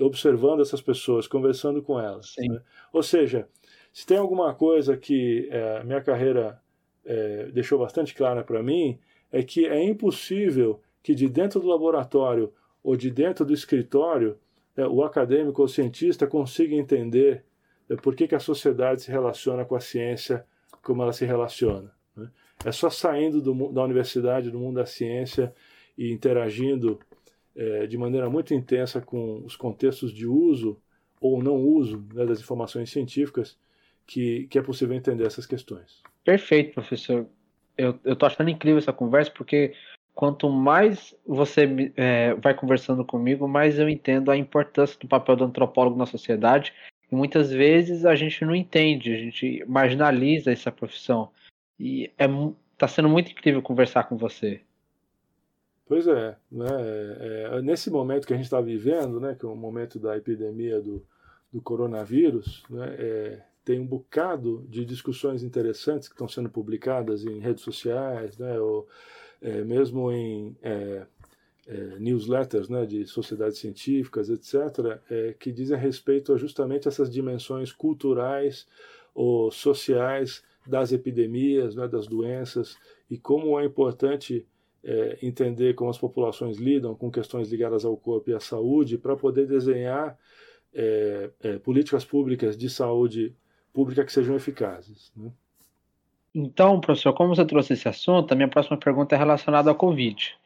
observando 0.00 0.60
essas 0.60 0.80
pessoas, 0.80 1.26
conversando 1.26 1.82
com 1.82 2.00
elas. 2.00 2.34
Né? 2.38 2.60
Ou 2.92 3.02
seja, 3.02 3.48
se 3.92 4.06
tem 4.06 4.16
alguma 4.16 4.54
coisa 4.54 4.96
que 4.96 5.48
é, 5.50 5.82
minha 5.82 6.00
carreira 6.00 6.60
é, 7.04 7.46
deixou 7.52 7.78
bastante 7.78 8.14
clara 8.14 8.44
para 8.44 8.62
mim, 8.62 8.98
é 9.32 9.42
que 9.42 9.66
é 9.66 9.82
impossível 9.82 10.80
que 11.02 11.14
de 11.14 11.28
dentro 11.28 11.60
do 11.60 11.66
laboratório 11.66 12.52
ou 12.82 12.96
de 12.96 13.10
dentro 13.10 13.44
do 13.44 13.52
escritório 13.52 14.38
é, 14.76 14.86
o 14.86 15.02
acadêmico 15.02 15.62
ou 15.62 15.68
cientista 15.68 16.26
consiga 16.26 16.74
entender 16.74 17.44
é, 17.88 17.96
por 17.96 18.14
que, 18.14 18.28
que 18.28 18.34
a 18.34 18.40
sociedade 18.40 19.02
se 19.02 19.10
relaciona 19.10 19.64
com 19.64 19.74
a 19.74 19.80
ciência 19.80 20.44
como 20.86 21.02
ela 21.02 21.12
se 21.12 21.26
relaciona. 21.26 21.90
Né? 22.16 22.30
É 22.64 22.70
só 22.70 22.88
saindo 22.88 23.42
do, 23.42 23.72
da 23.72 23.82
universidade, 23.82 24.50
do 24.50 24.58
mundo 24.58 24.76
da 24.76 24.86
ciência 24.86 25.52
e 25.98 26.12
interagindo 26.12 27.00
é, 27.56 27.86
de 27.86 27.98
maneira 27.98 28.30
muito 28.30 28.54
intensa 28.54 29.00
com 29.00 29.44
os 29.44 29.56
contextos 29.56 30.12
de 30.12 30.26
uso 30.26 30.80
ou 31.20 31.42
não 31.42 31.56
uso 31.56 32.06
né, 32.14 32.24
das 32.24 32.40
informações 32.40 32.90
científicas 32.90 33.58
que, 34.06 34.46
que 34.48 34.58
é 34.58 34.62
possível 34.62 34.94
entender 34.94 35.26
essas 35.26 35.44
questões. 35.44 36.02
Perfeito, 36.24 36.74
professor. 36.74 37.26
Eu, 37.76 38.16
tô 38.16 38.24
achando 38.24 38.48
incrível 38.48 38.78
essa 38.78 38.92
conversa 38.92 39.30
porque 39.32 39.74
quanto 40.14 40.48
mais 40.48 41.14
você 41.26 41.92
é, 41.96 42.34
vai 42.34 42.54
conversando 42.54 43.04
comigo, 43.04 43.48
mais 43.48 43.78
eu 43.78 43.88
entendo 43.88 44.30
a 44.30 44.36
importância 44.36 44.98
do 45.00 45.08
papel 45.08 45.36
do 45.36 45.44
antropólogo 45.44 45.98
na 45.98 46.06
sociedade 46.06 46.72
muitas 47.10 47.50
vezes 47.50 48.04
a 48.04 48.14
gente 48.14 48.44
não 48.44 48.54
entende, 48.54 49.12
a 49.12 49.18
gente 49.18 49.64
marginaliza 49.66 50.52
essa 50.52 50.72
profissão. 50.72 51.30
E 51.78 52.10
é, 52.18 52.26
tá 52.76 52.88
sendo 52.88 53.08
muito 53.08 53.30
incrível 53.30 53.62
conversar 53.62 54.04
com 54.04 54.16
você. 54.16 54.60
Pois 55.86 56.06
é, 56.06 56.36
né? 56.50 56.66
É, 56.68 57.50
é 57.58 57.62
nesse 57.62 57.90
momento 57.90 58.26
que 58.26 58.32
a 58.32 58.36
gente 58.36 58.46
está 58.46 58.60
vivendo, 58.60 59.20
né, 59.20 59.36
que 59.38 59.44
é 59.44 59.48
o 59.48 59.54
momento 59.54 60.00
da 60.00 60.16
epidemia 60.16 60.80
do, 60.80 61.06
do 61.52 61.62
coronavírus, 61.62 62.64
né, 62.68 62.96
é, 62.98 63.42
tem 63.64 63.78
um 63.80 63.86
bocado 63.86 64.66
de 64.68 64.84
discussões 64.84 65.44
interessantes 65.44 66.08
que 66.08 66.14
estão 66.14 66.28
sendo 66.28 66.50
publicadas 66.50 67.24
em 67.24 67.38
redes 67.38 67.62
sociais, 67.62 68.36
né, 68.36 68.58
ou 68.58 68.88
é, 69.40 69.62
mesmo 69.62 70.10
em 70.10 70.56
é, 71.66 71.98
newsletters 71.98 72.68
né, 72.68 72.86
de 72.86 73.04
sociedades 73.06 73.58
científicas, 73.58 74.30
etc., 74.30 75.00
é, 75.10 75.34
que 75.38 75.50
dizem 75.50 75.76
respeito 75.76 76.32
a 76.32 76.36
justamente 76.36 76.86
essas 76.86 77.10
dimensões 77.10 77.72
culturais 77.72 78.66
ou 79.14 79.50
sociais 79.50 80.44
das 80.64 80.92
epidemias, 80.92 81.74
né, 81.74 81.88
das 81.88 82.06
doenças, 82.06 82.76
e 83.10 83.18
como 83.18 83.58
é 83.58 83.64
importante 83.64 84.46
é, 84.84 85.18
entender 85.22 85.74
como 85.74 85.90
as 85.90 85.98
populações 85.98 86.56
lidam 86.58 86.94
com 86.94 87.10
questões 87.10 87.50
ligadas 87.50 87.84
ao 87.84 87.96
corpo 87.96 88.30
e 88.30 88.34
à 88.34 88.40
saúde 88.40 88.96
para 88.96 89.16
poder 89.16 89.46
desenhar 89.46 90.16
políticas 91.64 92.04
públicas 92.04 92.54
de 92.54 92.68
saúde 92.68 93.34
pública 93.72 94.04
que 94.04 94.12
sejam 94.12 94.36
eficazes. 94.36 95.10
Né? 95.16 95.30
Então, 96.34 96.78
professor, 96.82 97.14
como 97.14 97.34
você 97.34 97.46
trouxe 97.46 97.72
esse 97.72 97.88
assunto, 97.88 98.30
a 98.30 98.34
minha 98.34 98.46
próxima 98.46 98.76
pergunta 98.76 99.14
é 99.14 99.18
relacionada 99.18 99.70
ao 99.70 99.74
Covid. 99.74 100.36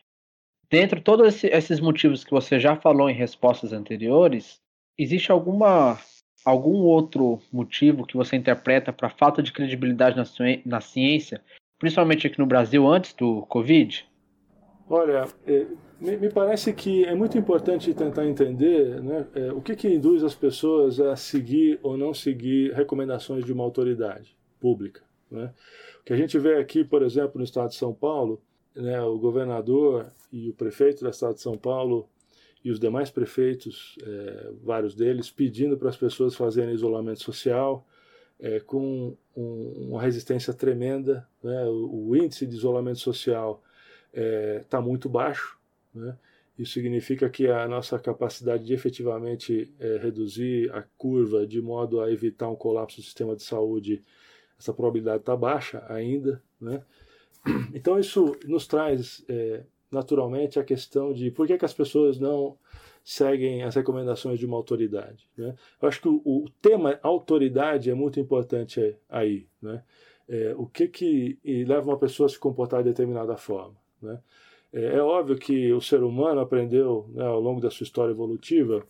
Dentro 0.70 0.98
de 0.98 1.02
todos 1.02 1.26
esse, 1.26 1.48
esses 1.48 1.80
motivos 1.80 2.22
que 2.22 2.30
você 2.30 2.60
já 2.60 2.76
falou 2.76 3.10
em 3.10 3.14
respostas 3.14 3.72
anteriores, 3.72 4.60
existe 4.96 5.32
alguma 5.32 5.98
algum 6.44 6.84
outro 6.84 7.38
motivo 7.52 8.06
que 8.06 8.16
você 8.16 8.36
interpreta 8.36 8.92
para 8.92 9.10
falta 9.10 9.42
de 9.42 9.52
credibilidade 9.52 10.16
na, 10.16 10.24
na 10.64 10.80
ciência, 10.80 11.42
principalmente 11.78 12.26
aqui 12.26 12.38
no 12.38 12.46
Brasil 12.46 12.86
antes 12.86 13.12
do 13.12 13.42
Covid? 13.42 14.08
Olha, 14.88 15.26
é, 15.46 15.66
me, 16.00 16.30
parece 16.30 16.72
que 16.72 17.04
é 17.04 17.14
muito 17.14 17.36
importante 17.36 17.92
tentar 17.92 18.26
entender 18.26 19.02
né, 19.02 19.26
é, 19.34 19.52
o 19.52 19.60
que, 19.60 19.76
que 19.76 19.88
induz 19.88 20.24
as 20.24 20.34
pessoas 20.34 20.98
a 20.98 21.14
seguir 21.14 21.78
ou 21.82 21.96
não 21.96 22.14
seguir 22.14 22.72
recomendações 22.72 23.44
de 23.44 23.52
uma 23.52 23.64
autoridade 23.64 24.36
pública. 24.58 25.02
Né? 25.30 25.52
O 26.00 26.04
que 26.04 26.12
a 26.12 26.16
gente 26.16 26.38
vê 26.38 26.56
aqui, 26.56 26.84
por 26.84 27.02
exemplo, 27.02 27.38
no 27.38 27.44
estado 27.44 27.68
de 27.68 27.76
São 27.76 27.92
Paulo, 27.92 28.40
né, 28.74 29.00
o 29.02 29.18
governador 29.18 30.12
e 30.32 30.50
o 30.50 30.54
prefeito 30.54 31.04
do 31.04 31.10
estado 31.10 31.34
de 31.34 31.40
São 31.40 31.56
Paulo 31.56 32.08
e 32.64 32.70
os 32.70 32.78
demais 32.78 33.10
prefeitos, 33.10 33.96
é, 34.02 34.52
vários 34.62 34.94
deles, 34.94 35.30
pedindo 35.30 35.76
para 35.76 35.88
as 35.88 35.96
pessoas 35.96 36.34
fazerem 36.34 36.74
isolamento 36.74 37.22
social, 37.22 37.86
é, 38.38 38.60
com 38.60 39.16
um, 39.36 39.88
uma 39.88 40.02
resistência 40.02 40.52
tremenda. 40.52 41.26
Né? 41.42 41.64
O, 41.66 42.08
o, 42.08 42.16
índice 42.16 42.46
de 42.46 42.54
isolamento 42.54 42.98
social 42.98 43.62
está 44.12 44.20
é, 44.20 44.64
tá 44.68 44.80
muito 44.80 45.08
baixo. 45.08 45.58
Né? 45.94 46.16
Isso 46.58 46.72
significa 46.74 47.28
que 47.30 47.48
a 47.48 47.66
nossa 47.66 47.98
capacidade 47.98 48.64
de 48.64 48.74
efetivamente 48.74 49.72
é, 49.78 49.96
reduzir 49.96 50.70
a 50.74 50.82
curva 50.98 51.46
de 51.46 51.60
modo 51.60 52.00
a 52.00 52.10
evitar 52.10 52.50
um 52.50 52.56
colapso 52.56 52.98
do 52.98 53.02
sistema 53.02 53.34
de 53.34 53.42
saúde, 53.42 54.02
essa 54.58 54.74
probabilidade 54.74 55.20
está 55.20 55.34
baixa 55.34 55.82
ainda. 55.88 56.42
Né? 56.60 56.82
Então, 57.74 57.98
isso 57.98 58.36
nos 58.46 58.66
traz 58.66 59.24
é, 59.28 59.64
naturalmente 59.90 60.58
a 60.58 60.64
questão 60.64 61.12
de 61.12 61.30
por 61.30 61.46
que, 61.46 61.56
que 61.56 61.64
as 61.64 61.74
pessoas 61.74 62.18
não 62.18 62.58
seguem 63.02 63.62
as 63.62 63.74
recomendações 63.74 64.38
de 64.38 64.46
uma 64.46 64.56
autoridade. 64.56 65.28
Né? 65.36 65.54
Eu 65.80 65.88
acho 65.88 66.00
que 66.00 66.08
o, 66.08 66.20
o, 66.24 66.44
tema 66.60 66.98
autoridade 67.02 67.90
é 67.90 67.94
muito 67.94 68.20
importante 68.20 68.96
aí. 69.08 69.46
Né? 69.60 69.82
É, 70.28 70.54
o 70.56 70.66
que, 70.66 70.86
que 70.86 71.38
leva 71.66 71.90
uma 71.90 71.98
pessoa 71.98 72.26
a 72.26 72.30
se 72.30 72.38
comportar 72.38 72.82
de 72.82 72.90
determinada 72.90 73.36
forma. 73.36 73.76
Né? 74.00 74.20
É, 74.72 74.96
é, 74.96 75.02
óbvio 75.02 75.36
que 75.36 75.72
o 75.72 75.80
ser 75.80 76.02
humano 76.02 76.40
aprendeu 76.40 77.08
né, 77.12 77.24
ao 77.24 77.40
longo 77.40 77.60
da 77.60 77.70
sua 77.70 77.84
história 77.84 78.12
evolutiva 78.12 78.86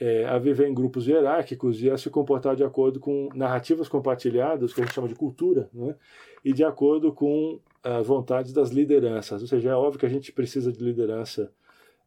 é, 0.00 0.24
a 0.26 0.38
viver 0.38 0.68
em 0.68 0.74
grupos 0.74 1.06
hierárquicos 1.06 1.82
e 1.82 1.90
a 1.90 1.98
se 1.98 2.08
comportar 2.08 2.54
de 2.54 2.62
acordo 2.62 3.00
com 3.00 3.28
narrativas 3.34 3.88
compartilhadas, 3.88 4.72
que 4.72 4.80
a 4.80 4.84
gente 4.84 4.94
chama 4.94 5.08
de 5.08 5.14
cultura, 5.14 5.68
né? 5.72 5.96
e 6.44 6.52
de 6.52 6.64
acordo 6.64 7.12
com 7.12 7.60
as 7.82 8.06
vontades 8.06 8.52
das 8.52 8.70
lideranças. 8.70 9.42
Ou 9.42 9.48
seja, 9.48 9.70
é 9.70 9.74
óbvio 9.74 9.98
que 9.98 10.06
a 10.06 10.10
gente 10.10 10.32
precisa 10.32 10.72
de 10.72 10.82
liderança 10.82 11.52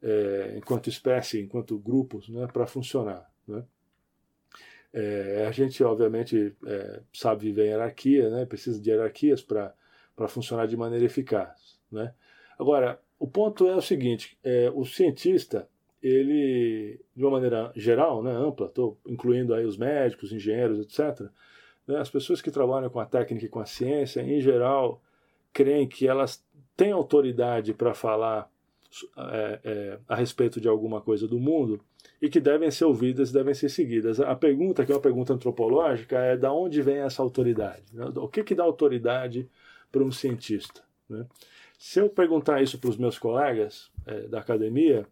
é, 0.02 0.56
enquanto 0.58 0.90
espécie, 0.90 1.42
enquanto 1.42 1.78
grupos, 1.78 2.30
né, 2.30 2.48
para 2.48 2.66
funcionar. 2.66 3.30
Né? 3.48 3.64
É, 4.94 5.46
a 5.48 5.52
gente, 5.52 5.84
obviamente, 5.84 6.56
é, 6.66 7.02
sabe 7.14 7.46
viver 7.46 7.66
em 7.66 7.70
hierarquia, 7.70 8.30
né, 8.30 8.46
precisa 8.46 8.80
de 8.80 8.90
hierarquias 8.90 9.42
para 9.42 9.74
funcionar 10.28 10.66
de 10.66 10.76
maneira 10.76 11.06
eficaz. 11.06 11.80
Né? 11.92 12.14
Agora, 12.58 13.00
o 13.20 13.28
ponto 13.28 13.68
é 13.68 13.76
o 13.76 13.82
seguinte: 13.82 14.38
é, 14.44 14.72
o 14.74 14.86
cientista, 14.86 15.68
ele, 16.02 17.00
de 17.16 17.24
uma 17.24 17.32
maneira 17.32 17.72
geral, 17.76 18.24
né, 18.24 18.32
ampla, 18.32 18.68
estou 18.68 18.98
incluindo 19.06 19.54
aí 19.54 19.66
os 19.66 19.78
médicos, 19.78 20.32
engenheiros, 20.32 20.80
etc., 20.80 21.28
né, 21.88 22.00
as 22.00 22.10
pessoas 22.10 22.42
que 22.42 22.52
trabalham 22.52 22.90
com 22.90 23.00
a 23.00 23.06
técnica 23.06 23.46
e 23.46 23.50
com 23.50 23.60
a 23.60 23.66
ciência, 23.66 24.22
em 24.22 24.42
geral, 24.42 25.02
creem 25.54 25.88
que 25.88 26.08
elas 26.08 26.44
têm 26.76 26.92
autoridade 26.92 27.74
para 27.74 27.94
falar 27.94 28.50
é, 29.18 29.60
é, 29.64 30.00
a 30.08 30.16
respeito 30.16 30.60
de 30.60 30.68
alguma 30.68 31.00
coisa 31.02 31.28
do 31.28 31.40
mundo 31.40 31.80
e 32.22 32.30
que 32.30 32.40
devem 32.40 32.70
ser 32.70 32.86
ouvidas, 32.86 33.32
devem 33.32 33.54
ser 33.54 33.70
seguidas. 33.70 34.20
A 34.20 34.36
pergunta, 34.36 34.86
que 34.86 34.92
é 34.92 34.96
uma 34.96 35.02
pergunta 35.02 35.34
antropológica, 35.34 36.18
é 36.18 36.36
da 36.36 36.52
onde 36.52 36.82
vem 36.82 36.98
essa 36.98 37.22
autoridade? 37.22 37.84
Né? 37.94 38.12
O 38.16 38.28
que, 38.28 38.44
que 38.44 38.56
dá 38.56 38.64
autoridade 38.64 39.50
para 39.92 40.04
um 40.04 40.12
cientista? 40.12 40.82
Né? 41.10 41.26
Se 41.78 42.00
eu 42.00 42.10
perguntar 42.10 42.62
isso 42.62 42.78
para 42.80 42.90
os 42.90 42.98
meus 42.98 43.18
colegas 43.18 43.90
é, 44.06 44.28
da 44.28 44.40
academia, 44.40 45.08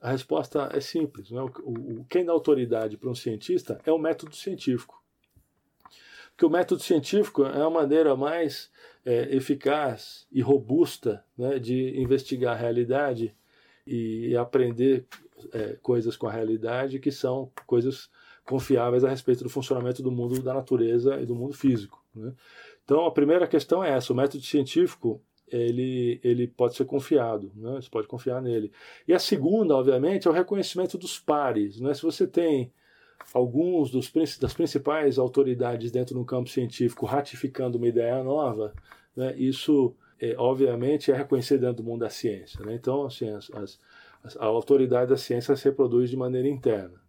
a 0.00 0.10
resposta 0.10 0.70
é 0.72 0.80
simples. 0.80 1.30
Né? 1.30 1.40
O, 1.40 1.46
o, 1.46 2.06
quem 2.08 2.24
dá 2.24 2.32
autoridade 2.32 2.96
para 2.96 3.10
um 3.10 3.14
cientista 3.14 3.80
é 3.84 3.92
o 3.92 3.98
método 3.98 4.34
científico. 4.34 5.02
Porque 6.30 6.44
o 6.44 6.50
método 6.50 6.82
científico 6.82 7.44
é 7.44 7.62
a 7.62 7.70
maneira 7.70 8.14
mais 8.14 8.70
é, 9.04 9.34
eficaz 9.34 10.26
e 10.30 10.42
robusta 10.42 11.24
né, 11.36 11.58
de 11.58 11.98
investigar 11.98 12.54
a 12.54 12.58
realidade 12.58 13.34
e 13.86 14.36
aprender 14.36 15.06
é, 15.52 15.78
coisas 15.82 16.16
com 16.16 16.26
a 16.26 16.32
realidade 16.32 16.98
que 16.98 17.10
são 17.10 17.50
coisas 17.66 18.10
confiáveis 18.44 19.04
a 19.04 19.08
respeito 19.08 19.44
do 19.44 19.50
funcionamento 19.50 20.02
do 20.02 20.10
mundo 20.10 20.42
da 20.42 20.54
natureza 20.54 21.20
e 21.20 21.26
do 21.26 21.34
mundo 21.34 21.54
físico. 21.54 22.04
Né? 22.14 22.32
Então, 22.84 23.04
a 23.06 23.10
primeira 23.10 23.46
questão 23.46 23.82
é 23.82 23.90
essa: 23.90 24.12
o 24.12 24.16
método 24.16 24.44
científico 24.44 25.20
ele, 25.50 26.20
ele 26.22 26.48
pode 26.48 26.74
ser 26.74 26.84
confiado, 26.84 27.52
né? 27.54 27.76
você 27.80 27.88
pode 27.88 28.08
confiar 28.08 28.42
nele. 28.42 28.72
E 29.06 29.14
a 29.14 29.18
segunda, 29.18 29.76
obviamente, 29.76 30.26
é 30.26 30.30
o 30.30 30.34
reconhecimento 30.34 30.98
dos 30.98 31.18
pares. 31.18 31.80
Né? 31.80 31.94
Se 31.94 32.02
você 32.02 32.26
tem 32.26 32.72
alguns 33.32 33.90
dos, 33.90 34.12
das 34.38 34.54
principais 34.54 35.18
autoridades 35.18 35.90
dentro 35.90 36.14
do 36.14 36.24
campo 36.24 36.48
científico 36.48 37.06
ratificando 37.06 37.78
uma 37.78 37.88
ideia 37.88 38.22
nova, 38.22 38.72
né, 39.14 39.34
isso 39.36 39.94
é, 40.20 40.34
obviamente 40.38 41.10
é 41.10 41.14
reconhecido 41.14 41.60
dentro 41.60 41.82
do 41.82 41.84
mundo 41.84 42.00
da 42.00 42.10
ciência. 42.10 42.64
Né? 42.64 42.74
Então, 42.74 43.06
assim, 43.06 43.30
as, 43.30 43.50
as, 43.52 43.78
a 44.38 44.46
autoridade 44.46 45.10
da 45.10 45.16
ciência 45.16 45.54
se 45.56 45.64
reproduz 45.64 46.10
de 46.10 46.16
maneira 46.16 46.48
interna. 46.48 47.00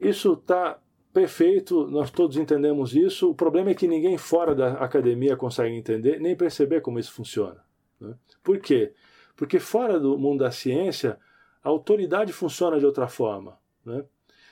Isso 0.00 0.34
está 0.34 0.78
perfeito, 1.16 1.86
nós 1.86 2.10
todos 2.10 2.36
entendemos 2.36 2.94
isso. 2.94 3.30
O 3.30 3.34
problema 3.34 3.70
é 3.70 3.74
que 3.74 3.88
ninguém 3.88 4.18
fora 4.18 4.54
da 4.54 4.74
academia 4.74 5.34
consegue 5.34 5.74
entender 5.74 6.20
nem 6.20 6.36
perceber 6.36 6.82
como 6.82 6.98
isso 6.98 7.10
funciona. 7.10 7.64
Né? 7.98 8.14
Por 8.44 8.58
quê? 8.58 8.92
Porque 9.34 9.58
fora 9.58 9.98
do 9.98 10.18
mundo 10.18 10.40
da 10.40 10.50
ciência, 10.50 11.18
a 11.64 11.70
autoridade 11.70 12.34
funciona 12.34 12.78
de 12.78 12.84
outra 12.84 13.08
forma. 13.08 13.58
Né? 13.82 14.04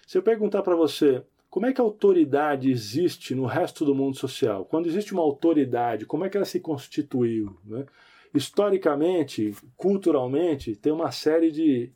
Se 0.07 0.17
eu 0.17 0.23
perguntar 0.23 0.62
para 0.62 0.75
você 0.75 1.23
como 1.51 1.67
é 1.67 1.73
que 1.75 1.83
a 1.83 1.85
autoridade 1.85 2.71
existe 2.71 3.35
no 3.35 3.45
resto 3.45 3.85
do 3.85 3.95
mundo 3.95 4.17
social, 4.17 4.65
quando 4.65 4.87
existe 4.87 5.12
uma 5.12 5.23
autoridade, 5.23 6.07
como 6.07 6.25
é 6.25 6.31
que 6.31 6.39
ela 6.39 6.47
se 6.47 6.61
constituiu? 6.61 7.59
Né? 7.62 7.85
Historicamente, 8.33 9.55
culturalmente, 9.77 10.75
tem 10.75 10.95
uma 10.95 11.12
série 11.12 11.51
de, 11.51 11.93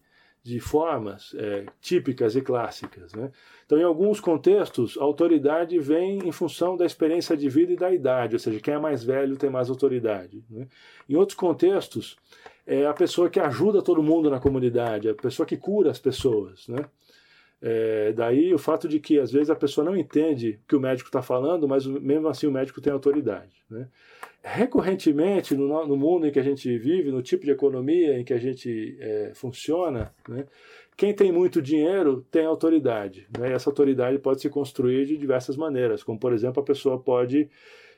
de 0.48 0.60
formas 0.60 1.34
é, 1.36 1.66
típicas 1.78 2.34
e 2.34 2.40
clássicas. 2.40 3.12
Né? 3.12 3.30
Então, 3.66 3.78
em 3.78 3.82
alguns 3.82 4.18
contextos, 4.18 4.96
a 4.98 5.04
autoridade 5.04 5.78
vem 5.78 6.26
em 6.26 6.32
função 6.32 6.74
da 6.74 6.86
experiência 6.86 7.36
de 7.36 7.48
vida 7.50 7.72
e 7.72 7.76
da 7.76 7.92
idade, 7.92 8.34
ou 8.34 8.38
seja, 8.38 8.58
quem 8.58 8.72
é 8.72 8.78
mais 8.78 9.04
velho 9.04 9.36
tem 9.36 9.50
mais 9.50 9.68
autoridade. 9.68 10.42
Né? 10.48 10.66
Em 11.06 11.16
outros 11.16 11.36
contextos, 11.36 12.16
é 12.66 12.86
a 12.86 12.94
pessoa 12.94 13.28
que 13.28 13.38
ajuda 13.38 13.82
todo 13.82 14.02
mundo 14.02 14.30
na 14.30 14.40
comunidade, 14.40 15.10
a 15.10 15.14
pessoa 15.14 15.44
que 15.44 15.56
cura 15.56 15.90
as 15.90 15.98
pessoas. 15.98 16.66
Né? 16.66 16.82
É, 17.60 18.12
daí 18.12 18.54
o 18.54 18.58
fato 18.58 18.88
de 18.88 18.98
que 18.98 19.18
às 19.18 19.30
vezes 19.30 19.50
a 19.50 19.56
pessoa 19.56 19.84
não 19.84 19.96
entende 19.96 20.58
o 20.64 20.68
que 20.68 20.76
o 20.76 20.80
médico 20.80 21.10
está 21.10 21.20
falando, 21.20 21.68
mas 21.68 21.86
mesmo 21.86 22.26
assim 22.28 22.46
o 22.46 22.52
médico 22.52 22.80
tem 22.80 22.92
autoridade. 22.92 23.52
Né? 23.68 23.86
Recorrentemente, 24.54 25.54
no, 25.54 25.86
no, 25.86 25.96
mundo 25.96 26.26
em 26.26 26.30
que 26.30 26.38
a 26.38 26.42
gente 26.42 26.78
vive, 26.78 27.10
no 27.10 27.22
tipo 27.22 27.44
de 27.44 27.50
economia 27.50 28.18
em 28.18 28.24
que 28.24 28.32
a 28.32 28.38
gente 28.38 28.96
é, 29.00 29.32
funciona, 29.34 30.12
né? 30.28 30.46
quem 30.96 31.14
tem 31.14 31.30
muito 31.30 31.60
dinheiro 31.60 32.26
tem 32.30 32.46
autoridade. 32.46 33.26
Né? 33.38 33.50
E 33.50 33.52
essa 33.52 33.68
autoridade 33.70 34.18
pode 34.18 34.40
se 34.40 34.48
construir 34.48 35.06
de 35.06 35.16
diversas 35.16 35.56
maneiras, 35.56 36.02
como 36.02 36.18
por 36.18 36.32
exemplo 36.32 36.62
a 36.62 36.66
pessoa 36.66 36.98
pode 36.98 37.48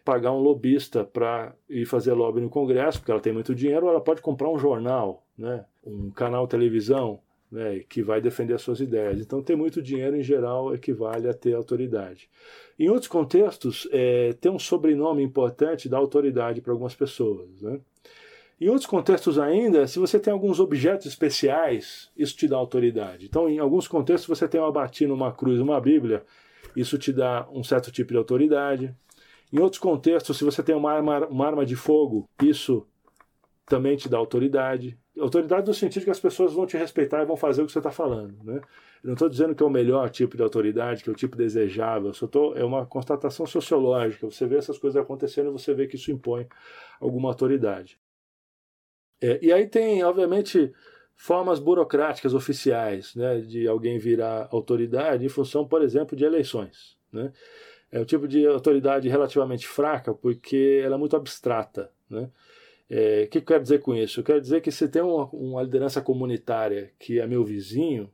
pagar 0.04 0.32
um 0.32 0.40
lobista 0.40 1.04
para 1.04 1.54
ir 1.68 1.86
fazer 1.86 2.12
lobby 2.12 2.40
no 2.40 2.50
Congresso, 2.50 2.98
porque 2.98 3.12
ela 3.12 3.20
tem 3.20 3.32
muito 3.32 3.54
dinheiro, 3.54 3.86
ou 3.86 3.92
ela 3.92 4.00
pode 4.00 4.20
comprar 4.20 4.50
um 4.50 4.58
jornal, 4.58 5.24
né? 5.36 5.64
um 5.84 6.10
canal 6.10 6.46
televisão, 6.46 7.20
né, 7.50 7.80
que 7.88 8.02
vai 8.02 8.20
defender 8.20 8.54
as 8.54 8.62
suas 8.62 8.80
ideias. 8.80 9.20
Então, 9.20 9.42
ter 9.42 9.56
muito 9.56 9.82
dinheiro, 9.82 10.16
em 10.16 10.22
geral, 10.22 10.74
equivale 10.74 11.28
a 11.28 11.34
ter 11.34 11.54
autoridade. 11.54 12.28
Em 12.78 12.88
outros 12.88 13.08
contextos, 13.08 13.88
é, 13.90 14.32
ter 14.34 14.50
um 14.50 14.58
sobrenome 14.58 15.22
importante 15.22 15.88
dá 15.88 15.98
autoridade 15.98 16.60
para 16.60 16.72
algumas 16.72 16.94
pessoas. 16.94 17.60
Né? 17.60 17.80
Em 18.60 18.68
outros 18.68 18.86
contextos 18.86 19.38
ainda, 19.38 19.86
se 19.86 19.98
você 19.98 20.20
tem 20.20 20.32
alguns 20.32 20.60
objetos 20.60 21.06
especiais, 21.06 22.10
isso 22.16 22.36
te 22.36 22.46
dá 22.46 22.56
autoridade. 22.56 23.26
Então, 23.26 23.48
em 23.48 23.58
alguns 23.58 23.88
contextos, 23.88 24.28
você 24.28 24.46
tem 24.46 24.60
uma 24.60 24.70
batina, 24.70 25.14
uma 25.14 25.32
cruz, 25.32 25.58
uma 25.58 25.80
Bíblia, 25.80 26.22
isso 26.76 26.98
te 26.98 27.12
dá 27.12 27.48
um 27.50 27.64
certo 27.64 27.90
tipo 27.90 28.12
de 28.12 28.18
autoridade. 28.18 28.94
Em 29.52 29.58
outros 29.58 29.80
contextos, 29.80 30.36
se 30.36 30.44
você 30.44 30.62
tem 30.62 30.74
uma 30.74 30.92
arma, 30.92 31.26
uma 31.26 31.46
arma 31.46 31.66
de 31.66 31.74
fogo, 31.74 32.28
isso 32.42 32.86
também 33.66 33.96
te 33.96 34.08
dá 34.08 34.18
autoridade. 34.18 34.98
Autoridade 35.20 35.66
no 35.66 35.74
sentido 35.74 36.04
que 36.04 36.10
as 36.10 36.20
pessoas 36.20 36.52
vão 36.52 36.66
te 36.66 36.76
respeitar 36.76 37.22
e 37.22 37.26
vão 37.26 37.36
fazer 37.36 37.62
o 37.62 37.66
que 37.66 37.72
você 37.72 37.78
está 37.78 37.90
falando. 37.90 38.36
Né? 38.44 38.60
Eu 39.02 39.08
não 39.08 39.12
estou 39.14 39.28
dizendo 39.28 39.54
que 39.54 39.62
é 39.62 39.66
o 39.66 39.70
melhor 39.70 40.08
tipo 40.10 40.36
de 40.36 40.42
autoridade, 40.42 41.02
que 41.02 41.10
é 41.10 41.12
o 41.12 41.16
tipo 41.16 41.36
desejável, 41.36 42.12
só 42.12 42.26
tô, 42.26 42.54
é 42.54 42.64
uma 42.64 42.86
constatação 42.86 43.46
sociológica. 43.46 44.30
Você 44.30 44.46
vê 44.46 44.56
essas 44.56 44.78
coisas 44.78 45.00
acontecendo 45.00 45.48
e 45.48 45.52
você 45.52 45.74
vê 45.74 45.86
que 45.86 45.96
isso 45.96 46.10
impõe 46.10 46.46
alguma 47.00 47.28
autoridade. 47.28 47.98
É, 49.20 49.38
e 49.42 49.52
aí 49.52 49.66
tem, 49.66 50.02
obviamente, 50.02 50.72
formas 51.14 51.58
burocráticas 51.58 52.32
oficiais 52.32 53.14
né, 53.14 53.40
de 53.40 53.68
alguém 53.68 53.98
virar 53.98 54.48
autoridade 54.50 55.24
em 55.24 55.28
função, 55.28 55.68
por 55.68 55.82
exemplo, 55.82 56.16
de 56.16 56.24
eleições. 56.24 56.96
Né? 57.12 57.30
É 57.92 58.00
um 58.00 58.04
tipo 58.04 58.26
de 58.26 58.46
autoridade 58.46 59.08
relativamente 59.08 59.68
fraca 59.68 60.14
porque 60.14 60.80
ela 60.82 60.94
é 60.94 60.98
muito 60.98 61.16
abstrata. 61.16 61.90
Né? 62.08 62.30
É, 62.90 63.22
o 63.22 63.28
que 63.28 63.38
eu 63.38 63.42
quero 63.42 63.62
dizer 63.62 63.78
com 63.78 63.94
isso? 63.94 64.18
Eu 64.18 64.24
quero 64.24 64.40
dizer 64.40 64.60
que 64.60 64.72
se 64.72 64.88
tem 64.88 65.00
uma, 65.00 65.26
uma 65.26 65.62
liderança 65.62 66.02
comunitária 66.02 66.90
que 66.98 67.20
é 67.20 67.26
meu 67.26 67.44
vizinho, 67.44 68.10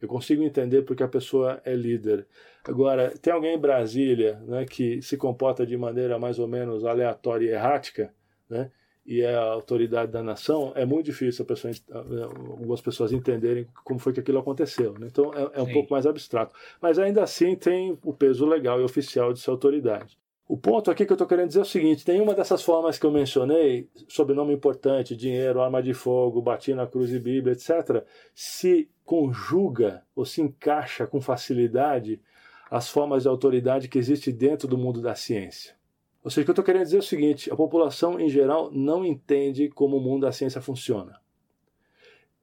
eu 0.00 0.08
consigo 0.08 0.42
entender 0.42 0.82
porque 0.82 1.02
a 1.02 1.08
pessoa 1.08 1.60
é 1.64 1.74
líder. 1.74 2.26
Agora, 2.64 3.12
tem 3.20 3.32
alguém 3.32 3.56
em 3.56 3.58
Brasília 3.58 4.40
né, 4.46 4.64
que 4.64 5.02
se 5.02 5.16
comporta 5.16 5.66
de 5.66 5.76
maneira 5.76 6.18
mais 6.18 6.38
ou 6.38 6.46
menos 6.46 6.84
aleatória 6.84 7.46
e 7.46 7.50
errática, 7.50 8.14
né, 8.48 8.70
e 9.04 9.22
é 9.22 9.34
a 9.34 9.42
autoridade 9.42 10.12
da 10.12 10.22
nação, 10.22 10.72
é 10.76 10.84
muito 10.84 11.06
difícil 11.06 11.44
pessoa, 11.44 11.72
algumas 11.90 12.80
pessoas 12.80 13.12
entenderem 13.12 13.66
como 13.82 13.98
foi 13.98 14.12
que 14.12 14.20
aquilo 14.20 14.38
aconteceu. 14.38 14.96
Né? 14.98 15.08
Então, 15.10 15.32
é, 15.34 15.58
é 15.58 15.62
um 15.62 15.66
Sim. 15.66 15.72
pouco 15.72 15.92
mais 15.92 16.06
abstrato. 16.06 16.54
Mas 16.80 16.98
ainda 16.98 17.22
assim 17.22 17.56
tem 17.56 17.98
o 18.04 18.12
peso 18.12 18.46
legal 18.46 18.80
e 18.80 18.84
oficial 18.84 19.32
de 19.32 19.40
ser 19.40 19.50
autoridade. 19.50 20.19
O 20.52 20.56
ponto 20.56 20.90
aqui 20.90 21.06
que 21.06 21.12
eu 21.12 21.14
estou 21.14 21.28
querendo 21.28 21.46
dizer 21.46 21.60
é 21.60 21.62
o 21.62 21.64
seguinte: 21.64 22.02
nenhuma 22.08 22.34
dessas 22.34 22.60
formas 22.60 22.98
que 22.98 23.06
eu 23.06 23.12
mencionei, 23.12 23.88
sobrenome 24.08 24.52
importante, 24.52 25.14
dinheiro, 25.14 25.60
arma 25.60 25.80
de 25.80 25.94
fogo, 25.94 26.42
batina, 26.42 26.88
cruz 26.88 27.12
e 27.12 27.20
Bíblia, 27.20 27.52
etc., 27.52 28.04
se 28.34 28.90
conjuga 29.04 30.02
ou 30.12 30.24
se 30.24 30.42
encaixa 30.42 31.06
com 31.06 31.20
facilidade 31.20 32.20
as 32.68 32.88
formas 32.88 33.22
de 33.22 33.28
autoridade 33.28 33.86
que 33.86 33.96
existem 33.96 34.34
dentro 34.34 34.66
do 34.66 34.76
mundo 34.76 35.00
da 35.00 35.14
ciência. 35.14 35.76
Ou 36.24 36.32
seja, 36.32 36.40
o 36.40 36.44
que 36.46 36.50
eu 36.50 36.54
estou 36.54 36.64
querendo 36.64 36.82
dizer 36.82 36.96
é 36.96 36.98
o 36.98 37.04
seguinte: 37.04 37.52
a 37.52 37.54
população 37.54 38.18
em 38.18 38.28
geral 38.28 38.72
não 38.72 39.04
entende 39.04 39.68
como 39.68 39.98
o 39.98 40.00
mundo 40.00 40.22
da 40.22 40.32
ciência 40.32 40.60
funciona. 40.60 41.20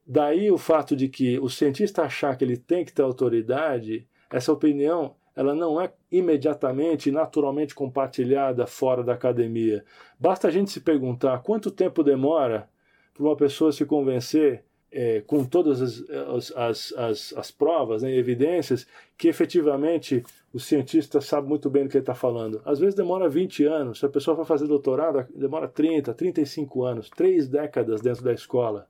Daí 0.06 0.50
o 0.50 0.56
fato 0.56 0.96
de 0.96 1.10
que 1.10 1.38
o 1.40 1.50
cientista 1.50 2.04
achar 2.04 2.38
que 2.38 2.42
ele 2.42 2.56
tem 2.56 2.86
que 2.86 2.92
ter 2.94 3.02
autoridade, 3.02 4.08
essa 4.30 4.50
opinião 4.50 5.14
ela 5.38 5.54
não 5.54 5.80
é 5.80 5.92
imediatamente, 6.10 7.12
naturalmente 7.12 7.72
compartilhada 7.72 8.66
fora 8.66 9.04
da 9.04 9.12
academia. 9.12 9.84
Basta 10.18 10.48
a 10.48 10.50
gente 10.50 10.68
se 10.68 10.80
perguntar 10.80 11.44
quanto 11.44 11.70
tempo 11.70 12.02
demora 12.02 12.68
para 13.14 13.22
uma 13.22 13.36
pessoa 13.36 13.70
se 13.70 13.84
convencer, 13.86 14.64
é, 14.90 15.20
com 15.20 15.44
todas 15.44 15.80
as, 15.80 16.50
as, 16.56 16.92
as, 16.96 17.34
as 17.36 17.50
provas 17.52 18.02
e 18.02 18.06
né, 18.06 18.16
evidências, 18.16 18.84
que 19.16 19.28
efetivamente 19.28 20.24
o 20.52 20.58
cientista 20.58 21.20
sabe 21.20 21.46
muito 21.46 21.70
bem 21.70 21.84
do 21.84 21.88
que 21.88 21.98
ele 21.98 22.02
está 22.02 22.16
falando. 22.16 22.60
Às 22.64 22.80
vezes 22.80 22.96
demora 22.96 23.28
20 23.28 23.64
anos, 23.64 24.00
se 24.00 24.06
a 24.06 24.08
pessoa 24.08 24.36
for 24.36 24.44
fazer 24.44 24.66
doutorado, 24.66 25.24
demora 25.32 25.68
30, 25.68 26.12
35 26.14 26.82
anos, 26.82 27.10
três 27.10 27.46
décadas 27.46 28.00
dentro 28.00 28.24
da 28.24 28.32
escola 28.32 28.88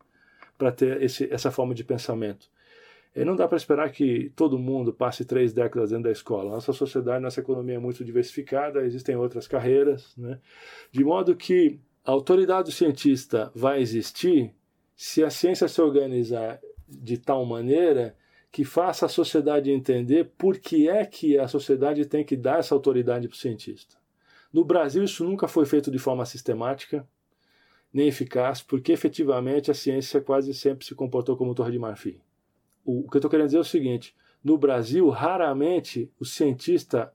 para 0.56 0.72
ter 0.72 1.02
esse, 1.02 1.30
essa 1.30 1.50
forma 1.50 1.74
de 1.74 1.84
pensamento. 1.84 2.48
E 3.18 3.24
não 3.24 3.34
dá 3.34 3.48
para 3.48 3.56
esperar 3.56 3.90
que 3.90 4.30
todo 4.36 4.60
mundo 4.60 4.92
passe 4.92 5.24
três 5.24 5.52
décadas 5.52 5.90
dentro 5.90 6.04
da 6.04 6.12
escola. 6.12 6.52
Nossa 6.52 6.72
sociedade, 6.72 7.20
nossa 7.20 7.40
economia 7.40 7.74
é 7.74 7.78
muito 7.78 8.04
diversificada, 8.04 8.86
existem 8.86 9.16
outras 9.16 9.48
carreiras, 9.48 10.16
né? 10.16 10.38
de 10.92 11.02
modo 11.02 11.34
que 11.34 11.80
a 12.04 12.12
autoridade 12.12 12.70
do 12.70 12.72
cientista 12.72 13.50
vai 13.56 13.80
existir 13.80 14.54
se 14.94 15.24
a 15.24 15.30
ciência 15.30 15.66
se 15.66 15.80
organizar 15.80 16.60
de 16.88 17.18
tal 17.18 17.44
maneira 17.44 18.16
que 18.52 18.64
faça 18.64 19.06
a 19.06 19.08
sociedade 19.08 19.68
entender 19.68 20.30
por 20.38 20.56
que 20.56 20.88
é 20.88 21.04
que 21.04 21.36
a 21.36 21.48
sociedade 21.48 22.06
tem 22.06 22.24
que 22.24 22.36
dar 22.36 22.60
essa 22.60 22.72
autoridade 22.72 23.26
para 23.26 23.34
o 23.34 23.38
cientista. 23.38 23.96
No 24.52 24.64
Brasil, 24.64 25.02
isso 25.02 25.24
nunca 25.24 25.48
foi 25.48 25.66
feito 25.66 25.90
de 25.90 25.98
forma 25.98 26.24
sistemática 26.24 27.04
nem 27.92 28.06
eficaz, 28.06 28.62
porque 28.62 28.92
efetivamente 28.92 29.72
a 29.72 29.74
ciência 29.74 30.20
quase 30.20 30.54
sempre 30.54 30.86
se 30.86 30.94
comportou 30.94 31.36
como 31.36 31.52
torre 31.52 31.72
de 31.72 31.80
marfim 31.80 32.20
o, 32.88 33.08
que 33.08 33.16
eu 33.16 33.18
estou 33.18 33.30
querendo 33.30 33.46
dizer 33.46 33.58
é 33.58 33.60
o 33.60 33.64
seguinte: 33.64 34.14
no 34.42 34.56
Brasil, 34.56 35.08
raramente 35.10 36.10
o 36.18 36.24
cientista 36.24 37.12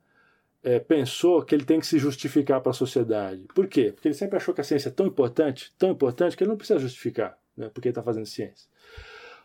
é, 0.61 0.79
pensou 0.79 1.41
que 1.43 1.55
ele 1.55 1.65
tem 1.65 1.79
que 1.79 1.87
se 1.87 1.97
justificar 1.97 2.61
para 2.61 2.69
a 2.69 2.73
sociedade. 2.73 3.47
Por 3.55 3.67
quê? 3.67 3.91
Porque 3.91 4.07
ele 4.07 4.15
sempre 4.15 4.37
achou 4.37 4.53
que 4.53 4.61
a 4.61 4.63
ciência 4.63 4.89
é 4.89 4.91
tão 4.91 5.07
importante, 5.07 5.73
tão 5.77 5.89
importante, 5.89 6.37
que 6.37 6.43
ele 6.43 6.51
não 6.51 6.57
precisa 6.57 6.79
justificar 6.79 7.37
né, 7.57 7.69
porque 7.73 7.87
ele 7.87 7.91
está 7.91 8.03
fazendo 8.03 8.25
ciência. 8.25 8.69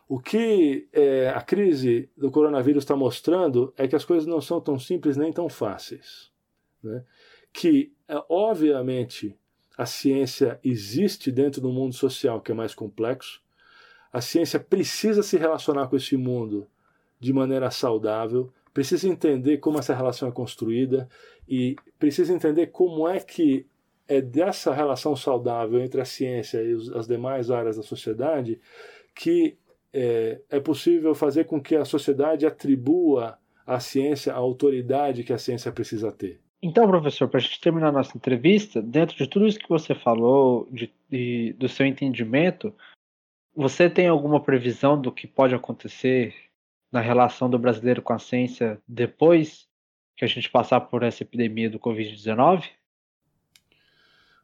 O 0.09 0.19
que 0.19 0.89
é, 0.93 1.29
a 1.31 1.41
crise 1.41 2.11
do 2.17 2.31
coronavírus 2.31 2.85
está 2.85 2.97
mostrando 2.97 3.73
é 3.77 3.87
que 3.87 3.97
as 3.97 4.05
coisas 4.05 4.27
não 4.27 4.41
são 4.41 4.61
tão 4.61 4.79
simples 4.79 5.17
nem 5.17 5.33
tão 5.33 5.49
fáceis. 5.49 6.31
Né? 6.83 7.05
Que, 7.53 7.93
é, 8.07 8.23
obviamente, 8.29 9.37
a 9.77 9.85
ciência 9.85 10.59
existe 10.65 11.31
dentro 11.31 11.61
do 11.61 11.71
mundo 11.71 11.95
social 11.95 12.41
que 12.41 12.53
é 12.53 12.55
mais 12.55 12.75
complexo, 12.75 13.43
a 14.13 14.21
ciência 14.21 14.59
precisa 14.59 15.23
se 15.23 15.37
relacionar 15.37 15.89
com 15.89 15.97
esse 15.97 16.17
mundo 16.17 16.67
de 17.21 17.33
maneira 17.33 17.71
saudável, 17.71 18.53
precisa 18.73 19.09
entender 19.09 19.59
como 19.59 19.79
essa 19.79 19.95
relação 19.95 20.29
é 20.29 20.33
construída 20.33 21.09
e 21.49 21.77
precisa 21.99 22.33
entender 22.33 22.69
como 22.69 23.09
é 23.09 23.19
que 23.19 23.67
é 24.07 24.21
dessa 24.21 24.73
relação 24.73 25.15
saudável 25.15 25.81
entre 25.81 26.01
a 26.01 26.05
ciência 26.05 26.63
e 26.63 26.75
as 26.95 27.07
demais 27.07 27.51
áreas 27.51 27.77
da 27.77 27.83
sociedade 27.83 28.59
que 29.15 29.57
é, 29.93 30.41
é 30.51 30.61
possível 30.61 31.15
fazer 31.15 31.45
com 31.45 31.61
que 31.61 31.75
a 31.75 31.85
sociedade 31.85 32.47
atribua 32.47 33.39
à 33.67 33.81
ciência 33.81 34.33
a 34.33 34.37
autoridade 34.37 35.25
que 35.25 35.33
a 35.33 35.39
ciência 35.39 35.73
precisa 35.73 36.13
ter. 36.13 36.41
Então, 36.63 36.89
professor, 36.89 37.29
para 37.29 37.39
a 37.39 37.43
gente 37.43 37.61
terminar 37.61 37.93
nossa 37.93 38.17
entrevista, 38.17 38.83
dentro 38.83 39.17
de 39.17 39.29
tudo 39.29 39.47
isso 39.47 39.59
que 39.59 39.69
você 39.69 39.95
falou, 39.95 40.69
de, 40.73 40.93
de, 41.09 41.55
do 41.59 41.69
seu 41.69 41.87
entendimento, 41.87 42.75
você 43.59 43.91
tem 43.91 44.07
alguma 44.07 44.41
previsão 44.41 45.01
do 45.01 45.11
que 45.11 45.27
pode 45.27 45.53
acontecer 45.53 46.33
na 46.93 47.01
relação 47.01 47.51
do 47.51 47.59
brasileiro 47.59 48.01
com 48.01 48.13
a 48.13 48.19
ciência 48.19 48.81
depois 48.87 49.67
que 50.17 50.25
a 50.25 50.29
gente 50.29 50.49
passar 50.49 50.81
por 50.83 51.03
essa 51.03 51.25
epidemia 51.25 51.69
do 51.69 51.81
Covid-19? 51.81 52.67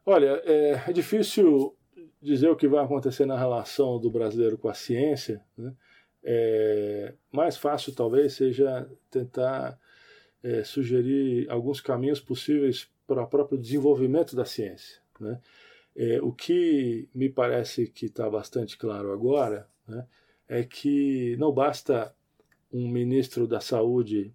Olha, 0.05 0.41
é, 0.43 0.83
é, 0.85 0.91
difícil 0.91 1.77
dizer 2.21 2.49
o 2.49 2.57
que 2.57 2.67
vai 2.67 2.83
acontecer 2.83 3.25
na 3.25 3.39
relação 3.39 3.97
do 4.01 4.09
brasileiro 4.09 4.57
com 4.57 4.67
a 4.67 4.73
ciência. 4.73 5.41
Né? 5.57 5.73
É, 6.21 7.13
mais 7.31 7.55
fácil, 7.55 7.95
talvez, 7.95 8.33
seja 8.33 8.85
tentar 9.09 9.79
é, 10.43 10.61
sugerir 10.65 11.49
alguns 11.49 11.79
caminhos 11.79 12.19
possíveis 12.19 12.89
para 13.07 13.23
o 13.23 13.27
próprio 13.27 13.57
desenvolvimento 13.57 14.35
da 14.35 14.43
ciência. 14.43 14.99
Né? 15.21 15.39
É, 15.95 16.19
o 16.21 16.31
que 16.31 17.07
me 17.13 17.29
parece 17.29 17.87
que 17.87 18.07
está 18.07 18.29
bastante 18.29 18.77
claro 18.77 19.13
agora 19.13 19.67
né, 19.87 20.05
é 20.47 20.63
que 20.63 21.37
não 21.37 21.51
basta 21.51 22.13
um 22.71 22.89
ministro 22.89 23.47
da 23.47 23.61
saúde 23.61 24.33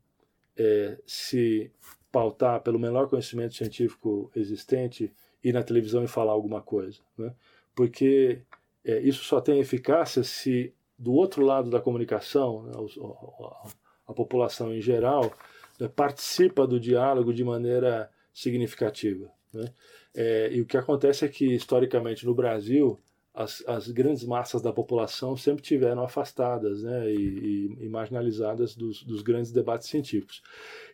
é, 0.57 0.99
se 1.07 1.71
pautar 2.11 2.61
pelo 2.63 2.79
menor 2.79 3.09
conhecimento 3.09 3.55
científico 3.55 4.31
existente 4.35 5.13
ir 5.45 5.53
na 5.53 5.63
televisão 5.63 6.03
e 6.03 6.09
falar 6.09 6.33
alguma 6.33 6.61
coisa, 6.61 7.01
né? 7.17 7.35
porque 7.75 8.43
é, 8.85 8.99
isso 9.01 9.25
só 9.25 9.41
tem 9.41 9.59
eficácia 9.61 10.23
se 10.23 10.75
do 10.99 11.13
outro 11.13 11.45
lado 11.45 11.71
da 11.71 11.81
comunicação, 11.81 12.63
né, 12.65 12.73
a, 12.75 13.69
a, 14.09 14.15
população 14.15 14.75
em 14.75 14.83
geral 14.83 15.33
né, 15.79 15.89
participa 15.89 16.67
do 16.67 16.79
diálogo 16.79 17.33
de 17.33 17.43
maneira 17.43 18.11
significativa. 18.35 19.31
Né? 19.53 19.73
É, 20.15 20.51
e 20.53 20.61
o 20.61 20.67
que 20.67 20.77
acontece 20.77 21.25
é 21.25 21.29
que, 21.29 21.55
historicamente, 21.55 22.27
no 22.27 22.35
Brasil, 22.35 22.99
as, 23.33 23.63
as 23.67 23.89
grandes 23.89 24.25
massas 24.25 24.61
da 24.61 24.73
população 24.73 25.37
sempre 25.37 25.63
tiveram 25.63 26.03
afastadas 26.03 26.83
né, 26.83 27.11
e, 27.11 27.77
e, 27.81 27.85
e 27.85 27.89
marginalizadas 27.89 28.75
dos, 28.75 29.05
dos, 29.05 29.23
grandes 29.23 29.53
debates 29.53 29.89
científicos. 29.89 30.43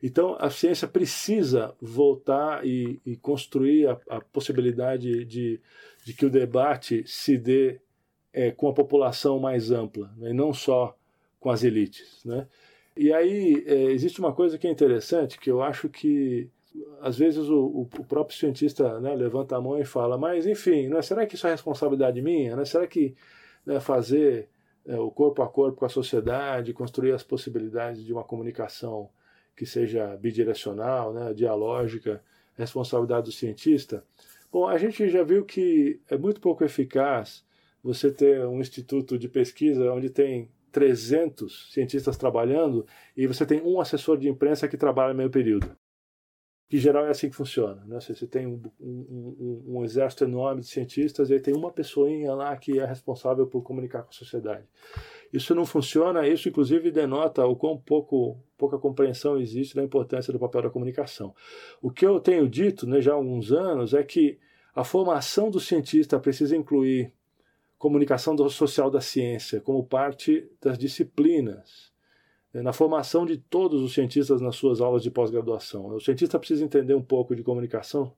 Então, 0.03 0.37
a 0.39 0.51
ciência 0.51 0.87
precisa 0.87 1.75
voltar 1.81 2.67
e, 2.67 3.01
e 3.07 3.17
construir 3.17 3.89
a, 3.89 3.99
a 4.09 4.21
possibilidade 4.21 5.25
de, 5.25 5.61
de, 6.05 6.13
que 6.13 6.27
o 6.27 6.31
debate 6.31 7.05
se 7.07 7.39
dê 7.39 7.81
é, 8.33 8.51
com 8.51 8.69
a 8.69 8.75
população 8.75 9.39
mais 9.39 9.71
ampla, 9.71 10.13
né, 10.19 10.31
e 10.31 10.35
não 10.35 10.53
só 10.53 10.97
com 11.41 11.51
as 11.51 11.65
elites. 11.65 12.23
Né? 12.25 12.47
E 12.95 13.13
aí, 13.13 13.65
é, 13.67 13.85
existe 13.85 14.21
uma 14.21 14.33
coisa 14.33 14.59
que 14.59 14.67
é 14.67 14.71
interessante, 14.71 15.39
que 15.39 15.51
eu 15.51 15.63
acho 15.63 15.89
que 15.89 16.51
às 17.01 17.19
vezes 17.19 17.49
o, 17.49 17.89
o, 17.99 18.05
próprio 18.05 18.37
cientista 18.37 19.01
né, 19.01 19.15
levanta 19.15 19.57
a 19.57 19.61
mão 19.61 19.79
e 19.79 19.85
fala, 19.85 20.19
mas 20.19 20.47
enfim, 20.47 20.89
né, 20.89 21.03
será 21.03 21.27
que 21.27 21.35
isso 21.35 21.47
é 21.47 21.51
responsabilidade 21.51 22.21
minha? 22.23 22.57
Né? 22.57 22.65
Será 22.65 22.87
que 22.87 23.15
né, 23.65 23.81
fazer 23.81 24.49
é, 24.87 24.99
o 24.99 25.11
corpo 25.11 25.43
a 25.43 25.49
corpo 25.49 25.79
com 25.79 25.85
a 25.85 25.89
sociedade, 25.89 26.73
construir 26.73 27.13
as 27.13 27.23
possibilidades 27.23 28.05
de 28.05 28.13
uma 28.13 28.25
comunicação 28.25 29.09
que 29.57 29.67
seja 29.67 30.17
bidirecional, 30.17 31.13
né, 31.13 31.33
dialógica, 31.33 32.23
responsabilidade 32.55 33.27
do 33.27 33.33
cientista? 33.33 34.05
Bom, 34.53 34.67
a 34.67 34.79
gente 34.79 35.09
já 35.09 35.23
viu 35.23 35.45
que 35.45 36.01
é 36.09 36.17
muito 36.17 36.41
pouco 36.41 36.65
eficaz 36.65 37.45
você 37.83 38.11
ter 38.11 38.47
um 38.47 38.61
instituto 38.61 39.19
de 39.19 39.29
pesquisa 39.29 39.93
onde 39.93 40.11
tem 40.11 40.49
300 40.73 41.73
cientistas 41.73 42.17
trabalhando 42.17 42.87
e 43.17 43.27
você 43.27 43.47
tem 43.47 43.63
um 43.63 43.81
assessor 43.81 44.19
de 44.19 44.29
imprensa 44.29 44.69
que 44.69 44.77
trabalha 44.77 45.15
meio 45.15 45.31
período. 45.31 45.77
Que 46.69 46.77
em 46.77 46.81
geral 46.81 47.07
é 47.07 47.11
assim 47.11 47.31
que 47.31 47.37
funciona. 47.37 47.85
Né? 47.87 48.01
Você 48.01 48.27
tem 48.27 48.47
um, 48.47 48.61
um, 48.81 49.37
um, 49.39 49.79
um, 49.79 49.85
exército 49.85 50.25
enorme 50.25 50.63
de 50.63 50.67
cientistas 50.67 51.31
e 51.31 51.35
aí 51.35 51.41
tem 51.41 51.55
uma 51.55 51.71
pessoinha 51.71 52.35
lá 52.35 52.57
que 52.57 52.81
é 52.81 52.85
responsável 52.85 53.47
por 53.47 53.63
comunicar 53.63 54.03
com 54.03 54.11
a 54.11 54.13
sociedade. 54.13 54.65
Isso 55.33 55.55
não 55.55 55.65
funciona, 55.65 56.27
isso 56.27 56.49
inclusive 56.49 56.91
denota 56.91 57.45
o 57.47 57.55
quão 57.55 57.79
pouco, 57.79 58.39
pouca 58.57 58.79
compreensão 58.79 59.39
existe 59.39 59.77
da 59.77 59.83
importância 59.83 60.33
do 60.33 60.39
papel 60.39 60.63
da 60.63 60.71
comunicação. 60.71 61.35
O 61.81 61.91
que 61.91 62.05
eu 62.07 62.19
tenho 62.19 62.49
dito 62.49 62.87
né, 62.87 63.01
já 63.01 63.13
há 63.13 63.17
alguns 63.17 63.53
anos 63.53 63.95
é 63.95 64.03
que 64.03 64.39
a 64.75 64.85
formação 64.85 65.51
do 65.51 65.61
cientista 65.61 66.19
precisa 66.19 66.57
incluir 66.57 67.13
comunicação 67.79 68.37
social 68.49 68.91
da 68.91 69.01
ciência 69.01 69.61
como 69.61 69.85
parte 69.85 70.51
das 70.61 70.79
disciplinas, 70.79 71.93
na 72.63 72.73
formação 72.73 73.27
de 73.27 73.37
todos 73.37 73.83
os 73.83 73.93
cientistas 73.93 74.41
nas 74.41 74.57
suas 74.57 74.81
aulas 74.81 75.03
de 75.03 75.11
pós-graduação. 75.11 75.87
O 75.89 76.01
cientista 76.01 76.39
precisa 76.39 76.65
entender 76.65 76.95
um 76.95 77.03
pouco 77.03 77.35
de 77.35 77.43
comunicação 77.43 78.13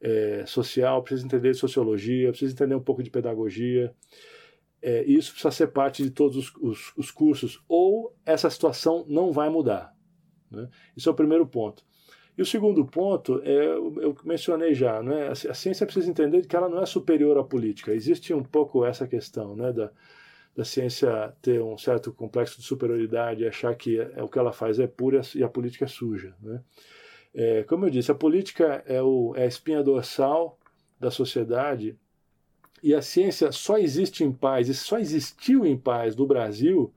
é, 0.00 0.44
social, 0.46 1.02
precisa 1.02 1.26
entender 1.26 1.52
de 1.52 1.58
sociologia, 1.58 2.30
precisa 2.30 2.52
entender 2.52 2.74
um 2.74 2.82
pouco 2.82 3.02
de 3.02 3.10
pedagogia. 3.10 3.94
É, 4.82 5.04
isso 5.04 5.32
precisa 5.32 5.52
ser 5.52 5.68
parte 5.68 6.02
de 6.02 6.10
todos 6.10 6.36
os, 6.36 6.54
os, 6.56 6.92
os, 6.96 7.10
cursos, 7.10 7.62
ou 7.68 8.12
essa 8.26 8.50
situação 8.50 9.04
não 9.08 9.30
vai 9.30 9.48
mudar. 9.48 9.94
Né? 10.50 10.68
Isso 10.96 11.08
é 11.08 11.12
o 11.12 11.14
primeiro 11.14 11.46
ponto. 11.46 11.84
E 12.36 12.42
o 12.42 12.46
segundo 12.46 12.84
ponto, 12.84 13.40
é, 13.44 13.66
eu 13.66 14.16
mencionei 14.24 14.74
já, 14.74 15.02
né? 15.02 15.28
a 15.28 15.54
ciência 15.54 15.86
precisa 15.86 16.10
entender 16.10 16.46
que 16.46 16.56
ela 16.56 16.68
não 16.68 16.82
é 16.82 16.86
superior 16.86 17.38
à 17.38 17.44
política. 17.44 17.94
Existe 17.94 18.34
um 18.34 18.42
pouco 18.42 18.84
essa 18.84 19.06
questão 19.06 19.54
né? 19.54 19.72
da, 19.72 19.92
da 20.56 20.64
ciência 20.64 21.34
ter 21.40 21.62
um 21.62 21.78
certo 21.78 22.12
complexo 22.12 22.60
de 22.60 22.66
superioridade, 22.66 23.46
achar 23.46 23.74
que 23.74 23.98
é, 23.98 24.22
o 24.22 24.28
que 24.28 24.38
ela 24.38 24.52
faz 24.52 24.78
é 24.78 24.86
pura 24.86 25.20
e 25.34 25.42
a 25.42 25.48
política 25.48 25.86
é 25.86 25.88
suja. 25.88 26.34
Né? 26.42 26.60
É, 27.34 27.62
como 27.64 27.86
eu 27.86 27.90
disse, 27.90 28.10
a 28.10 28.14
política 28.14 28.82
é, 28.86 29.02
o, 29.02 29.32
é 29.36 29.44
a 29.44 29.46
espinha 29.46 29.82
dorsal 29.82 30.58
da 31.00 31.10
sociedade 31.10 31.96
e 32.82 32.94
a 32.94 33.00
ciência 33.00 33.50
só 33.50 33.78
existe 33.78 34.24
em 34.24 34.32
paz 34.32 34.68
e 34.68 34.74
só 34.74 34.98
existiu 34.98 35.64
em 35.64 35.76
paz 35.76 36.14
no 36.14 36.26
Brasil 36.26 36.92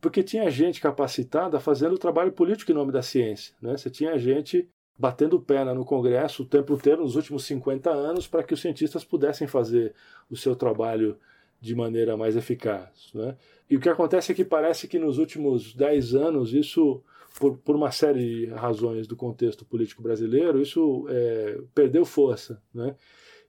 porque 0.00 0.22
tinha 0.22 0.50
gente 0.50 0.80
capacitada 0.80 1.60
fazendo 1.60 1.94
o 1.94 1.98
trabalho 1.98 2.32
político 2.32 2.70
em 2.70 2.74
nome 2.74 2.92
da 2.92 3.02
ciência. 3.02 3.54
Né? 3.60 3.76
Você 3.76 3.90
tinha 3.90 4.16
gente 4.18 4.68
batendo 4.96 5.40
perna 5.40 5.74
no 5.74 5.84
Congresso 5.84 6.42
o 6.42 6.46
tempo 6.46 6.74
inteiro 6.74 7.02
nos 7.02 7.16
últimos 7.16 7.44
50 7.44 7.90
anos 7.90 8.26
para 8.26 8.42
que 8.42 8.54
os 8.54 8.60
cientistas 8.60 9.02
pudessem 9.02 9.46
fazer 9.46 9.94
o 10.28 10.36
seu 10.36 10.54
trabalho 10.54 11.18
de 11.60 11.74
maneira 11.74 12.16
mais 12.16 12.36
eficaz. 12.36 13.10
Né? 13.14 13.36
E 13.68 13.76
o 13.76 13.80
que 13.80 13.88
acontece 13.88 14.32
é 14.32 14.34
que 14.34 14.44
parece 14.44 14.88
que 14.88 14.98
nos 14.98 15.18
últimos 15.18 15.74
10 15.74 16.14
anos, 16.14 16.54
isso, 16.54 17.02
por, 17.38 17.58
por 17.58 17.76
uma 17.76 17.90
série 17.90 18.46
de 18.46 18.46
razões 18.46 19.06
do 19.06 19.14
contexto 19.14 19.64
político 19.64 20.02
brasileiro, 20.02 20.60
isso 20.60 21.06
é, 21.08 21.60
perdeu 21.74 22.04
força 22.04 22.62
né? 22.72 22.96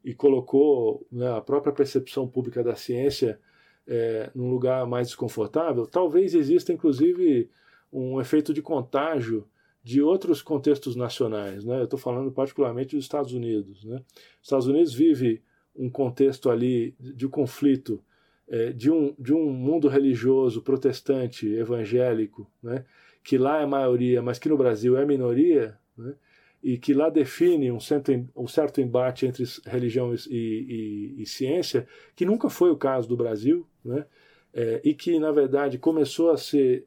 e 0.03 0.14
colocou 0.14 1.05
né, 1.12 1.32
a 1.32 1.41
própria 1.41 1.72
percepção 1.72 2.28
pública 2.28 2.64
da 2.64 2.76
ciência 2.76 3.39
é, 3.88 4.30
num 4.36 4.49
lugar 4.49 4.86
mais 4.86 5.07
desconfortável. 5.07 5.86
Talvez 5.86 6.34
exista, 6.34 6.74
inclusive, 6.74 7.49
um 7.91 8.20
efeito 8.20 8.53
de 8.53 8.62
contágio 8.62 9.47
de 9.84 10.01
outros 10.01 10.41
contextos 10.41 10.95
nacionais. 10.95 11.64
Né? 11.66 11.80
Eu 11.80 11.86
estou 11.86 11.97
falando 11.97 12.32
particularmente 12.32 12.95
dos 12.95 13.05
Estados 13.05 13.34
Unidos. 13.34 13.84
Né? 13.84 13.95
Os 13.95 14.43
Estados 14.43 14.68
Unidos 14.68 14.93
vive 14.93 15.41
um 15.76 15.89
contexto 15.89 16.49
ali 16.49 16.95
de 16.99 17.28
conflito 17.28 18.03
é, 18.47 18.72
de, 18.72 18.91
um, 18.91 19.15
de 19.17 19.34
um 19.34 19.51
mundo 19.51 19.88
religioso 19.88 20.61
protestante, 20.61 21.47
evangélico, 21.47 22.49
né? 22.61 22.86
que 23.24 23.38
lá 23.38 23.61
é 23.61 23.65
maioria, 23.65 24.22
mas 24.22 24.39
que 24.39 24.49
no 24.49 24.57
Brasil 24.57 24.97
é 24.97 25.05
minoria, 25.05 25.78
né? 25.97 26.13
e 26.61 26.78
que 26.78 26.93
lá 26.93 27.09
define 27.09 27.72
um 27.72 27.80
certo, 27.80 28.11
um 28.36 28.47
certo 28.47 28.82
embate 28.82 29.26
entre 29.26 29.43
religião 29.65 30.13
e, 30.13 30.17
e, 30.30 31.22
e 31.22 31.26
ciência, 31.26 31.88
que 32.15 32.26
nunca 32.26 32.49
foi 32.49 32.69
o 32.69 32.78
caso 32.78 33.07
do 33.07 33.17
Brasil, 33.17 33.65
né? 33.84 34.05
É, 34.53 34.82
e 34.84 34.93
que, 34.93 35.17
na 35.17 35.32
verdade, 35.32 35.78
começou 35.78 36.30
a 36.30 36.38
ser 36.38 36.86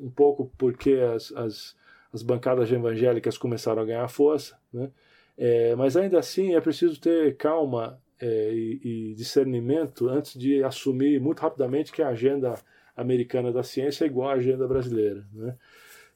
um 0.00 0.10
pouco 0.10 0.50
porque 0.58 0.94
as, 0.94 1.32
as 1.32 1.76
as 2.12 2.22
bancadas 2.22 2.70
evangélicas 2.72 3.36
começaram 3.36 3.82
a 3.82 3.84
ganhar 3.84 4.08
força, 4.08 4.58
né? 4.72 4.90
É, 5.36 5.76
mas 5.76 5.96
ainda 5.96 6.18
assim 6.18 6.54
é 6.54 6.60
preciso 6.60 7.00
ter 7.00 7.36
calma 7.36 8.00
é, 8.20 8.52
e, 8.52 8.80
e, 9.10 9.14
discernimento 9.14 10.08
antes 10.08 10.38
de 10.38 10.62
assumir 10.62 11.20
muito 11.20 11.40
rapidamente 11.40 11.92
que 11.92 12.02
a 12.02 12.08
agenda 12.08 12.54
americana 12.96 13.52
da 13.52 13.62
ciência 13.62 14.04
é 14.04 14.08
igual 14.08 14.30
à 14.30 14.34
agenda 14.34 14.66
brasileira. 14.66 15.24
Né? 15.32 15.56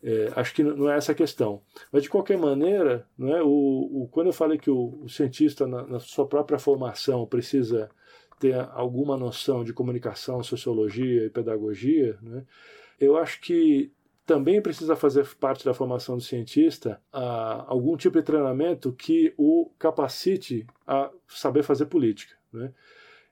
É, 0.03 0.33
acho 0.35 0.53
que 0.53 0.65
não 0.65 0.91
é 0.91 0.97
essa 0.97 1.13
a 1.13 1.15
questão. 1.15 1.63
Mas, 1.93 2.03
de 2.03 2.11
qualquer 2.11 2.37
maneira, 2.37 3.07
né, 3.17 3.41
o, 3.43 4.03
o, 4.03 4.09
quando 4.11 4.27
eu 4.29 4.33
falei 4.33 4.59
que 4.59 4.71
o, 4.71 5.01
o 5.05 5.09
cientista, 5.09 5.67
na, 5.67 5.87
na, 5.87 6.01
sua 6.01 6.27
própria 6.27 6.59
formação, 6.59 7.25
precisa 7.25 7.89
ter 8.41 8.55
alguma 8.73 9.17
noção 9.17 9.63
de 9.63 9.73
comunicação, 9.73 10.43
sociologia 10.43 11.27
e 11.27 11.31
pedagogia, 11.31 12.19
né, 12.21 12.45
eu 12.99 13.17
acho 13.17 13.41
que 13.41 13.93
também 14.25 14.61
precisa 14.61 14.95
fazer 14.95 15.27
parte 15.37 15.65
da 15.65 15.75
formação 15.75 16.17
do 16.17 16.23
cientista 16.23 17.01
a, 17.13 17.65
algum 17.69 17.97
tipo 17.97 18.19
de 18.19 18.25
treinamento 18.25 18.93
que 18.93 19.35
o 19.37 19.71
capacite 19.79 20.67
a 20.87 21.11
saber 21.29 21.63
fazer 21.63 21.87
política. 21.87 22.35
Né? 22.53 22.73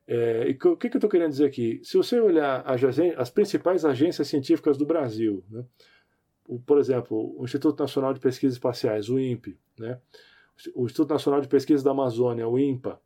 É, 0.07 0.49
e 0.51 0.69
o 0.69 0.77
que, 0.77 0.89
que 0.89 0.97
eu 0.97 0.99
estou 0.99 1.11
querendo 1.11 1.31
dizer 1.31 1.47
aqui? 1.47 1.81
Se 1.85 1.97
você 1.97 2.19
olhar 2.21 2.63
as, 2.67 2.81
as 3.17 3.31
principais 3.31 3.85
agências 3.85 4.27
científicas 4.29 4.77
do 4.77 4.85
Brasil, 4.85 5.45
né? 5.49 5.65
o, 6.47 6.59
por 6.59 6.79
exemplo, 6.79 7.35
o 7.39 7.45
Instituto 7.45 7.79
Nacional 7.79 8.13
de 8.13 8.21
Pesquisas 8.21 8.57
Espaciais, 8.57 9.09
o 9.09 9.19
INPE, 9.19 9.57
né? 9.79 9.99
o 10.75 10.85
Instituto 10.85 11.11
Nacional 11.11 11.41
de 11.41 11.49
Pesquisas 11.49 11.85
da 11.85 11.93
Amazônia, 11.93 12.49
o 12.49 12.59
INPA, 12.59 13.01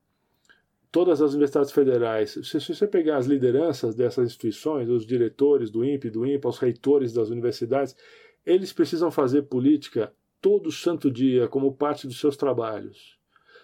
todas 0.95 1.21
as 1.21 1.33
universidades 1.33 1.73
federais, 1.73 2.31
se, 2.31 2.61
se, 2.61 2.73
você 2.73 2.87
pegar 2.87 3.17
as 3.17 3.27
lideranças 3.27 3.97
dessas 3.97 4.29
instituições, 4.29 4.89
os 4.89 5.05
diretores 5.05 5.69
do 5.69 5.85
INPE, 5.85 6.09
do 6.09 6.25
INPA, 6.25 6.49
os 6.49 6.59
reitores 6.59 7.13
das 7.13 7.31
universidades, 7.31 7.97
eles 8.47 8.73
precisam 8.73 9.11
fazer 9.11 9.43
política 9.43 10.15
todo 10.41 10.71
santo 10.71 11.11
dia 11.11 11.49
como 11.49 11.75
parte 11.75 12.07
dos 12.07 12.21
seus 12.21 12.37
trabalhos. 12.37 13.19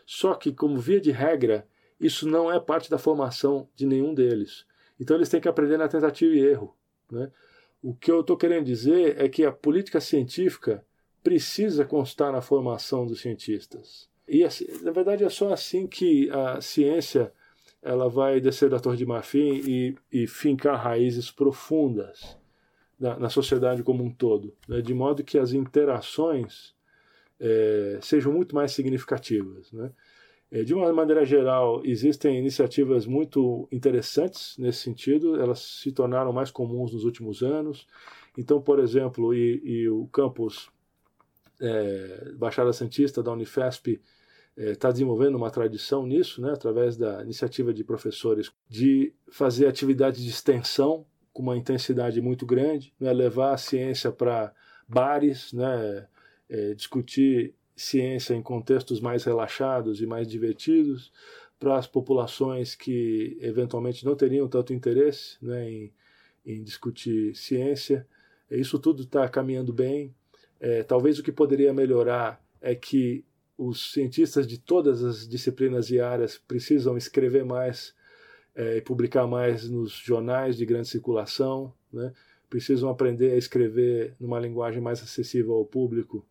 Só 0.05 0.35
que, 0.35 0.53
como 0.53 0.76
via 0.76 1.01
de 1.01 1.12
regra, 1.12 1.64
isso 2.01 2.28
não 2.28 2.51
é 2.51 2.59
parte 2.59 2.91
da 2.91 2.99
formação 2.99 3.68
de 3.76 3.87
nenhum 3.87 4.12
deles. 4.12 4.66
Então 4.99 5.16
eles 5.16 5.28
têm 5.28 5.41
que 5.41 5.49
aprender 5.49 5.76
na 5.76 5.87
tentativa 5.87 6.35
e 6.35 6.41
erro. 6.41 6.76
Né? 7.09 7.31
O 7.81 7.95
que 7.95 8.11
eu 8.11 8.22
estou 8.22 8.37
querendo 8.37 8.64
dizer 8.64 9.22
é 9.22 9.28
que 9.28 9.45
a 9.45 9.53
política 9.53 10.01
científica 10.01 10.85
precisa 11.22 11.85
constar 11.85 12.33
na 12.33 12.43
formação 12.43 13.07
dos 13.07 13.20
cientistas. 13.20 14.10
E 14.31 14.45
assim, 14.45 14.64
na 14.83 14.93
verdade 14.93 15.24
é 15.24 15.28
só 15.28 15.53
assim 15.53 15.89
que 15.89 16.31
a 16.31 16.61
ciência 16.61 17.33
ela 17.83 18.09
vai 18.09 18.41
descer 18.41 18.70
da 18.70 18.78
Torre 18.78 18.97
de 18.97 19.05
Marfim 19.05 19.61
e, 19.66 19.97
e 20.12 20.26
fincar 20.28 20.81
raízes 20.81 21.33
profundas 21.33 22.39
na, 22.99 23.18
na 23.18 23.28
sociedade 23.28 23.83
como 23.83 24.05
um 24.05 24.11
todo, 24.11 24.55
né? 24.68 24.81
de 24.81 24.95
modo 24.95 25.24
que 25.24 25.37
as 25.37 25.53
interações 25.53 26.74
é, 27.41 27.99
sejam 28.01 28.33
muito 28.33 28.55
mais 28.55 28.70
significativas. 28.70 29.72
Né? 29.72 29.91
É, 30.53 30.62
de 30.62 30.74
uma 30.74 30.93
maneira 30.93 31.24
geral, 31.24 31.83
existem 31.85 32.39
iniciativas 32.39 33.07
muito 33.07 33.66
interessantes 33.72 34.57
nesse 34.59 34.78
sentido, 34.78 35.41
elas 35.41 35.59
se 35.59 35.91
tornaram 35.91 36.33
mais 36.33 36.53
comuns 36.53 36.93
nos 36.93 37.03
últimos 37.03 37.43
anos. 37.43 37.85
Então, 38.39 38.62
por 38.62 38.78
exemplo, 38.78 39.35
e, 39.35 39.61
e 39.64 39.89
o 39.89 40.07
campus 40.07 40.70
é, 41.61 42.33
Baixada 42.37 42.72
Santista 42.72 43.24
da 43.24 43.33
Unifesp 43.33 44.01
está 44.57 44.88
é, 44.88 44.92
desenvolvendo 44.92 45.36
uma 45.36 45.51
tradição 45.51 46.07
nisso, 46.07 46.40
né, 46.40 46.53
através 46.53 46.96
da 46.96 47.22
iniciativa 47.22 47.72
de 47.72 47.84
professores, 47.84 48.51
de 48.68 49.12
fazer 49.30 49.66
atividades 49.66 50.22
de 50.22 50.28
extensão 50.28 51.07
com 51.32 51.42
uma 51.42 51.57
intensidade 51.57 52.20
muito 52.20 52.44
grande, 52.44 52.92
né, 52.98 53.12
levar 53.12 53.55
a 53.55 53.57
ciência 53.57 54.11
para 54.11 54.53
bares, 54.88 55.53
né, 55.53 56.07
é, 56.48 56.74
discutir 56.74 57.55
ciência 57.76 58.34
em 58.34 58.42
contextos 58.42 59.01
mais 59.01 59.24
relaxados 59.24 60.03
e 60.03 60.07
mais 60.07 60.28
divertidos 60.28 61.12
para 61.59 61.76
as 61.76 61.86
populações 61.86 62.74
que 62.74 63.38
eventualmente 63.40 64.05
não 64.05 64.16
teriam 64.16 64.48
tanto 64.48 64.72
interesse 64.74 65.36
né, 65.40 65.70
em, 65.70 65.92
em 66.44 66.62
discutir 66.62 67.34
ciência. 67.34 68.07
Isso 68.51 68.78
tudo 68.78 69.03
está 69.03 69.28
caminhando 69.28 69.72
bem. 69.72 70.14
É, 70.59 70.82
talvez 70.82 71.18
o 71.18 71.22
que 71.22 71.30
poderia 71.30 71.72
melhorar 71.72 72.42
é 72.61 72.74
que 72.74 73.24
os 73.61 73.93
cientistas 73.93 74.47
de 74.47 74.59
todas 74.59 75.05
as 75.05 75.29
disciplinas 75.29 75.91
e 75.91 76.01
áreas 76.01 76.39
precisam 76.39 76.97
escrever 76.97 77.45
mais 77.45 77.95
é, 78.55 78.79
e 78.79 78.81
publicar 78.81 79.27
mais 79.27 79.69
nos 79.69 79.93
jornais 79.93 80.57
de 80.57 80.65
grande 80.65 80.89
circulação, 80.89 81.71
né? 81.93 82.11
precisam 82.49 82.89
aprender 82.89 83.33
a 83.33 83.37
escrever 83.37 84.15
numa 84.19 84.41
linguagem 84.41 84.81
mais 84.81 85.03
acessível 85.03 85.53
ao 85.53 85.67
público, 85.67 86.27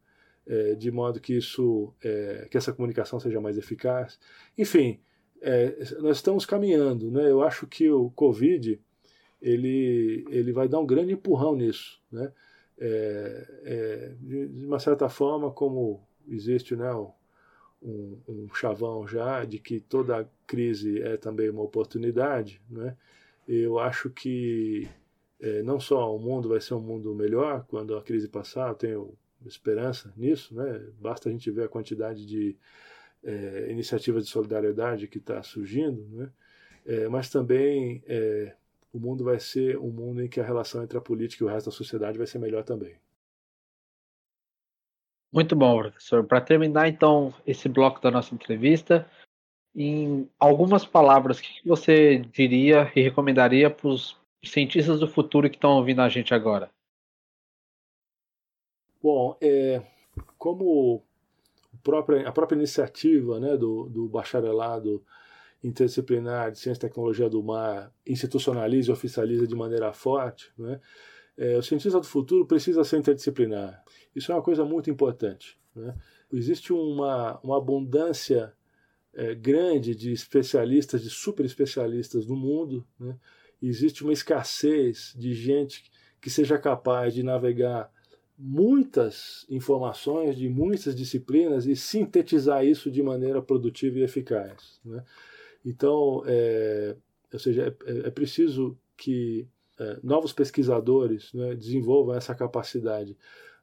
é, 0.48 0.74
de 0.74 0.90
modo 0.90 1.20
que 1.20 1.38
isso, 1.38 1.94
é, 2.04 2.48
que 2.50 2.58
essa 2.58 2.74
comunicação 2.74 3.20
seja 3.20 3.40
mais 3.40 3.60
eficaz. 3.60 4.20
Enfim, 4.58 5.00
é, 5.40 5.78
nós 6.00 6.18
estamos 6.18 6.48
caminhando. 6.48 7.12
Né? 7.12 7.30
Eu 7.30 7.44
acho 7.44 7.68
que 7.68 7.92
o 7.92 8.10
Covid 8.10 8.82
ele, 9.40 10.26
ele 10.32 10.52
vai 10.52 10.68
dar 10.68 10.80
um 10.80 10.86
grande 10.86 11.14
empurrão 11.14 11.56
nisso. 11.56 12.02
Né? 12.12 12.32
É, 12.80 13.48
é, 13.64 14.16
de 14.20 14.66
uma 14.66 14.80
certa 14.80 15.08
forma, 15.10 15.52
como 15.52 16.02
existe 16.28 16.76
né, 16.76 16.90
um, 17.82 18.18
um, 18.28 18.54
chavão 18.54 19.08
já 19.08 19.46
de 19.46 19.60
que 19.60 19.80
toda 19.80 20.30
crise 20.46 21.02
é 21.02 21.18
também 21.18 21.50
uma 21.50 21.62
oportunidade, 21.62 22.62
né? 22.70 22.96
eu 23.48 23.80
acho 23.80 24.10
que 24.10 24.88
é, 25.40 25.64
não 25.64 25.80
só 25.80 26.16
o 26.16 26.20
mundo 26.20 26.50
vai 26.50 26.60
ser 26.60 26.74
um 26.74 26.82
mundo 26.82 27.14
melhor 27.16 27.66
quando 27.68 27.98
a 27.98 28.02
crise 28.02 28.28
passar, 28.28 28.70
eu 28.70 28.76
tenho 28.76 29.14
esperança 29.46 30.14
nisso, 30.18 30.54
né? 30.54 30.86
basta 31.00 31.30
a 31.30 31.32
gente 31.32 31.50
ver 31.50 31.64
a 31.64 31.70
quantidade 31.70 32.26
de 32.26 32.58
é, 33.24 33.68
iniciativas 33.72 34.26
de 34.26 34.32
solidariedade 34.32 35.08
que 35.08 35.18
está 35.18 35.42
surgindo, 35.44 36.06
né? 36.12 36.30
É, 36.86 37.08
mas 37.10 37.30
também 37.30 38.02
o 38.92 39.00
mundo 39.00 39.24
vai 39.24 39.40
ser 39.40 39.78
um 39.78 39.92
mundo 39.92 40.24
em 40.24 40.28
que 40.28 40.40
a 40.40 40.46
relação 40.46 40.84
entre 40.84 40.98
a 40.98 41.02
política 41.02 41.44
e 41.44 41.48
o 41.48 41.50
resto 41.50 41.68
da 41.68 41.76
sociedade 41.76 42.18
vai 42.18 42.26
ser 42.26 42.40
melhor 42.40 42.64
também. 42.64 42.96
Muito 45.32 45.56
bom, 45.56 45.78
professor. 45.78 46.24
Para 46.24 46.42
terminar, 46.42 46.88
então, 46.88 47.34
esse 47.46 47.70
bloco 47.70 48.02
da 48.02 48.10
nossa 48.10 48.34
entrevista, 48.34 49.10
em 49.76 50.28
algumas 50.40 50.86
palavras, 50.86 51.40
o 51.40 51.42
que 51.42 51.68
você 51.68 52.18
diria 52.18 52.92
e 52.96 53.02
recomendaria 53.02 53.70
para 53.70 53.88
os 53.88 54.18
cientistas 54.44 55.00
do 55.00 55.08
futuro 55.08 55.50
que 55.50 55.56
estão 55.56 55.78
ouvindo 55.78 56.02
a 56.02 56.10
gente 56.10 56.34
agora? 56.34 56.72
Bom, 59.02 59.38
é, 59.40 59.82
como 60.38 61.04
própria, 61.84 62.28
a 62.28 62.32
própria 62.32 62.58
iniciativa 62.58 63.40
né, 63.40 63.56
do, 63.56 63.88
do 63.90 64.08
bacharelado 64.08 65.04
interdisciplinar 65.64 66.52
de 66.52 66.60
Ciência 66.60 66.80
e 66.80 66.90
Tecnologia 66.90 67.30
do 67.30 67.44
Mar 67.44 67.92
institucionaliza 68.08 68.90
e 68.90 68.94
oficializa 68.94 69.46
de 69.46 69.56
maneira 69.56 69.92
forte, 69.92 70.52
né, 70.58 70.80
é, 71.38 71.58
o 71.58 71.64
cientista 71.64 72.00
do 72.00 72.06
futuro 72.06 72.46
precisa 72.46 72.84
ser 72.84 72.98
interdisciplinar. 72.98 73.84
Isso 74.20 74.32
é 74.32 74.36
uma 74.36 74.44
coisa 74.44 74.66
muito 74.66 74.90
importante. 74.90 75.58
Né? 75.76 75.96
Existe 76.32 76.74
uma, 76.74 77.40
uma 77.40 77.58
abundância 77.58 78.54
é, 79.14 79.34
grande 79.34 79.96
de 79.96 80.12
especialistas, 80.12 81.02
de 81.02 81.10
super 81.10 81.46
especialistas 81.46 82.28
no 82.28 82.36
mundo. 82.36 82.86
Né? 83.00 83.16
Existe 83.62 84.04
uma 84.04 84.12
escassez 84.12 85.16
de 85.18 85.34
gente 85.34 85.90
que 86.20 86.30
seja 86.30 86.58
capaz 86.58 87.14
de 87.14 87.24
navegar 87.24 87.90
muitas 88.38 89.46
informações 89.50 90.38
de 90.38 90.50
muitas 90.50 90.94
disciplinas 90.94 91.66
e 91.66 91.76
sintetizar 91.76 92.66
isso 92.66 92.92
de 92.92 93.02
maneira 93.02 93.42
produtiva 93.42 94.00
e 94.00 94.04
eficaz. 94.04 94.80
Né? 94.84 95.02
Então, 95.66 96.24
é, 96.26 96.96
ou 97.32 97.40
seja, 97.40 97.74
é, 97.86 98.08
é 98.08 98.12
preciso 98.12 98.78
que 98.98 99.48
é, 99.80 99.98
novos 100.04 100.34
pesquisadores 100.34 101.34
né, 101.34 101.56
desenvolvam 101.56 102.16
essa 102.16 102.36
capacidade. 102.36 103.18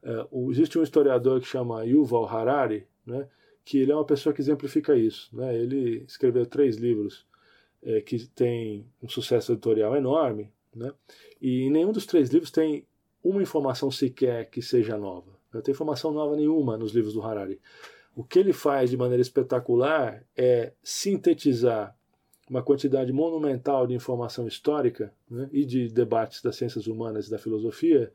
É, 0.06 0.24
o, 0.30 0.52
existe 0.52 0.78
um 0.78 0.84
historiador 0.84 1.40
que 1.40 1.48
chama 1.48 1.82
Yuval 1.84 2.28
Harari, 2.28 2.86
né, 3.04 3.26
que 3.64 3.78
ele 3.78 3.90
é 3.90 3.94
uma 3.94 4.04
pessoa 4.04 4.32
que 4.32 4.40
exemplifica 4.40 4.94
isso. 4.94 5.28
Né? 5.36 5.52
Ele 5.56 6.04
escreveu 6.06 6.46
três 6.46 6.76
livros 6.76 7.26
é, 7.82 8.00
que 8.00 8.24
têm 8.28 8.86
um 9.02 9.08
sucesso 9.08 9.50
editorial 9.50 9.96
enorme, 9.96 10.48
né? 10.72 10.92
e 11.42 11.64
em 11.64 11.70
nenhum 11.70 11.90
dos 11.90 12.06
três 12.06 12.30
livros 12.30 12.52
tem 12.52 12.86
uma 13.22 13.42
informação 13.42 13.90
sequer 13.90 14.48
que 14.48 14.62
seja 14.62 14.96
nova. 14.96 15.36
Não 15.52 15.60
tem 15.60 15.72
informação 15.72 16.12
nova 16.12 16.36
nenhuma 16.36 16.76
nos 16.76 16.92
livros 16.92 17.12
do 17.12 17.22
Harari. 17.22 17.60
O 18.14 18.22
que 18.22 18.38
ele 18.38 18.52
faz 18.52 18.90
de 18.90 18.96
maneira 18.96 19.20
espetacular 19.20 20.22
é 20.36 20.72
sintetizar 20.84 21.96
uma 22.48 22.62
quantidade 22.62 23.12
monumental 23.12 23.88
de 23.88 23.94
informação 23.94 24.46
histórica 24.46 25.12
né, 25.28 25.48
e 25.52 25.64
de 25.64 25.88
debates 25.88 26.40
das 26.40 26.54
ciências 26.54 26.86
humanas 26.86 27.26
e 27.26 27.30
da 27.30 27.38
filosofia 27.38 28.12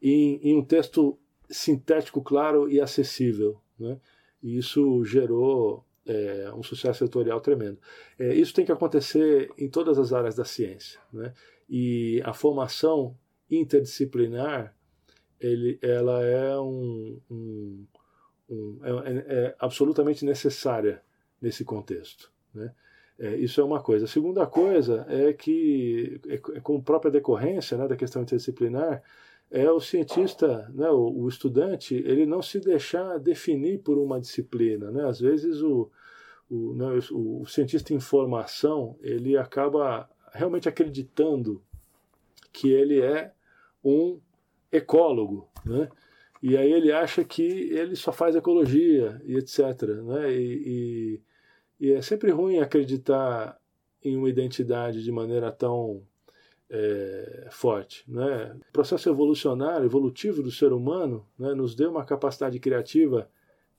em, 0.00 0.40
em 0.42 0.56
um 0.56 0.64
texto 0.64 1.18
sintético, 1.48 2.22
claro 2.22 2.68
e 2.68 2.80
acessível. 2.80 3.60
Né? 3.78 3.98
E 4.42 4.58
isso 4.58 5.04
gerou 5.04 5.84
é, 6.06 6.50
um 6.54 6.62
sucesso 6.62 7.04
editorial 7.04 7.40
tremendo. 7.40 7.78
É, 8.18 8.34
isso 8.34 8.54
tem 8.54 8.64
que 8.64 8.72
acontecer 8.72 9.50
em 9.58 9.68
todas 9.68 9.98
as 9.98 10.12
áreas 10.12 10.34
da 10.34 10.44
ciência. 10.44 11.00
Né? 11.12 11.32
E 11.68 12.22
a 12.24 12.32
formação 12.32 13.16
interdisciplinar, 13.50 14.74
ele, 15.40 15.78
ela 15.82 16.24
é, 16.24 16.58
um, 16.58 17.20
um, 17.30 17.86
um 18.48 18.80
é, 18.82 18.90
é, 18.90 19.24
é, 19.28 19.56
absolutamente 19.58 20.24
necessária 20.24 21.02
nesse 21.40 21.64
contexto. 21.64 22.32
Né? 22.54 22.72
É, 23.18 23.36
isso 23.36 23.60
é 23.60 23.64
uma 23.64 23.82
coisa. 23.82 24.04
A 24.04 24.08
segunda 24.08 24.46
coisa 24.46 25.04
é 25.08 25.32
que, 25.32 26.20
é, 26.26 26.34
é 26.34 26.60
com 26.60 26.80
própria 26.80 27.10
decorrência 27.10 27.76
né, 27.76 27.88
da 27.88 27.96
questão 27.96 28.22
interdisciplinar, 28.22 29.02
é 29.50 29.70
o 29.70 29.80
cientista, 29.80 30.70
né, 30.74 30.88
o, 30.90 31.22
o, 31.22 31.28
estudante, 31.28 31.94
ele 31.94 32.26
não 32.26 32.42
se 32.42 32.60
deixar 32.60 33.18
definir 33.18 33.78
por 33.78 33.98
uma 33.98 34.20
disciplina. 34.20 34.90
Né? 34.90 35.04
Às 35.04 35.20
vezes 35.20 35.62
o, 35.62 35.90
o, 36.50 36.74
né, 36.74 36.98
o, 37.10 37.42
o 37.42 37.46
cientista 37.46 37.94
em 37.94 38.00
formação 38.00 38.96
ele 39.00 39.36
acaba 39.36 40.08
realmente 40.32 40.68
acreditando 40.68 41.62
que 42.52 42.70
ele 42.70 43.00
é 43.00 43.32
um 43.82 44.20
ecólogo, 44.70 45.48
né? 45.64 45.88
E 46.40 46.56
aí 46.56 46.72
ele 46.72 46.92
acha 46.92 47.24
que 47.24 47.42
ele 47.42 47.96
só 47.96 48.12
faz 48.12 48.36
ecologia 48.36 49.20
e 49.24 49.36
etc. 49.36 49.82
Né? 50.04 50.32
E, 50.32 51.20
e, 51.80 51.86
e 51.88 51.92
é 51.92 52.02
sempre 52.02 52.30
ruim 52.30 52.58
acreditar 52.58 53.58
em 54.04 54.16
uma 54.16 54.28
identidade 54.28 55.02
de 55.02 55.10
maneira 55.10 55.50
tão 55.50 56.02
é, 56.70 57.48
forte. 57.50 58.04
Né? 58.10 58.56
O 58.68 58.72
processo 58.72 59.08
evolucionário, 59.08 59.86
evolutivo 59.86 60.42
do 60.42 60.50
ser 60.50 60.72
humano, 60.72 61.26
né, 61.38 61.54
nos 61.54 61.74
deu 61.74 61.90
uma 61.90 62.04
capacidade 62.04 62.58
criativa 62.58 63.28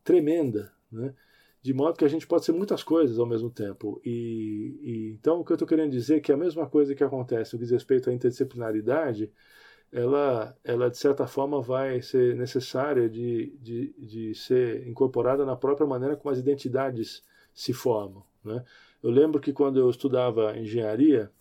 tremenda, 0.04 0.72
né? 0.92 1.14
de 1.62 1.74
modo 1.74 1.98
que 1.98 2.06
a 2.06 2.10
gente 2.10 2.26
pode 2.26 2.46
ser 2.46 2.54
muitas 2.54 2.84
coisas 2.84 3.20
ao 3.20 3.26
mesmo 3.26 3.50
tempo. 3.50 4.02
E, 4.06 4.80
e 4.82 5.18
então 5.20 5.40
o 5.40 5.46
que 5.46 5.52
eu 5.52 5.56
estou 5.56 5.68
querendo 5.68 5.92
dizer 5.92 6.18
é 6.18 6.20
que 6.20 6.32
a 6.32 6.38
mesma 6.38 6.68
coisa 6.68 6.96
que 6.96 7.04
acontece 7.04 7.54
no 7.54 7.60
que 7.60 7.66
diz 7.66 7.72
respeito 7.72 8.10
à 8.10 8.14
interdisciplinaridade 8.14 9.32
ela, 9.92 10.56
ela 10.64 10.90
de 10.90 10.98
certa 10.98 11.26
forma 11.26 11.62
vai 11.62 12.02
ser 12.02 12.36
necessária 12.36 13.10
de, 13.10 13.56
de, 13.60 13.94
de 13.98 14.36
ser 14.36 14.88
incorporada 14.88 15.46
na 15.46 15.56
própria 15.56 15.88
maneira 15.88 16.16
como 16.16 16.32
as 16.32 16.40
identidades 16.40 17.24
se 17.54 17.74
formam. 17.74 18.24
Né? 18.44 18.64
Eu 19.02 19.10
lembro 19.10 19.42
que 19.42 19.52
quando 19.52 19.80
eu 19.80 19.90
estudava 19.90 20.58
engenharia, 20.58 21.32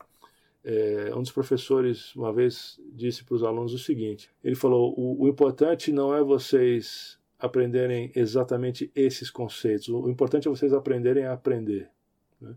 é, 0.65 1.13
um 1.15 1.23
dos 1.23 1.33
professores 1.33 2.15
uma 2.15 2.33
vez 2.33 2.81
disse 2.93 3.25
para 3.25 3.35
os 3.35 3.43
alunos 3.43 3.73
o 3.73 3.79
seguinte: 3.79 4.31
ele 4.43 4.55
falou, 4.55 4.95
o, 4.99 5.25
o 5.25 5.29
importante 5.29 5.93
não 5.93 6.15
é 6.15 6.23
vocês 6.23 7.19
aprenderem 7.39 8.11
exatamente 8.15 8.91
esses 8.95 9.31
conceitos, 9.31 9.89
o 9.89 10.09
importante 10.11 10.49
é 10.49 10.51
vocês 10.51 10.73
aprenderem 10.73 11.25
a 11.25 11.33
aprender. 11.33 11.89
Né? 12.41 12.55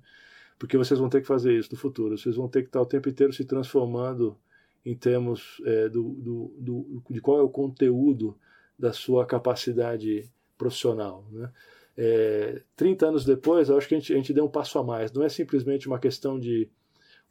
Porque 0.58 0.78
vocês 0.78 1.00
vão 1.00 1.10
ter 1.10 1.22
que 1.22 1.28
fazer 1.28 1.58
isso 1.58 1.70
no 1.72 1.78
futuro, 1.78 2.18
vocês 2.18 2.36
vão 2.36 2.48
ter 2.48 2.62
que 2.62 2.70
estar 2.70 2.82
o 2.82 2.86
tempo 2.86 3.10
inteiro 3.10 3.34
se 3.34 3.46
transformando 3.46 4.38
em 4.86 4.96
termos 4.96 5.62
é, 5.66 5.90
do, 5.90 6.10
do, 6.16 6.56
do, 6.58 7.04
de 7.10 7.22
qual 7.22 7.40
é 7.40 7.42
o 7.42 7.50
conteúdo 7.50 8.38
da 8.78 8.92
sua 8.92 9.26
capacidade 9.26 10.30
profissional. 10.58 11.26
Né? 11.32 11.52
É, 11.98 12.62
30 12.76 13.06
anos 13.08 13.26
depois, 13.26 13.70
acho 13.70 13.88
que 13.88 13.96
a 13.96 14.00
gente, 14.00 14.14
a 14.14 14.16
gente 14.16 14.34
deu 14.34 14.46
um 14.46 14.50
passo 14.50 14.80
a 14.80 14.84
mais. 14.84 15.12
Não 15.12 15.24
é 15.24 15.30
simplesmente 15.30 15.88
uma 15.88 16.00
questão 16.00 16.40
de 16.40 16.70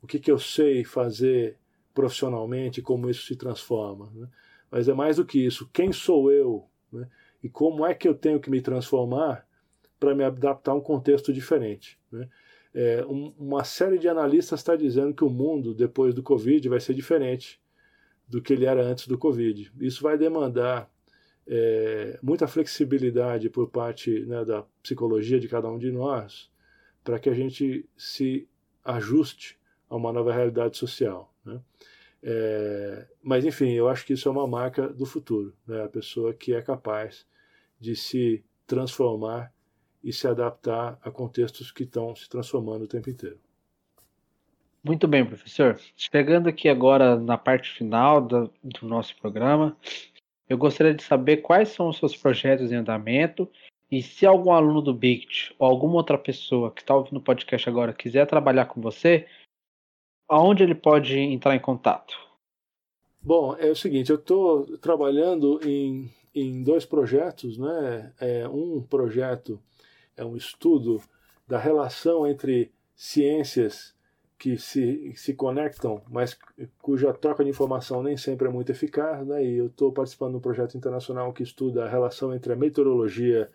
o 0.02 0.06
que, 0.06 0.18
que 0.18 0.30
eu 0.30 0.38
sei 0.38 0.84
fazer 0.84 1.56
profissionalmente, 1.94 2.80
como 2.80 3.10
isso 3.10 3.26
se 3.26 3.36
transforma. 3.36 4.10
Né? 4.14 4.28
Mas 4.70 4.88
é 4.88 4.94
mais 4.94 5.16
do 5.16 5.24
que 5.24 5.44
isso. 5.44 5.68
Quem 5.72 5.92
sou 5.92 6.30
eu? 6.30 6.66
Né? 6.92 7.08
E 7.42 7.48
como 7.48 7.84
é 7.84 7.94
que 7.94 8.08
eu 8.08 8.14
tenho 8.14 8.40
que 8.40 8.50
me 8.50 8.60
transformar 8.60 9.46
para 9.98 10.14
me 10.14 10.24
adaptar 10.24 10.72
a 10.72 10.74
um 10.74 10.80
contexto 10.80 11.32
diferente? 11.32 11.98
Né? 12.10 12.28
É, 12.72 13.04
um, 13.06 13.34
uma 13.38 13.64
série 13.64 13.98
de 13.98 14.08
analistas 14.08 14.60
está 14.60 14.76
dizendo 14.76 15.12
que 15.12 15.24
o 15.24 15.30
mundo 15.30 15.74
depois 15.74 16.14
do 16.14 16.22
Covid 16.22 16.68
vai 16.68 16.80
ser 16.80 16.94
diferente 16.94 17.60
do 18.28 18.40
que 18.40 18.52
ele 18.52 18.64
era 18.64 18.82
antes 18.82 19.08
do 19.08 19.18
Covid. 19.18 19.72
Isso 19.80 20.02
vai 20.02 20.16
demandar 20.16 20.88
é, 21.46 22.18
muita 22.22 22.46
flexibilidade 22.46 23.50
por 23.50 23.68
parte 23.68 24.24
né, 24.24 24.44
da 24.44 24.62
psicologia 24.82 25.40
de 25.40 25.48
cada 25.48 25.68
um 25.68 25.78
de 25.78 25.90
nós 25.90 26.48
para 27.02 27.18
que 27.18 27.28
a 27.28 27.34
gente 27.34 27.88
se 27.96 28.48
ajuste 28.84 29.59
a 29.90 29.96
uma 29.96 30.12
nova 30.12 30.32
realidade 30.32 30.78
social. 30.78 31.30
Né? 31.44 31.60
É, 32.22 33.06
mas, 33.22 33.44
enfim, 33.44 33.72
eu 33.72 33.88
acho 33.88 34.06
que 34.06 34.12
isso 34.12 34.28
é 34.28 34.32
uma 34.32 34.46
marca 34.46 34.88
do 34.88 35.04
futuro, 35.04 35.52
né? 35.66 35.84
a 35.84 35.88
pessoa 35.88 36.32
que 36.32 36.54
é 36.54 36.62
capaz 36.62 37.26
de 37.78 37.96
se 37.96 38.42
transformar 38.66 39.52
e 40.02 40.12
se 40.12 40.26
adaptar 40.26 40.98
a 41.02 41.10
contextos 41.10 41.70
que 41.70 41.82
estão 41.82 42.14
se 42.14 42.28
transformando 42.28 42.84
o 42.84 42.88
tempo 42.88 43.10
inteiro. 43.10 43.38
Muito 44.82 45.06
bem, 45.06 45.24
professor. 45.26 45.78
Chegando 45.94 46.48
aqui 46.48 46.68
agora 46.68 47.16
na 47.16 47.36
parte 47.36 47.70
final 47.70 48.20
do, 48.20 48.50
do 48.62 48.86
nosso 48.86 49.14
programa, 49.16 49.76
eu 50.48 50.56
gostaria 50.56 50.94
de 50.94 51.02
saber 51.02 51.38
quais 51.38 51.68
são 51.68 51.88
os 51.88 51.98
seus 51.98 52.16
projetos 52.16 52.72
em 52.72 52.76
andamento 52.76 53.48
E 53.90 54.02
se 54.02 54.24
algum 54.24 54.52
aluno 54.52 54.80
do 54.80 54.94
BICT 54.94 55.54
ou 55.58 55.66
alguma 55.68 55.96
outra 55.96 56.16
pessoa 56.16 56.70
que 56.70 56.80
está 56.80 56.94
ouvindo 56.94 57.18
o 57.18 57.22
podcast 57.22 57.68
agora 57.68 57.92
quiser 57.92 58.26
trabalhar 58.26 58.66
com 58.66 58.80
você, 58.80 59.26
aonde 60.30 60.62
ele 60.62 60.74
pode 60.74 61.18
entrar 61.18 61.56
em 61.56 61.60
contato? 61.60 62.14
Bom, 63.20 63.54
é 63.58 63.70
o 63.70 63.76
seguinte, 63.76 64.10
eu 64.10 64.16
estou 64.16 64.78
trabalhando 64.78 65.60
em, 65.62 66.10
em 66.34 66.62
dois 66.62 66.86
projetos, 66.86 67.58
né? 67.58 68.12
É, 68.18 68.48
um 68.48 68.80
projeto 68.80 69.60
é 70.16 70.24
um 70.24 70.36
estudo 70.36 71.02
da 71.46 71.58
relação 71.58 72.26
entre 72.26 72.72
ciências 72.94 73.94
que 74.38 74.56
se, 74.56 75.12
se 75.16 75.34
conectam, 75.34 76.00
mas 76.08 76.38
cuja 76.80 77.12
troca 77.12 77.44
de 77.44 77.50
informação 77.50 78.02
nem 78.02 78.16
sempre 78.16 78.48
é 78.48 78.50
muito 78.50 78.72
eficaz, 78.72 79.26
né? 79.26 79.44
E 79.44 79.58
eu 79.58 79.66
estou 79.66 79.92
participando 79.92 80.30
de 80.30 80.36
um 80.38 80.40
projeto 80.40 80.78
internacional 80.78 81.32
que 81.32 81.42
estuda 81.42 81.84
a 81.84 81.88
relação 81.88 82.34
entre 82.34 82.52
a 82.52 82.56
meteorologia 82.56 83.50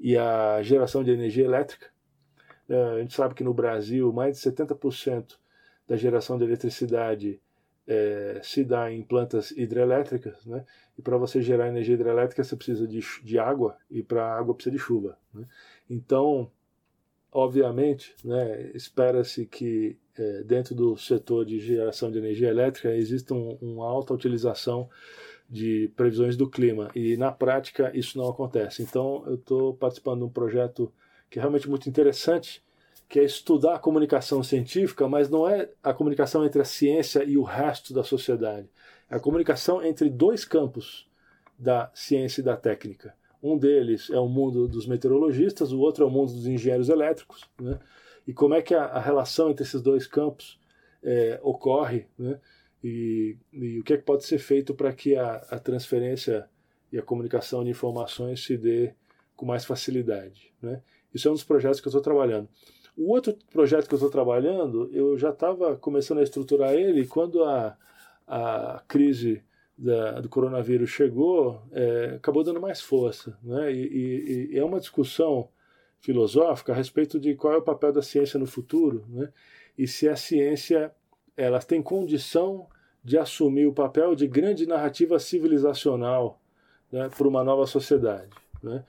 e 0.00 0.16
a 0.16 0.60
geração 0.62 1.04
de 1.04 1.12
energia 1.12 1.44
elétrica. 1.44 1.86
É, 2.68 2.82
a 2.82 2.98
gente 3.00 3.14
sabe 3.14 3.34
que 3.34 3.44
no 3.44 3.54
Brasil 3.54 4.12
mais 4.12 4.36
de 4.36 4.50
70% 4.50 5.36
da 5.88 5.96
geração 5.96 6.38
de 6.38 6.44
eletricidade 6.44 7.40
é, 7.86 8.40
se 8.42 8.64
dá 8.64 8.90
em 8.90 9.02
plantas 9.02 9.52
hidrelétricas, 9.52 10.44
né? 10.44 10.64
E 10.98 11.02
para 11.02 11.16
você 11.16 11.40
gerar 11.40 11.68
energia 11.68 11.94
hidrelétrica 11.94 12.42
você 12.42 12.56
precisa 12.56 12.86
de, 12.86 13.00
de 13.22 13.38
água 13.38 13.76
e 13.90 14.02
para 14.02 14.26
água 14.26 14.54
precisa 14.54 14.74
de 14.74 14.82
chuva. 14.82 15.16
Né? 15.32 15.46
Então, 15.88 16.50
obviamente, 17.30 18.14
né, 18.24 18.70
espera-se 18.74 19.46
que 19.46 19.96
é, 20.18 20.42
dentro 20.42 20.74
do 20.74 20.96
setor 20.96 21.44
de 21.44 21.60
geração 21.60 22.10
de 22.10 22.18
energia 22.18 22.48
elétrica 22.48 22.94
exista 22.94 23.34
um, 23.34 23.56
uma 23.60 23.86
alta 23.86 24.14
utilização 24.14 24.88
de 25.48 25.92
previsões 25.94 26.36
do 26.36 26.48
clima 26.50 26.90
e 26.94 27.16
na 27.16 27.30
prática 27.30 27.92
isso 27.94 28.18
não 28.18 28.28
acontece. 28.28 28.82
Então, 28.82 29.22
eu 29.26 29.34
estou 29.34 29.74
participando 29.74 30.20
de 30.20 30.24
um 30.24 30.30
projeto 30.30 30.92
que 31.30 31.38
é 31.38 31.42
realmente 31.42 31.68
muito 31.68 31.88
interessante 31.88 32.64
que 33.08 33.20
é 33.20 33.24
estudar 33.24 33.76
a 33.76 33.78
comunicação 33.78 34.42
científica, 34.42 35.08
mas 35.08 35.30
não 35.30 35.48
é 35.48 35.68
a 35.82 35.94
comunicação 35.94 36.44
entre 36.44 36.60
a 36.60 36.64
ciência 36.64 37.22
e 37.24 37.38
o 37.38 37.42
resto 37.42 37.94
da 37.94 38.02
sociedade. 38.02 38.68
É 39.08 39.16
a 39.16 39.20
comunicação 39.20 39.84
entre 39.84 40.10
dois 40.10 40.44
campos 40.44 41.06
da 41.58 41.90
ciência 41.94 42.40
e 42.40 42.44
da 42.44 42.56
técnica. 42.56 43.14
Um 43.42 43.56
deles 43.56 44.10
é 44.10 44.18
o 44.18 44.28
mundo 44.28 44.66
dos 44.66 44.86
meteorologistas, 44.86 45.72
o 45.72 45.78
outro 45.78 46.04
é 46.04 46.06
o 46.06 46.10
mundo 46.10 46.32
dos 46.32 46.46
engenheiros 46.46 46.88
elétricos. 46.88 47.44
Né? 47.60 47.78
E 48.26 48.32
como 48.32 48.54
é 48.54 48.62
que 48.62 48.74
a, 48.74 48.84
a 48.84 49.00
relação 49.00 49.50
entre 49.50 49.62
esses 49.62 49.80
dois 49.80 50.06
campos 50.06 50.58
é, 51.02 51.38
ocorre, 51.42 52.06
né? 52.18 52.40
e, 52.82 53.36
e, 53.52 53.78
o 53.78 53.84
que 53.84 53.92
é 53.92 53.96
que 53.96 54.02
pode 54.02 54.24
ser 54.24 54.38
feito 54.38 54.74
para 54.74 54.92
que 54.92 55.14
a, 55.14 55.36
a 55.50 55.58
transferência 55.60 56.48
e 56.92 56.98
a 56.98 57.02
comunicação 57.02 57.62
de 57.62 57.70
informações 57.70 58.44
se 58.44 58.56
dê 58.56 58.92
com 59.36 59.46
mais 59.46 59.64
facilidade. 59.64 60.52
Né? 60.60 60.82
Isso 61.14 61.28
é 61.28 61.30
um 61.30 61.34
dos 61.34 61.44
projetos 61.44 61.80
que 61.80 61.86
eu 61.86 61.90
estou 61.90 62.02
trabalhando. 62.02 62.48
O 62.96 63.12
outro 63.12 63.36
projeto 63.52 63.86
que 63.86 63.94
eu 63.94 63.98
estou 63.98 64.10
trabalhando, 64.10 64.88
eu 64.92 65.18
já 65.18 65.30
estava 65.30 65.76
começando 65.76 66.18
a 66.18 66.22
estruturar 66.22 66.72
ele 66.72 67.06
quando 67.06 67.44
a, 67.44 67.76
a 68.26 68.82
crise 68.88 69.42
da, 69.76 70.20
do 70.20 70.28
coronavírus 70.28 70.88
chegou, 70.88 71.62
é, 71.72 72.14
acabou 72.16 72.42
dando 72.42 72.60
mais 72.60 72.80
força. 72.80 73.38
Né? 73.42 73.72
E, 73.72 73.86
e, 73.86 74.54
e, 74.54 74.58
é 74.58 74.64
uma 74.64 74.80
discussão 74.80 75.48
filosófica 76.00 76.72
a 76.72 76.76
respeito 76.76 77.18
de 77.20 77.34
qual 77.34 77.52
é 77.52 77.56
o 77.58 77.62
papel 77.62 77.92
da 77.92 78.02
ciência 78.02 78.38
no 78.38 78.46
futuro 78.46 79.04
né? 79.08 79.30
e 79.76 79.86
se 79.86 80.08
a 80.08 80.16
ciência 80.16 80.94
ela 81.36 81.58
tem 81.58 81.82
condição 81.82 82.66
de 83.04 83.18
assumir 83.18 83.66
o 83.66 83.72
papel 83.72 84.14
de 84.14 84.26
grande 84.26 84.66
narrativa 84.66 85.18
civilizacional 85.18 86.40
né, 86.90 87.08
para 87.08 87.28
uma 87.28 87.44
nova 87.44 87.66
sociedade. 87.66 88.30
Né? 88.62 88.84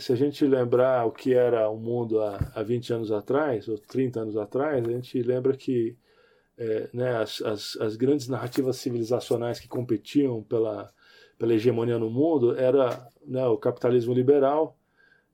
Se 0.00 0.12
a 0.12 0.16
gente 0.16 0.46
lembrar 0.46 1.06
o 1.06 1.12
que 1.12 1.34
era 1.34 1.68
o 1.68 1.76
mundo 1.76 2.20
há, 2.20 2.52
há 2.54 2.62
20 2.62 2.92
anos 2.92 3.12
atrás, 3.12 3.68
ou 3.68 3.78
30 3.78 4.20
anos 4.20 4.36
atrás, 4.36 4.86
a 4.86 4.90
gente 4.90 5.22
lembra 5.22 5.56
que 5.56 5.96
é, 6.56 6.88
né, 6.92 7.16
as, 7.16 7.42
as, 7.42 7.76
as, 7.80 7.96
grandes 7.96 8.28
narrativas 8.28 8.76
civilizacionais 8.76 9.58
que 9.58 9.68
competiam 9.68 10.42
pela, 10.42 10.92
pela 11.38 11.54
hegemonia 11.54 11.98
no 11.98 12.08
mundo 12.08 12.56
era 12.56 13.08
né, 13.26 13.44
o 13.46 13.56
capitalismo 13.56 14.14
liberal 14.14 14.78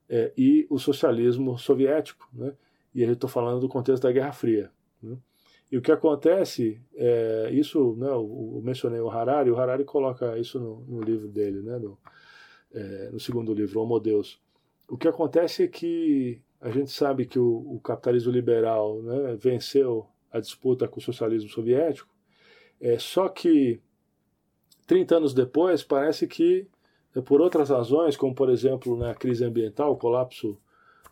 é, 0.09 0.31
e 0.37 0.65
o 0.69 0.79
socialismo 0.79 1.57
soviético. 1.57 2.27
Né? 2.33 2.53
E 2.93 3.03
eu 3.03 3.13
estou 3.13 3.29
falando 3.29 3.59
do 3.59 3.69
contexto 3.69 4.03
da 4.03 4.11
Guerra 4.11 4.31
Fria. 4.31 4.71
Né? 5.01 5.15
E 5.71 5.77
o 5.77 5.81
que 5.81 5.91
acontece, 5.91 6.81
é, 6.95 7.49
isso, 7.53 7.95
né, 7.97 8.07
eu, 8.07 8.53
eu, 8.55 8.61
mencionei 8.63 8.99
o 8.99 9.09
Harari, 9.09 9.49
o 9.49 9.57
Harari 9.57 9.85
coloca 9.85 10.37
isso 10.37 10.59
no, 10.59 10.81
no 10.81 11.01
livro 11.01 11.29
dele, 11.29 11.61
né, 11.61 11.77
no, 11.77 11.97
é, 12.73 13.09
no 13.11 13.19
segundo 13.19 13.53
livro, 13.53 13.79
Homo 13.79 13.99
Deus. 13.99 14.39
O 14.91 14.97
que 14.97 15.07
acontece 15.07 15.63
é 15.63 15.67
que 15.69 16.41
a 16.59 16.69
gente 16.69 16.91
sabe 16.91 17.25
que 17.25 17.39
o, 17.39 17.75
o 17.75 17.79
capitalismo 17.79 18.29
liberal 18.29 19.01
né, 19.01 19.37
venceu 19.39 20.05
a 20.29 20.37
disputa 20.37 20.85
com 20.85 20.99
o 20.99 21.01
socialismo 21.01 21.49
soviético, 21.49 22.13
é, 22.81 22.99
só 22.99 23.29
que 23.29 23.79
30 24.85 25.15
anos 25.15 25.33
depois 25.33 25.81
parece 25.81 26.27
que, 26.27 26.67
é, 27.15 27.21
por 27.21 27.39
outras 27.39 27.69
razões, 27.69 28.17
como 28.17 28.35
por 28.35 28.49
exemplo 28.49 28.97
na 28.97 29.07
né, 29.07 29.15
crise 29.15 29.45
ambiental, 29.45 29.93
o 29.93 29.97
colapso 29.97 30.59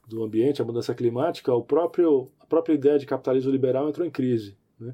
do 0.09 0.25
ambiente, 0.25 0.61
a 0.61 0.65
mudança 0.65 0.93
climática, 0.93 1.53
o 1.53 1.63
próprio, 1.63 2.29
a 2.41 2.45
própria 2.45 2.73
ideia 2.73 2.99
de 2.99 3.05
capitalismo 3.05 3.49
liberal 3.49 3.87
entrou 3.87 4.05
em 4.05 4.11
crise. 4.11 4.57
Né? 4.77 4.93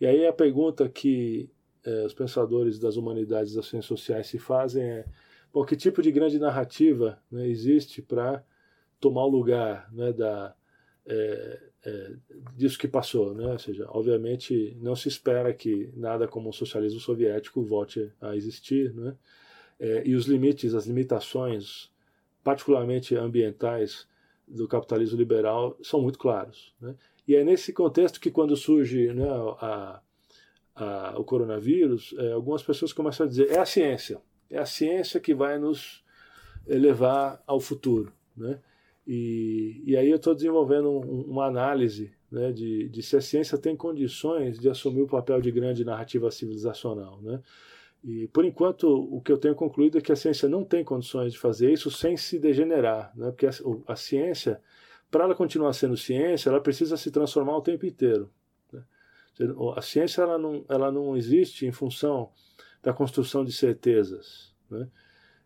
E 0.00 0.06
aí 0.06 0.26
a 0.26 0.32
pergunta 0.32 0.88
que 0.88 1.48
é, 1.84 2.04
os 2.04 2.12
pensadores 2.12 2.80
das 2.80 2.96
humanidades 2.96 3.54
das 3.54 3.66
ciências 3.66 3.86
sociais 3.86 4.26
se 4.26 4.40
fazem 4.40 4.82
é 4.82 5.04
Bom, 5.54 5.64
que 5.64 5.76
tipo 5.76 6.02
de 6.02 6.10
grande 6.10 6.36
narrativa 6.36 7.16
né, 7.30 7.46
existe 7.46 8.02
para 8.02 8.44
tomar 8.98 9.24
o 9.24 9.28
lugar 9.28 9.88
né, 9.92 10.12
da, 10.12 10.52
é, 11.06 11.60
é, 11.84 12.12
disso 12.56 12.76
que 12.76 12.88
passou? 12.88 13.32
Né? 13.32 13.46
Ou 13.52 13.58
seja, 13.60 13.86
obviamente 13.88 14.76
não 14.80 14.96
se 14.96 15.06
espera 15.06 15.54
que 15.54 15.92
nada 15.94 16.26
como 16.26 16.50
o 16.50 16.52
socialismo 16.52 16.98
soviético 16.98 17.62
volte 17.62 18.12
a 18.20 18.34
existir, 18.34 18.92
né? 18.92 19.14
É, 19.78 20.02
e 20.04 20.16
os 20.16 20.26
limites, 20.26 20.74
as 20.74 20.86
limitações, 20.86 21.88
particularmente 22.42 23.14
ambientais, 23.14 24.08
do 24.46 24.66
capitalismo 24.68 25.18
liberal 25.18 25.76
são 25.82 26.00
muito 26.00 26.18
claros. 26.18 26.74
Né? 26.80 26.94
E 27.26 27.34
é 27.34 27.44
nesse 27.44 27.72
contexto 27.72 28.20
que, 28.20 28.30
quando 28.30 28.56
surge 28.56 29.12
né, 29.12 29.26
a, 29.28 30.00
a, 30.74 31.14
o 31.18 31.24
coronavírus, 31.24 32.14
é, 32.18 32.32
algumas 32.32 32.62
pessoas 32.62 32.92
começam 32.92 33.26
a 33.26 33.28
dizer: 33.28 33.50
é 33.50 33.58
a 33.58 33.64
ciência. 33.64 34.20
É 34.50 34.58
a 34.58 34.66
ciência 34.66 35.20
que 35.20 35.34
vai 35.34 35.58
nos 35.58 36.04
levar 36.66 37.42
ao 37.46 37.60
futuro. 37.60 38.12
Né? 38.36 38.58
E, 39.06 39.82
e 39.84 39.96
aí 39.96 40.10
eu 40.10 40.16
estou 40.16 40.34
desenvolvendo 40.34 40.90
um, 40.90 41.22
uma 41.22 41.46
análise 41.46 42.12
né, 42.30 42.52
de, 42.52 42.88
de 42.88 43.02
se 43.02 43.16
a 43.16 43.20
ciência 43.20 43.58
tem 43.58 43.76
condições 43.76 44.58
de 44.58 44.68
assumir 44.68 45.02
o 45.02 45.06
papel 45.06 45.40
de 45.40 45.50
grande 45.50 45.84
narrativa 45.84 46.30
civilizacional. 46.30 47.20
Né? 47.22 47.40
E, 48.02 48.28
por 48.28 48.44
enquanto, 48.44 48.88
o 48.88 49.20
que 49.20 49.30
eu 49.30 49.38
tenho 49.38 49.54
concluído 49.54 49.98
é 49.98 50.00
que 50.00 50.12
a 50.12 50.16
ciência 50.16 50.48
não 50.48 50.64
tem 50.64 50.82
condições 50.82 51.32
de 51.32 51.38
fazer 51.38 51.72
isso 51.72 51.90
sem 51.90 52.16
se 52.16 52.38
degenerar. 52.38 53.12
Né? 53.14 53.30
Porque 53.30 53.46
a, 53.46 53.52
a 53.86 53.96
ciência, 53.96 54.60
para 55.10 55.24
ela 55.24 55.34
continuar 55.34 55.72
sendo 55.74 55.96
ciência, 55.96 56.48
ela 56.48 56.60
precisa 56.60 56.96
se 56.96 57.10
transformar 57.10 57.56
o 57.56 57.62
tempo 57.62 57.86
inteiro. 57.86 58.30
Né? 58.72 58.82
A 59.76 59.82
ciência 59.82 60.22
ela 60.22 60.38
não, 60.38 60.64
ela 60.68 60.90
não 60.90 61.16
existe 61.16 61.66
em 61.66 61.72
função 61.72 62.30
da 62.84 62.92
construção 62.92 63.44
de 63.44 63.52
certezas 63.52 64.54
né? 64.70 64.86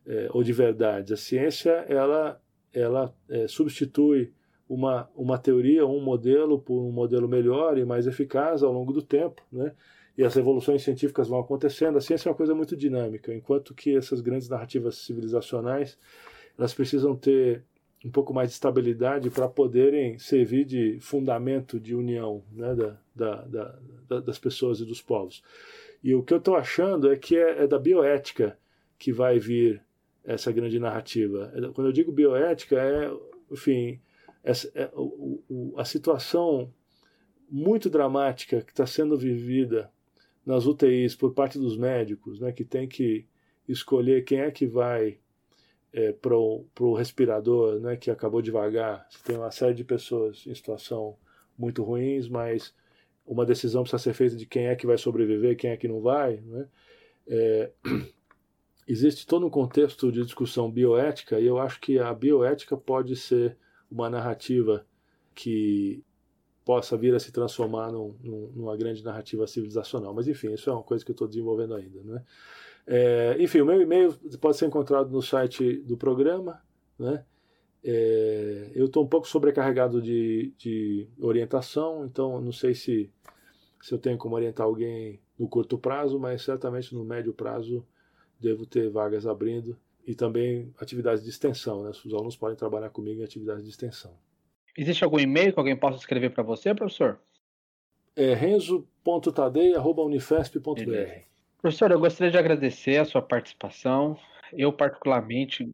é, 0.06 0.28
ou 0.32 0.42
de 0.42 0.52
verdades. 0.52 1.12
A 1.12 1.16
ciência 1.16 1.70
ela, 1.88 2.40
ela 2.72 3.14
é, 3.28 3.46
substitui 3.46 4.32
uma, 4.68 5.08
uma 5.14 5.38
teoria, 5.38 5.86
um 5.86 6.00
modelo 6.00 6.58
por 6.58 6.82
um 6.82 6.90
modelo 6.90 7.28
melhor 7.28 7.78
e 7.78 7.84
mais 7.84 8.06
eficaz 8.06 8.62
ao 8.62 8.72
longo 8.72 8.92
do 8.92 9.00
tempo, 9.00 9.42
né? 9.50 9.72
E 10.16 10.24
as 10.24 10.36
evoluções 10.36 10.82
científicas 10.82 11.28
vão 11.28 11.38
acontecendo. 11.38 11.96
A 11.96 12.00
ciência 12.00 12.28
é 12.28 12.30
uma 12.30 12.36
coisa 12.36 12.52
muito 12.52 12.76
dinâmica, 12.76 13.32
enquanto 13.32 13.72
que 13.72 13.96
essas 13.96 14.20
grandes 14.20 14.48
narrativas 14.48 14.96
civilizacionais 14.96 15.96
elas 16.58 16.74
precisam 16.74 17.14
ter 17.14 17.64
um 18.04 18.10
pouco 18.10 18.34
mais 18.34 18.48
de 18.48 18.54
estabilidade 18.54 19.30
para 19.30 19.48
poderem 19.48 20.18
servir 20.18 20.64
de 20.64 20.98
fundamento 21.00 21.78
de 21.78 21.94
união 21.94 22.42
né, 22.52 22.74
da, 22.74 22.96
da, 23.14 23.78
da, 24.08 24.20
das 24.20 24.38
pessoas 24.38 24.80
e 24.80 24.84
dos 24.84 25.00
povos. 25.00 25.42
E 26.02 26.14
o 26.14 26.22
que 26.22 26.32
eu 26.32 26.38
estou 26.38 26.56
achando 26.56 27.12
é 27.12 27.16
que 27.16 27.36
é, 27.36 27.64
é, 27.64 27.66
da 27.66 27.78
bioética 27.78 28.58
que 28.98 29.12
vai 29.12 29.38
vir 29.38 29.82
essa 30.24 30.52
grande 30.52 30.78
narrativa. 30.78 31.52
É, 31.54 31.60
quando 31.72 31.88
eu 31.88 31.92
digo 31.92 32.12
bioética, 32.12 32.76
é, 32.76 33.10
enfim, 33.50 34.00
essa, 34.42 34.70
é, 34.74 34.90
o, 34.94 35.42
o, 35.48 35.74
a 35.76 35.84
situação 35.84 36.72
muito 37.50 37.88
dramática 37.88 38.60
que 38.60 38.70
está 38.70 38.86
sendo 38.86 39.16
vivida 39.16 39.90
nas 40.44 40.66
UTIs 40.66 41.14
por 41.14 41.32
parte 41.34 41.58
dos 41.58 41.76
médicos, 41.76 42.40
né, 42.40 42.52
que 42.52 42.64
tem 42.64 42.86
que 42.86 43.26
escolher 43.66 44.24
quem 44.24 44.40
é 44.40 44.50
que 44.50 44.66
vai 44.66 45.18
é, 45.92 46.12
para 46.12 46.36
o 46.36 46.94
respirador, 46.94 47.80
né, 47.80 47.96
que 47.96 48.10
acabou 48.10 48.40
devagar. 48.40 49.06
Você 49.10 49.18
tem 49.24 49.36
uma 49.36 49.50
série 49.50 49.74
de 49.74 49.84
pessoas 49.84 50.46
em 50.46 50.54
situação 50.54 51.16
muito 51.56 51.82
ruins, 51.82 52.28
mas 52.28 52.74
uma 53.28 53.44
decisão 53.44 53.82
precisa 53.82 54.02
ser 54.02 54.14
feita 54.14 54.34
de 54.34 54.46
quem 54.46 54.66
é 54.66 54.74
que 54.74 54.86
vai 54.86 54.96
sobreviver, 54.96 55.56
quem 55.56 55.70
é 55.70 55.76
que 55.76 55.86
não 55.86 56.00
vai, 56.00 56.38
né? 56.38 56.68
É, 57.26 57.70
existe 58.88 59.26
todo 59.26 59.46
um 59.46 59.50
contexto 59.50 60.10
de 60.10 60.24
discussão 60.24 60.70
bioética 60.70 61.38
e 61.38 61.46
eu 61.46 61.58
acho 61.58 61.78
que 61.80 61.98
a 61.98 62.12
bioética 62.14 62.76
pode 62.76 63.14
ser 63.14 63.56
uma 63.90 64.08
narrativa 64.08 64.86
que 65.34 66.02
possa 66.64 66.96
vir 66.96 67.14
a 67.14 67.18
se 67.18 67.30
transformar 67.30 67.92
num, 67.92 68.14
num, 68.22 68.52
numa 68.54 68.76
grande 68.76 69.04
narrativa 69.04 69.46
civilizacional. 69.46 70.12
Mas, 70.12 70.26
enfim, 70.28 70.52
isso 70.52 70.68
é 70.68 70.72
uma 70.72 70.82
coisa 70.82 71.04
que 71.04 71.10
eu 71.10 71.14
estou 71.14 71.28
desenvolvendo 71.28 71.74
ainda. 71.74 72.02
Né? 72.02 72.24
É, 72.86 73.36
enfim, 73.40 73.60
o 73.60 73.66
meu 73.66 73.80
e-mail 73.80 74.14
pode 74.40 74.56
ser 74.56 74.66
encontrado 74.66 75.10
no 75.10 75.22
site 75.22 75.78
do 75.78 75.96
programa. 75.96 76.62
Né? 76.98 77.24
É, 77.84 78.70
eu 78.74 78.86
estou 78.86 79.04
um 79.04 79.08
pouco 79.08 79.28
sobrecarregado 79.28 80.02
de, 80.02 80.52
de 80.58 81.06
orientação, 81.20 82.04
então 82.04 82.40
não 82.40 82.52
sei 82.52 82.74
se, 82.74 83.08
se 83.80 83.92
eu 83.92 83.98
tenho 83.98 84.18
como 84.18 84.34
orientar 84.34 84.66
alguém 84.66 85.20
no 85.38 85.48
curto 85.48 85.78
prazo, 85.78 86.18
mas 86.18 86.42
certamente 86.42 86.92
no 86.94 87.04
médio 87.04 87.32
prazo 87.32 87.86
devo 88.40 88.66
ter 88.66 88.90
vagas 88.90 89.24
abrindo 89.26 89.78
e 90.06 90.14
também 90.14 90.72
atividades 90.80 91.22
de 91.22 91.30
extensão. 91.30 91.84
Né? 91.84 91.90
Os 91.90 92.12
alunos 92.12 92.36
podem 92.36 92.56
trabalhar 92.56 92.90
comigo 92.90 93.20
em 93.20 93.24
atividades 93.24 93.62
de 93.64 93.70
extensão. 93.70 94.12
Existe 94.76 95.04
algum 95.04 95.18
e-mail 95.18 95.52
que 95.52 95.58
alguém 95.58 95.76
possa 95.76 95.98
escrever 95.98 96.30
para 96.30 96.42
você, 96.42 96.74
professor? 96.74 97.20
É 98.16 98.32
renzo.tadei.unifesp.br. 98.34 101.28
Professor, 101.60 101.90
eu 101.90 101.98
gostaria 101.98 102.30
de 102.30 102.38
agradecer 102.38 102.98
a 102.98 103.04
sua 103.04 103.20
participação. 103.20 104.16
Eu, 104.52 104.72
particularmente, 104.72 105.68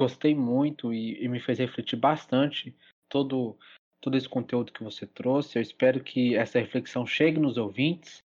gostei 0.00 0.34
muito 0.34 0.94
e, 0.94 1.22
e 1.22 1.28
me 1.28 1.38
fez 1.38 1.58
refletir 1.58 1.96
bastante 1.96 2.74
todo, 3.06 3.54
todo 4.00 4.16
esse 4.16 4.26
conteúdo 4.26 4.72
que 4.72 4.82
você 4.82 5.06
trouxe. 5.06 5.58
Eu 5.58 5.62
espero 5.62 6.02
que 6.02 6.34
essa 6.34 6.58
reflexão 6.58 7.04
chegue 7.04 7.38
nos 7.38 7.58
ouvintes. 7.58 8.24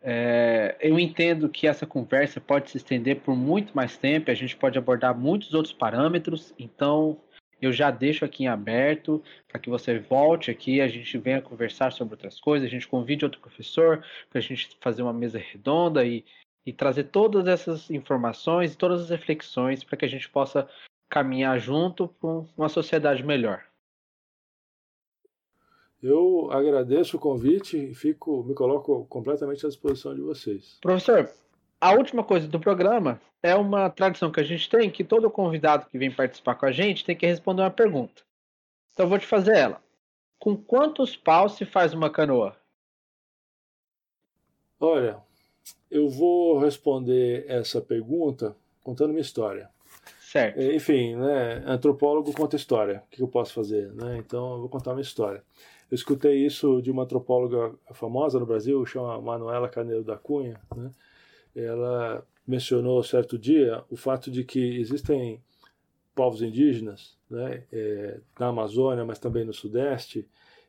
É, 0.00 0.76
eu 0.80 1.00
entendo 1.00 1.48
que 1.48 1.66
essa 1.66 1.84
conversa 1.84 2.40
pode 2.40 2.70
se 2.70 2.76
estender 2.76 3.20
por 3.22 3.34
muito 3.34 3.74
mais 3.74 3.98
tempo, 3.98 4.30
a 4.30 4.34
gente 4.34 4.56
pode 4.56 4.78
abordar 4.78 5.18
muitos 5.18 5.52
outros 5.52 5.74
parâmetros, 5.74 6.54
então 6.56 7.20
eu 7.60 7.70
já 7.72 7.90
deixo 7.90 8.24
aqui 8.24 8.44
em 8.44 8.48
aberto 8.48 9.22
para 9.46 9.60
que 9.60 9.68
você 9.68 9.98
volte 9.98 10.50
aqui, 10.50 10.80
a 10.80 10.88
gente 10.88 11.18
venha 11.18 11.42
conversar 11.42 11.92
sobre 11.92 12.14
outras 12.14 12.40
coisas, 12.40 12.66
a 12.66 12.70
gente 12.70 12.88
convide 12.88 13.24
outro 13.24 13.40
professor 13.40 14.02
para 14.30 14.38
a 14.38 14.42
gente 14.42 14.74
fazer 14.80 15.02
uma 15.02 15.12
mesa 15.12 15.38
redonda 15.38 16.02
e, 16.06 16.24
e 16.64 16.72
trazer 16.72 17.04
todas 17.04 17.46
essas 17.46 17.90
informações, 17.90 18.76
todas 18.76 19.02
as 19.02 19.10
reflexões 19.10 19.84
para 19.84 19.98
que 19.98 20.06
a 20.06 20.08
gente 20.08 20.30
possa 20.30 20.66
caminhar 21.10 21.58
junto 21.58 22.08
para 22.08 22.44
uma 22.56 22.68
sociedade 22.68 23.22
melhor. 23.22 23.64
Eu 26.02 26.50
agradeço 26.50 27.16
o 27.16 27.20
convite 27.20 27.76
e 27.76 27.94
fico, 27.94 28.42
me 28.44 28.54
coloco 28.54 29.04
completamente 29.06 29.66
à 29.66 29.68
disposição 29.68 30.14
de 30.14 30.22
vocês. 30.22 30.78
Professor, 30.80 31.30
a 31.78 31.92
última 31.92 32.24
coisa 32.24 32.48
do 32.48 32.58
programa 32.58 33.20
é 33.42 33.54
uma 33.54 33.90
tradição 33.90 34.30
que 34.30 34.40
a 34.40 34.44
gente 34.44 34.70
tem 34.70 34.90
que 34.90 35.04
todo 35.04 35.30
convidado 35.30 35.86
que 35.86 35.98
vem 35.98 36.10
participar 36.10 36.54
com 36.54 36.64
a 36.64 36.72
gente 36.72 37.04
tem 37.04 37.16
que 37.16 37.26
responder 37.26 37.62
uma 37.62 37.70
pergunta. 37.70 38.22
Então 38.92 39.04
eu 39.04 39.10
vou 39.10 39.18
te 39.18 39.26
fazer 39.26 39.56
ela. 39.56 39.82
Com 40.38 40.56
quantos 40.56 41.16
paus 41.16 41.56
se 41.56 41.66
faz 41.66 41.92
uma 41.92 42.08
canoa? 42.08 42.56
Olha, 44.78 45.18
eu 45.90 46.08
vou 46.08 46.58
responder 46.58 47.44
essa 47.46 47.80
pergunta 47.80 48.56
contando 48.82 49.10
uma 49.10 49.20
história. 49.20 49.68
Certo. 50.30 50.60
É, 50.60 50.76
enfim, 50.76 51.16
né, 51.16 51.60
antropólogo 51.66 52.32
conta 52.32 52.54
história. 52.54 53.02
O 53.04 53.10
que 53.10 53.20
eu 53.20 53.26
posso 53.26 53.52
fazer? 53.52 53.92
Né? 53.92 54.18
Então 54.18 54.52
eu 54.52 54.60
vou 54.60 54.68
contar 54.68 54.92
uma 54.92 55.00
história. 55.00 55.42
Eu 55.90 55.96
escutei 55.96 56.46
isso 56.46 56.80
de 56.80 56.88
uma 56.88 57.02
antropóloga 57.02 57.74
famosa 57.94 58.38
no 58.38 58.46
Brasil, 58.46 58.86
chama 58.86 59.20
Manuela 59.20 59.68
Caneiro 59.68 60.04
da 60.04 60.16
Cunha. 60.16 60.60
Né? 60.76 60.92
ela 61.52 62.24
mencionou 62.46 63.02
certo 63.02 63.36
dia 63.36 63.82
o 63.90 63.96
fato 63.96 64.30
de 64.30 64.44
que 64.44 64.78
existem 64.78 65.42
povos 66.14 66.42
indígenas 66.42 67.18
né, 67.28 67.64
é, 67.72 68.20
na 68.38 68.46
Amazônia, 68.46 69.04
mas 69.04 69.18
também 69.18 69.44
no 69.44 69.52
Sudeste, 69.52 70.28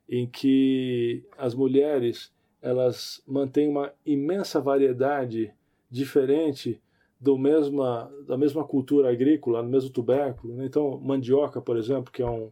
em 0.10 0.26
que 0.26 1.24
as 1.38 1.54
mulheres 1.54 2.34
elas 2.64 3.22
mantêm 3.28 3.70
uma 3.70 3.94
imensa 4.04 4.60
variedade 4.60 5.54
diferente 5.88 6.82
do 7.22 7.38
mesma, 7.38 8.12
da 8.28 8.36
mesma 8.36 8.64
cultura 8.64 9.12
agrícola, 9.12 9.62
do 9.62 9.70
mesmo 9.70 9.92
tubérculo. 9.92 10.56
Né? 10.56 10.66
Então, 10.66 11.00
mandioca, 11.00 11.62
por 11.62 11.78
exemplo, 11.78 12.12
que 12.12 12.24
é 12.24 12.30
um, 12.30 12.50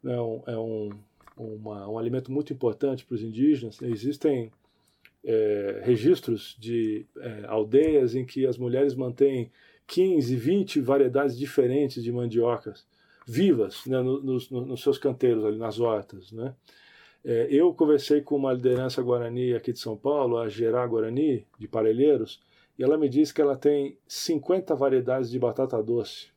né, 0.00 0.20
um, 0.20 0.42
é 0.46 0.56
um, 0.56 0.90
uma, 1.36 1.88
um 1.88 1.98
alimento 1.98 2.30
muito 2.30 2.52
importante 2.52 3.04
para 3.04 3.16
os 3.16 3.22
indígenas, 3.22 3.82
existem 3.82 4.52
é, 5.24 5.80
registros 5.82 6.56
de 6.60 7.04
é, 7.18 7.44
aldeias 7.48 8.14
em 8.14 8.24
que 8.24 8.46
as 8.46 8.56
mulheres 8.56 8.94
mantêm 8.94 9.50
15, 9.88 10.36
20 10.36 10.80
variedades 10.80 11.36
diferentes 11.36 12.02
de 12.02 12.12
mandiocas 12.12 12.86
vivas 13.26 13.84
né, 13.86 14.00
nos, 14.00 14.48
nos, 14.48 14.80
seus 14.80 14.96
canteiros, 14.96 15.44
ali 15.44 15.58
nas 15.58 15.80
hortas. 15.80 16.30
Né? 16.30 16.54
É, 17.24 17.48
eu 17.50 17.72
conversei 17.74 18.20
com 18.20 18.36
uma 18.36 18.52
liderança 18.52 19.02
guarani 19.02 19.54
aqui 19.54 19.72
de 19.72 19.78
São 19.80 19.96
Paulo, 19.96 20.38
a 20.38 20.48
Gerá 20.48 20.86
Guarani, 20.86 21.44
de 21.58 21.66
Parelheiros, 21.66 22.40
e 22.78 22.82
ela 22.82 22.98
me 22.98 23.08
disse 23.08 23.32
que 23.32 23.40
ela 23.40 23.56
tem 23.56 23.98
50 24.06 24.74
variedades 24.74 25.30
de 25.30 25.38
batata 25.38 25.82
doce 25.82 26.28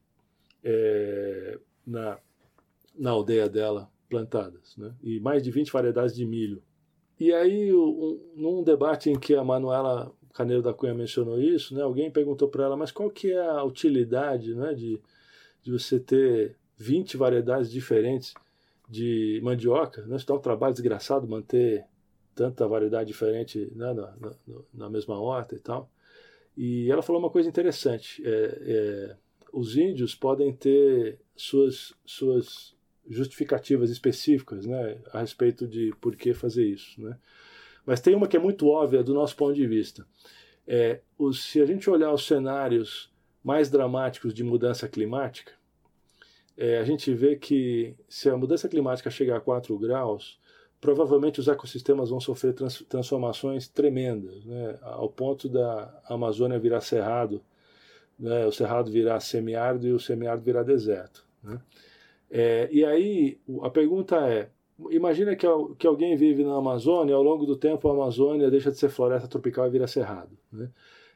é, 0.64 1.60
na, 1.86 2.20
na 2.98 3.12
aldeia 3.12 3.50
dela 3.50 3.90
plantadas, 4.10 4.76
né? 4.78 4.94
e 5.04 5.20
mais 5.20 5.44
de 5.44 5.52
20 5.52 5.72
variedades 5.72 6.16
de 6.16 6.26
milho. 6.26 6.62
E 7.20 7.34
aí, 7.34 7.74
um, 7.74 8.20
num 8.36 8.64
debate 8.64 9.10
em 9.10 9.20
que 9.20 9.34
a 9.36 9.44
Manuela 9.44 10.12
Caneiro 10.34 10.62
da 10.62 10.74
Cunha 10.74 10.94
mencionou 10.94 11.42
isso, 11.42 11.74
né, 11.74 11.82
alguém 11.82 12.12
perguntou 12.12 12.48
para 12.48 12.66
ela, 12.66 12.78
mas 12.78 12.92
qual 12.92 13.10
que 13.10 13.32
é 13.32 13.44
a 13.44 13.64
utilidade 13.64 14.54
né, 14.54 14.74
de, 14.74 15.02
de 15.64 15.72
você 15.72 16.00
ter 16.00 16.56
20 16.78 17.18
variedades 17.18 17.72
diferentes 17.72 18.36
de 18.88 19.42
mandioca? 19.44 20.06
Né? 20.06 20.16
Isso 20.16 20.28
dá 20.28 20.36
um 20.36 20.40
trabalho 20.40 20.74
desgraçado 20.74 21.28
manter 21.28 21.86
tanta 22.36 22.68
variedade 22.68 23.08
diferente 23.08 23.72
né, 23.76 23.92
na, 23.94 24.14
na, 24.16 24.32
na, 24.72 24.90
mesma 24.92 25.20
horta 25.20 25.56
e 25.56 25.60
tal. 25.60 25.90
E 26.58 26.90
ela 26.92 27.04
falou 27.04 27.22
uma 27.22 27.30
coisa 27.30 27.48
interessante. 27.48 28.22
É, 28.26 28.32
é, 28.32 29.16
os 29.54 29.78
índios 29.78 30.16
podem 30.16 30.52
ter 30.52 31.20
suas, 31.36 31.94
suas 32.04 32.76
justificativas 33.08 33.92
específicas 33.92 34.66
né, 34.66 34.98
a 35.14 35.20
respeito 35.20 35.68
de 35.68 35.94
por 36.02 36.16
que 36.16 36.34
fazer 36.34 36.66
isso. 36.66 37.00
Né? 37.00 37.16
Mas 37.86 38.02
tem 38.02 38.16
uma 38.16 38.28
que 38.28 38.36
é 38.36 38.40
muito 38.40 38.68
óbvia 38.68 39.04
do 39.04 39.14
nosso 39.14 39.36
ponto 39.36 39.54
de 39.54 39.68
vista. 39.68 40.06
É, 40.66 41.00
os, 41.18 41.44
se 41.44 41.62
a 41.62 41.66
gente 41.66 41.90
olhar 41.90 42.12
os 42.12 42.26
cenários 42.26 43.10
mais 43.44 43.70
dramáticos 43.70 44.34
de 44.34 44.44
mudança 44.44 44.88
climática, 44.90 45.54
é, 46.58 46.80
a 46.80 46.84
gente 46.84 47.14
vê 47.14 47.36
que 47.36 47.96
se 48.10 48.30
a 48.30 48.36
mudança 48.36 48.68
climática 48.68 49.12
chegar 49.12 49.38
a 49.38 49.42
4 49.42 49.78
graus, 49.78 50.40
provavelmente 50.80 51.40
os 51.40 51.48
ecossistemas 51.48 52.10
vão 52.10 52.20
sofrer 52.20 52.54
trans, 52.54 52.84
transformações 52.88 53.68
tremendas, 53.68 54.46
né, 54.46 54.78
ao 54.82 55.10
ponto 55.10 55.50
da 55.50 56.02
Amazônia 56.08 56.60
virar 56.60 56.82
cerrado, 56.82 57.42
né, 58.18 58.46
o 58.46 58.52
cerrado 58.52 58.92
virar 58.92 59.20
semiárido 59.20 59.88
e 59.88 59.94
o 59.94 60.00
semiárido 60.00 60.46
virar 60.46 60.64
deserto. 60.64 61.26
Né. 61.44 61.60
É, 62.30 62.70
e 62.72 62.84
aí 62.86 63.40
a 63.62 63.70
pergunta 63.70 64.18
é: 64.28 64.50
imagina 64.92 65.36
que, 65.36 65.48
que 65.78 65.88
alguém 65.88 66.16
vive 66.16 66.44
na 66.44 66.56
Amazônia, 66.56 67.16
ao 67.16 67.24
longo 67.24 67.46
do 67.46 67.56
tempo 67.56 67.88
a 67.88 67.94
Amazônia 67.94 68.52
deixa 68.52 68.72
de 68.72 68.78
ser 68.78 68.90
floresta 68.90 69.28
tropical 69.28 69.68
e 69.68 69.70
vira 69.70 69.88
cerrado. 69.88 70.38
Né? 70.52 70.70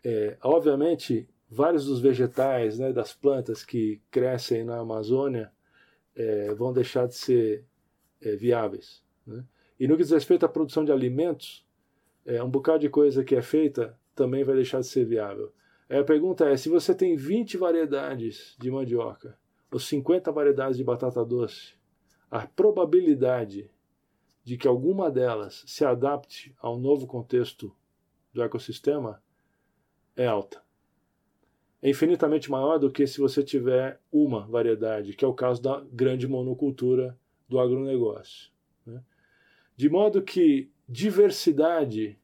É, 0.04 0.38
obviamente, 0.42 1.28
vários 1.50 1.86
dos 1.86 2.00
vegetais, 2.00 2.80
né, 2.80 2.94
das 2.94 3.14
plantas 3.14 3.64
que 3.64 4.02
crescem 4.10 4.64
na 4.64 4.80
Amazônia 4.80 5.52
é, 6.16 6.54
vão 6.54 6.74
deixar 6.74 7.08
de 7.08 7.16
ser 7.16 7.66
é, 8.22 8.36
viáveis. 8.36 9.01
Né? 9.26 9.44
E 9.80 9.88
no 9.88 9.96
que 9.96 10.04
diz 10.04 10.12
respeito 10.12 10.46
à 10.46 10.50
produção 10.50 10.86
de 10.86 10.92
alimentos, 10.92 11.66
é, 12.26 12.44
um 12.44 12.50
bocado 12.50 12.80
de 12.80 12.90
coisa 12.90 13.24
que 13.24 13.36
é 13.36 13.42
feita 13.42 13.98
também 14.16 14.44
vai 14.44 14.56
deixar 14.56 14.80
de 14.80 14.88
ser 14.88 15.06
viável. 15.06 15.52
Aí 15.90 15.98
a 15.98 16.04
pergunta 16.04 16.48
é: 16.48 16.56
se 16.56 16.70
você 16.70 16.94
tem 16.94 17.16
20 17.16 17.58
variedades 17.58 18.56
de 18.60 18.70
mandioca 18.70 19.38
ou 19.72 19.80
50 19.80 20.32
variedades 20.32 20.78
de 20.78 20.84
batata 20.84 21.24
doce, 21.26 21.74
a 22.30 22.46
probabilidade 22.46 23.70
de 24.44 24.58
que 24.58 24.68
alguma 24.68 25.10
delas 25.10 25.64
se 25.68 25.86
adapte 25.86 26.56
ao 26.60 26.80
novo 26.80 27.06
contexto 27.06 27.76
do 28.34 28.42
ecossistema 28.42 29.22
é 30.16 30.28
alta. 30.28 30.62
É 31.82 31.90
infinitamente 31.90 32.50
maior 32.52 32.78
do 32.78 32.92
que 32.92 33.08
se 33.08 33.20
você 33.20 33.44
tiver 33.44 34.00
uma 34.12 34.46
variedade, 34.48 35.14
que 35.14 35.26
é 35.26 35.28
o 35.28 35.34
caso 35.34 35.62
da 35.62 35.84
grande 35.92 36.28
monocultura 36.28 37.18
do 37.50 37.60
agronegócio. 37.60 38.51
De 39.82 39.90
modo 39.90 40.22
que 40.22 40.70
diversidade 40.88 42.16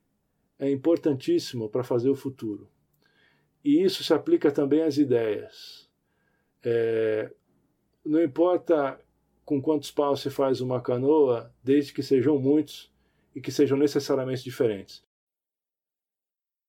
é 0.60 0.70
importantíssimo 0.70 1.68
para 1.68 1.84
fazer 1.84 2.08
o 2.08 2.16
futuro. 2.16 2.70
E 3.66 3.82
isso 3.82 4.04
se 4.04 4.14
aplica 4.14 4.52
também 4.52 4.84
às 4.84 5.00
ideias. 5.00 5.90
É, 6.64 7.34
não 8.06 8.22
importa 8.22 9.04
com 9.44 9.60
quantos 9.60 9.90
paus 9.90 10.22
se 10.22 10.30
faz 10.30 10.62
uma 10.62 10.80
canoa, 10.80 11.52
desde 11.64 11.92
que 11.94 12.04
sejam 12.04 12.38
muitos 12.38 12.94
e 13.36 13.42
que 13.42 13.52
sejam 13.52 13.76
necessariamente 13.76 14.44
diferentes. 14.44 15.04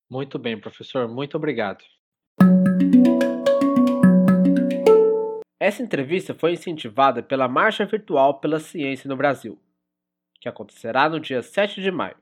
Muito 0.08 0.38
bem, 0.38 0.58
professor. 0.58 1.06
Muito 1.06 1.36
obrigado. 1.36 1.84
Essa 5.60 5.82
entrevista 5.82 6.32
foi 6.32 6.52
incentivada 6.52 7.22
pela 7.22 7.46
Marcha 7.46 7.84
Virtual 7.84 8.40
pela 8.40 8.58
Ciência 8.58 9.06
no 9.06 9.18
Brasil, 9.18 9.60
que 10.40 10.48
acontecerá 10.48 11.08
no 11.08 11.20
dia 11.20 11.42
7 11.42 11.80
de 11.80 11.90
maio. 11.90 12.16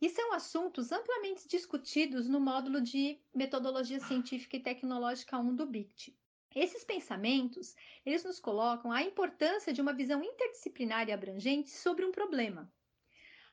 E 0.00 0.08
são 0.08 0.32
assuntos 0.32 0.90
amplamente 0.90 1.46
discutidos 1.46 2.26
no 2.26 2.40
módulo 2.40 2.80
de 2.80 3.20
Metodologia 3.34 4.00
Científica 4.00 4.56
e 4.56 4.60
Tecnológica 4.60 5.38
1 5.38 5.54
do 5.54 5.66
BICT. 5.66 6.16
Esses 6.54 6.82
pensamentos, 6.82 7.76
eles 8.04 8.24
nos 8.24 8.40
colocam 8.40 8.90
a 8.90 9.02
importância 9.02 9.72
de 9.72 9.82
uma 9.82 9.92
visão 9.92 10.24
interdisciplinar 10.24 11.08
e 11.08 11.12
abrangente 11.12 11.68
sobre 11.70 12.06
um 12.06 12.10
problema. 12.10 12.72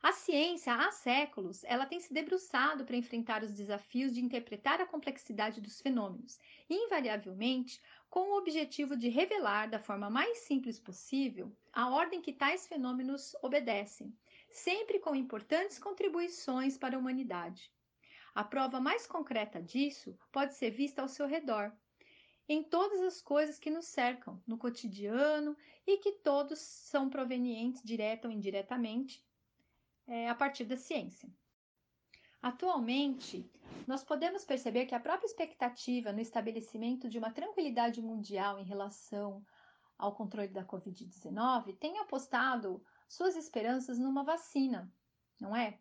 A 0.07 0.13
ciência, 0.13 0.73
há 0.73 0.89
séculos, 0.89 1.65
ela 1.65 1.85
tem 1.85 1.99
se 1.99 2.13
debruçado 2.13 2.85
para 2.85 2.95
enfrentar 2.95 3.43
os 3.43 3.51
desafios 3.51 4.13
de 4.13 4.21
interpretar 4.21 4.79
a 4.79 4.85
complexidade 4.85 5.59
dos 5.59 5.81
fenômenos, 5.81 6.39
invariavelmente 6.69 7.81
com 8.09 8.21
o 8.31 8.37
objetivo 8.37 8.95
de 8.95 9.09
revelar 9.09 9.69
da 9.69 9.79
forma 9.79 10.09
mais 10.09 10.37
simples 10.37 10.79
possível 10.79 11.53
a 11.73 11.89
ordem 11.89 12.21
que 12.21 12.31
tais 12.31 12.65
fenômenos 12.65 13.35
obedecem, 13.43 14.17
sempre 14.49 14.97
com 14.97 15.13
importantes 15.13 15.77
contribuições 15.77 16.77
para 16.77 16.95
a 16.95 16.99
humanidade. 16.99 17.69
A 18.33 18.45
prova 18.45 18.79
mais 18.79 19.05
concreta 19.05 19.61
disso 19.61 20.17
pode 20.31 20.53
ser 20.53 20.69
vista 20.69 21.01
ao 21.01 21.09
seu 21.09 21.27
redor, 21.27 21.69
em 22.47 22.63
todas 22.63 23.01
as 23.01 23.21
coisas 23.21 23.59
que 23.59 23.69
nos 23.69 23.87
cercam, 23.87 24.41
no 24.47 24.57
cotidiano 24.57 25.53
e 25.85 25.97
que 25.97 26.13
todos 26.13 26.59
são 26.59 27.09
provenientes, 27.09 27.83
direta 27.83 28.29
ou 28.29 28.33
indiretamente, 28.33 29.26
é, 30.07 30.29
a 30.29 30.35
partir 30.35 30.63
da 30.63 30.77
ciência. 30.77 31.29
Atualmente, 32.41 33.51
nós 33.85 34.03
podemos 34.03 34.45
perceber 34.45 34.85
que 34.85 34.95
a 34.95 34.99
própria 34.99 35.27
expectativa 35.27 36.13
no 36.13 36.21
estabelecimento 36.21 37.09
de 37.09 37.17
uma 37.17 37.31
tranquilidade 37.31 38.01
mundial 38.01 38.59
em 38.59 38.63
relação 38.63 39.43
ao 39.97 40.15
controle 40.15 40.49
da 40.49 40.63
Covid-19 40.63 41.77
tem 41.77 41.97
apostado 41.97 42.83
suas 43.09 43.35
esperanças 43.35 43.97
numa 43.97 44.23
vacina, 44.23 44.91
não 45.39 45.55
é? 45.55 45.79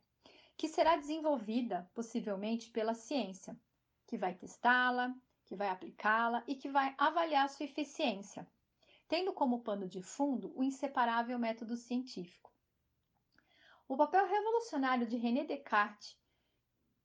Que 0.56 0.68
será 0.68 0.96
desenvolvida 0.96 1.88
possivelmente 1.94 2.70
pela 2.70 2.94
ciência, 2.94 3.58
que 4.06 4.16
vai 4.16 4.34
testá-la, 4.34 5.14
que 5.44 5.54
vai 5.54 5.68
aplicá-la 5.68 6.42
e 6.46 6.54
que 6.54 6.70
vai 6.70 6.94
avaliar 6.96 7.48
sua 7.50 7.66
eficiência, 7.66 8.48
tendo 9.06 9.32
como 9.32 9.62
pano 9.62 9.86
de 9.86 10.02
fundo 10.02 10.52
o 10.56 10.64
inseparável 10.64 11.38
método 11.38 11.76
científico. 11.76 12.55
O 13.88 13.96
papel 13.96 14.26
revolucionário 14.26 15.06
de 15.06 15.16
René 15.16 15.44
Descartes, 15.44 16.18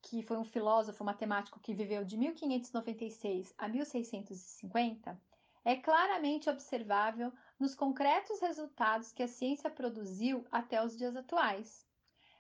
que 0.01 0.23
foi 0.23 0.37
um 0.37 0.43
filósofo 0.43 1.03
matemático 1.03 1.59
que 1.59 1.75
viveu 1.75 2.03
de 2.03 2.17
1596 2.17 3.53
a 3.55 3.67
1650, 3.67 5.21
é 5.63 5.75
claramente 5.75 6.49
observável 6.49 7.31
nos 7.59 7.75
concretos 7.75 8.39
resultados 8.39 9.11
que 9.11 9.21
a 9.21 9.27
ciência 9.27 9.69
produziu 9.69 10.43
até 10.51 10.83
os 10.83 10.97
dias 10.97 11.15
atuais. 11.15 11.87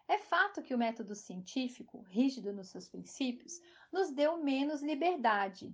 É 0.07 0.17
fato 0.17 0.63
que 0.63 0.73
o 0.73 0.77
método 0.77 1.13
científico, 1.13 2.01
rígido 2.09 2.51
nos 2.51 2.69
seus 2.69 2.89
princípios, 2.89 3.61
nos 3.91 4.09
deu 4.09 4.43
menos 4.43 4.81
liberdade, 4.81 5.71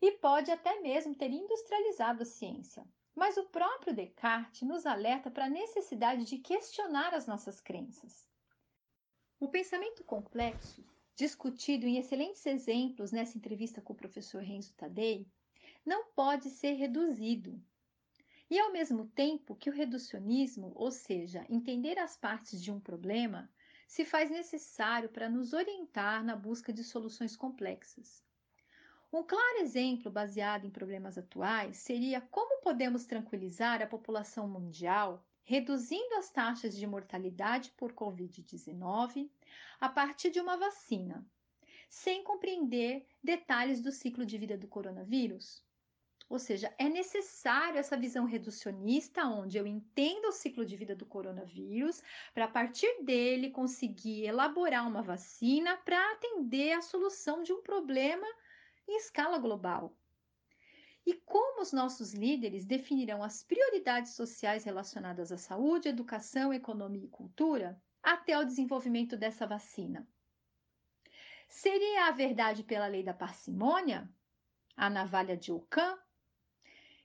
e 0.00 0.10
pode 0.18 0.50
até 0.50 0.80
mesmo 0.80 1.14
ter 1.14 1.30
industrializado 1.30 2.24
a 2.24 2.26
ciência. 2.26 2.84
Mas 3.14 3.36
o 3.36 3.44
próprio 3.44 3.94
Descartes 3.94 4.62
nos 4.62 4.86
alerta 4.86 5.30
para 5.30 5.44
a 5.44 5.50
necessidade 5.50 6.24
de 6.24 6.38
questionar 6.38 7.14
as 7.14 7.26
nossas 7.26 7.60
crenças. 7.60 8.26
O 9.38 9.48
pensamento 9.48 10.02
complexo, 10.04 10.84
discutido 11.14 11.86
em 11.86 11.98
excelentes 11.98 12.46
exemplos 12.46 13.12
nessa 13.12 13.36
entrevista 13.36 13.82
com 13.82 13.92
o 13.92 13.96
professor 13.96 14.42
Renzo 14.42 14.74
Tadei, 14.74 15.26
não 15.84 16.06
pode 16.12 16.48
ser 16.48 16.72
reduzido. 16.72 17.62
E 18.48 18.58
ao 18.58 18.72
mesmo 18.72 19.06
tempo 19.08 19.56
que 19.56 19.68
o 19.68 19.72
reducionismo, 19.72 20.72
ou 20.74 20.90
seja, 20.90 21.44
entender 21.48 21.98
as 21.98 22.16
partes 22.16 22.62
de 22.62 22.70
um 22.70 22.80
problema, 22.80 23.50
se 23.86 24.04
faz 24.04 24.30
necessário 24.30 25.08
para 25.08 25.28
nos 25.28 25.52
orientar 25.52 26.24
na 26.24 26.36
busca 26.36 26.72
de 26.72 26.84
soluções 26.84 27.36
complexas. 27.36 28.24
Um 29.14 29.22
claro 29.22 29.58
exemplo 29.58 30.10
baseado 30.10 30.64
em 30.64 30.70
problemas 30.70 31.18
atuais 31.18 31.76
seria 31.76 32.18
como 32.18 32.62
podemos 32.62 33.04
tranquilizar 33.04 33.82
a 33.82 33.86
população 33.86 34.48
mundial, 34.48 35.22
reduzindo 35.44 36.14
as 36.14 36.30
taxas 36.30 36.74
de 36.74 36.86
mortalidade 36.86 37.72
por 37.72 37.92
Covid-19 37.92 39.28
a 39.78 39.88
partir 39.90 40.30
de 40.30 40.40
uma 40.40 40.56
vacina, 40.56 41.26
sem 41.90 42.24
compreender 42.24 43.06
detalhes 43.22 43.82
do 43.82 43.92
ciclo 43.92 44.24
de 44.24 44.38
vida 44.38 44.56
do 44.56 44.66
coronavírus. 44.66 45.62
Ou 46.26 46.38
seja, 46.38 46.74
é 46.78 46.88
necessário 46.88 47.78
essa 47.78 47.98
visão 47.98 48.24
reducionista, 48.24 49.26
onde 49.26 49.58
eu 49.58 49.66
entendo 49.66 50.28
o 50.28 50.32
ciclo 50.32 50.64
de 50.64 50.74
vida 50.74 50.96
do 50.96 51.04
coronavírus, 51.04 52.02
para 52.32 52.46
a 52.46 52.48
partir 52.48 53.02
dele 53.02 53.50
conseguir 53.50 54.24
elaborar 54.24 54.88
uma 54.88 55.02
vacina 55.02 55.76
para 55.84 56.12
atender 56.12 56.72
a 56.72 56.80
solução 56.80 57.42
de 57.42 57.52
um 57.52 57.60
problema 57.60 58.26
em 58.88 58.96
escala 58.96 59.38
global. 59.38 59.96
E 61.04 61.14
como 61.14 61.62
os 61.62 61.72
nossos 61.72 62.12
líderes 62.12 62.64
definirão 62.64 63.22
as 63.22 63.42
prioridades 63.42 64.14
sociais 64.14 64.64
relacionadas 64.64 65.32
à 65.32 65.38
saúde, 65.38 65.88
educação, 65.88 66.52
economia 66.52 67.04
e 67.04 67.08
cultura 67.08 67.80
até 68.02 68.38
o 68.38 68.44
desenvolvimento 68.44 69.16
dessa 69.16 69.46
vacina? 69.46 70.06
Seria 71.48 72.06
a 72.06 72.12
verdade 72.12 72.62
pela 72.62 72.86
lei 72.86 73.02
da 73.02 73.12
parcimônia? 73.12 74.08
A 74.76 74.88
navalha 74.88 75.36
de 75.36 75.52
Ockham? 75.52 75.98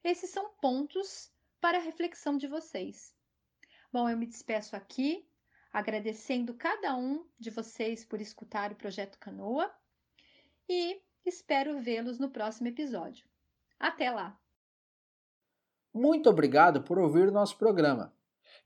Esses 0.03 0.29
são 0.29 0.51
pontos 0.61 1.31
para 1.59 1.79
a 1.79 1.81
reflexão 1.81 2.37
de 2.37 2.47
vocês. 2.47 3.13
Bom, 3.91 4.07
eu 4.07 4.17
me 4.17 4.25
despeço 4.25 4.75
aqui, 4.75 5.27
agradecendo 5.73 6.53
cada 6.53 6.95
um 6.95 7.27
de 7.37 7.49
vocês 7.49 8.05
por 8.05 8.21
escutar 8.21 8.71
o 8.71 8.75
projeto 8.75 9.19
Canoa 9.19 9.73
e 10.69 11.01
Espero 11.27 11.79
vê-los 11.81 12.17
no 12.19 12.29
próximo 12.29 12.69
episódio. 12.69 13.25
Até 13.77 14.09
lá! 14.09 14.39
Muito 15.93 16.29
obrigado 16.29 16.83
por 16.83 16.97
ouvir 16.97 17.27
o 17.27 17.33
nosso 17.33 17.57
programa. 17.57 18.13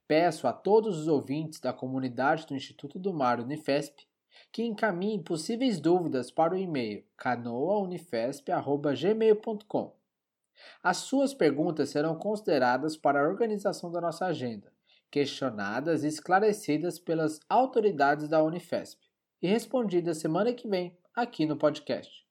Peço 0.08 0.46
a 0.46 0.54
todos 0.54 1.00
os 1.00 1.08
ouvintes 1.08 1.60
da 1.60 1.74
comunidade 1.74 2.46
do 2.46 2.56
Instituto 2.56 3.00
do 3.00 3.12
Mar 3.12 3.40
Unifesp 3.40 4.08
que 4.52 4.62
encaminhem 4.62 5.24
possíveis 5.24 5.80
dúvidas 5.80 6.30
para 6.30 6.54
o 6.54 6.58
e-mail 6.58 7.04
canoaunifesp.gmail.com. 7.18 9.96
As 10.84 10.98
suas 10.98 11.34
perguntas 11.34 11.90
serão 11.90 12.16
consideradas 12.16 12.96
para 12.96 13.22
a 13.22 13.28
organização 13.28 13.92
da 13.92 14.00
nossa 14.00 14.28
agenda, 14.28 14.72
questionadas 15.10 16.04
e 16.04 16.08
esclarecidas 16.08 17.00
pelas 17.00 17.40
autoridades 17.50 18.28
da 18.28 18.44
Unifesp 18.44 19.04
e 19.42 19.48
respondidas 19.48 20.20
semana 20.20 20.54
que 20.54 20.68
vem 20.68 20.96
aqui 21.16 21.48
no 21.48 21.58
podcast. 21.58 22.22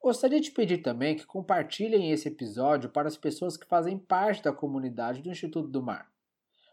Gostaria 0.00 0.40
de 0.40 0.50
pedir 0.50 0.78
também 0.78 1.16
que 1.16 1.26
compartilhem 1.26 2.10
esse 2.10 2.28
episódio 2.28 2.90
para 2.90 3.08
as 3.08 3.16
pessoas 3.16 3.56
que 3.56 3.66
fazem 3.66 3.98
parte 3.98 4.42
da 4.42 4.52
comunidade 4.52 5.22
do 5.22 5.30
Instituto 5.30 5.68
do 5.68 5.82
Mar. 5.82 6.10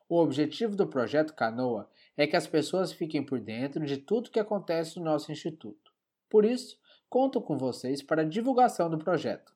O 0.10 0.18
objetivo 0.18 0.76
do 0.76 0.88
projeto 0.88 1.36
Canoa 1.36 1.88
é 2.18 2.26
que 2.26 2.36
as 2.36 2.48
pessoas 2.48 2.92
fiquem 2.92 3.24
por 3.24 3.40
dentro 3.40 3.86
de 3.86 3.98
tudo 3.98 4.32
que 4.32 4.40
acontece 4.40 4.98
no 4.98 5.06
nosso 5.06 5.32
instituto. 5.32 5.92
Por 6.28 6.44
isso, 6.44 6.80
conto 7.08 7.40
com 7.40 7.58
vocês 7.58 8.02
para 8.02 8.24
a 8.24 8.26
divulgação 8.26 8.90
do 8.90 8.98
projeto. 8.98 9.54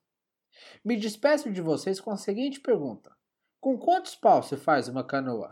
Me 0.85 0.95
despeço 0.95 1.51
de 1.51 1.61
vocês 1.61 1.99
com 1.99 2.11
a 2.11 2.17
seguinte 2.17 2.59
pergunta: 2.59 3.11
Com 3.59 3.77
quantos 3.77 4.15
paus 4.15 4.47
se 4.47 4.55
faz 4.55 4.87
uma 4.87 5.03
canoa? 5.03 5.51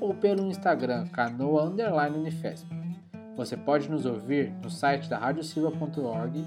ou 0.00 0.14
pelo 0.14 0.46
Instagram 0.46 1.06
canoa 1.08 1.64
Unifesp. 2.14 2.66
Você 3.36 3.56
pode 3.56 3.90
nos 3.90 4.06
ouvir 4.06 4.52
no 4.62 4.70
site 4.70 5.08
da 5.08 5.18
radiosilva.org, 5.18 6.44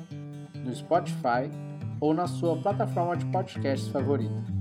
no 0.55 0.73
Spotify 0.73 1.49
ou 2.01 2.13
na 2.13 2.27
sua 2.27 2.57
plataforma 2.57 3.15
de 3.15 3.25
podcasts 3.25 3.89
favorita. 3.89 4.58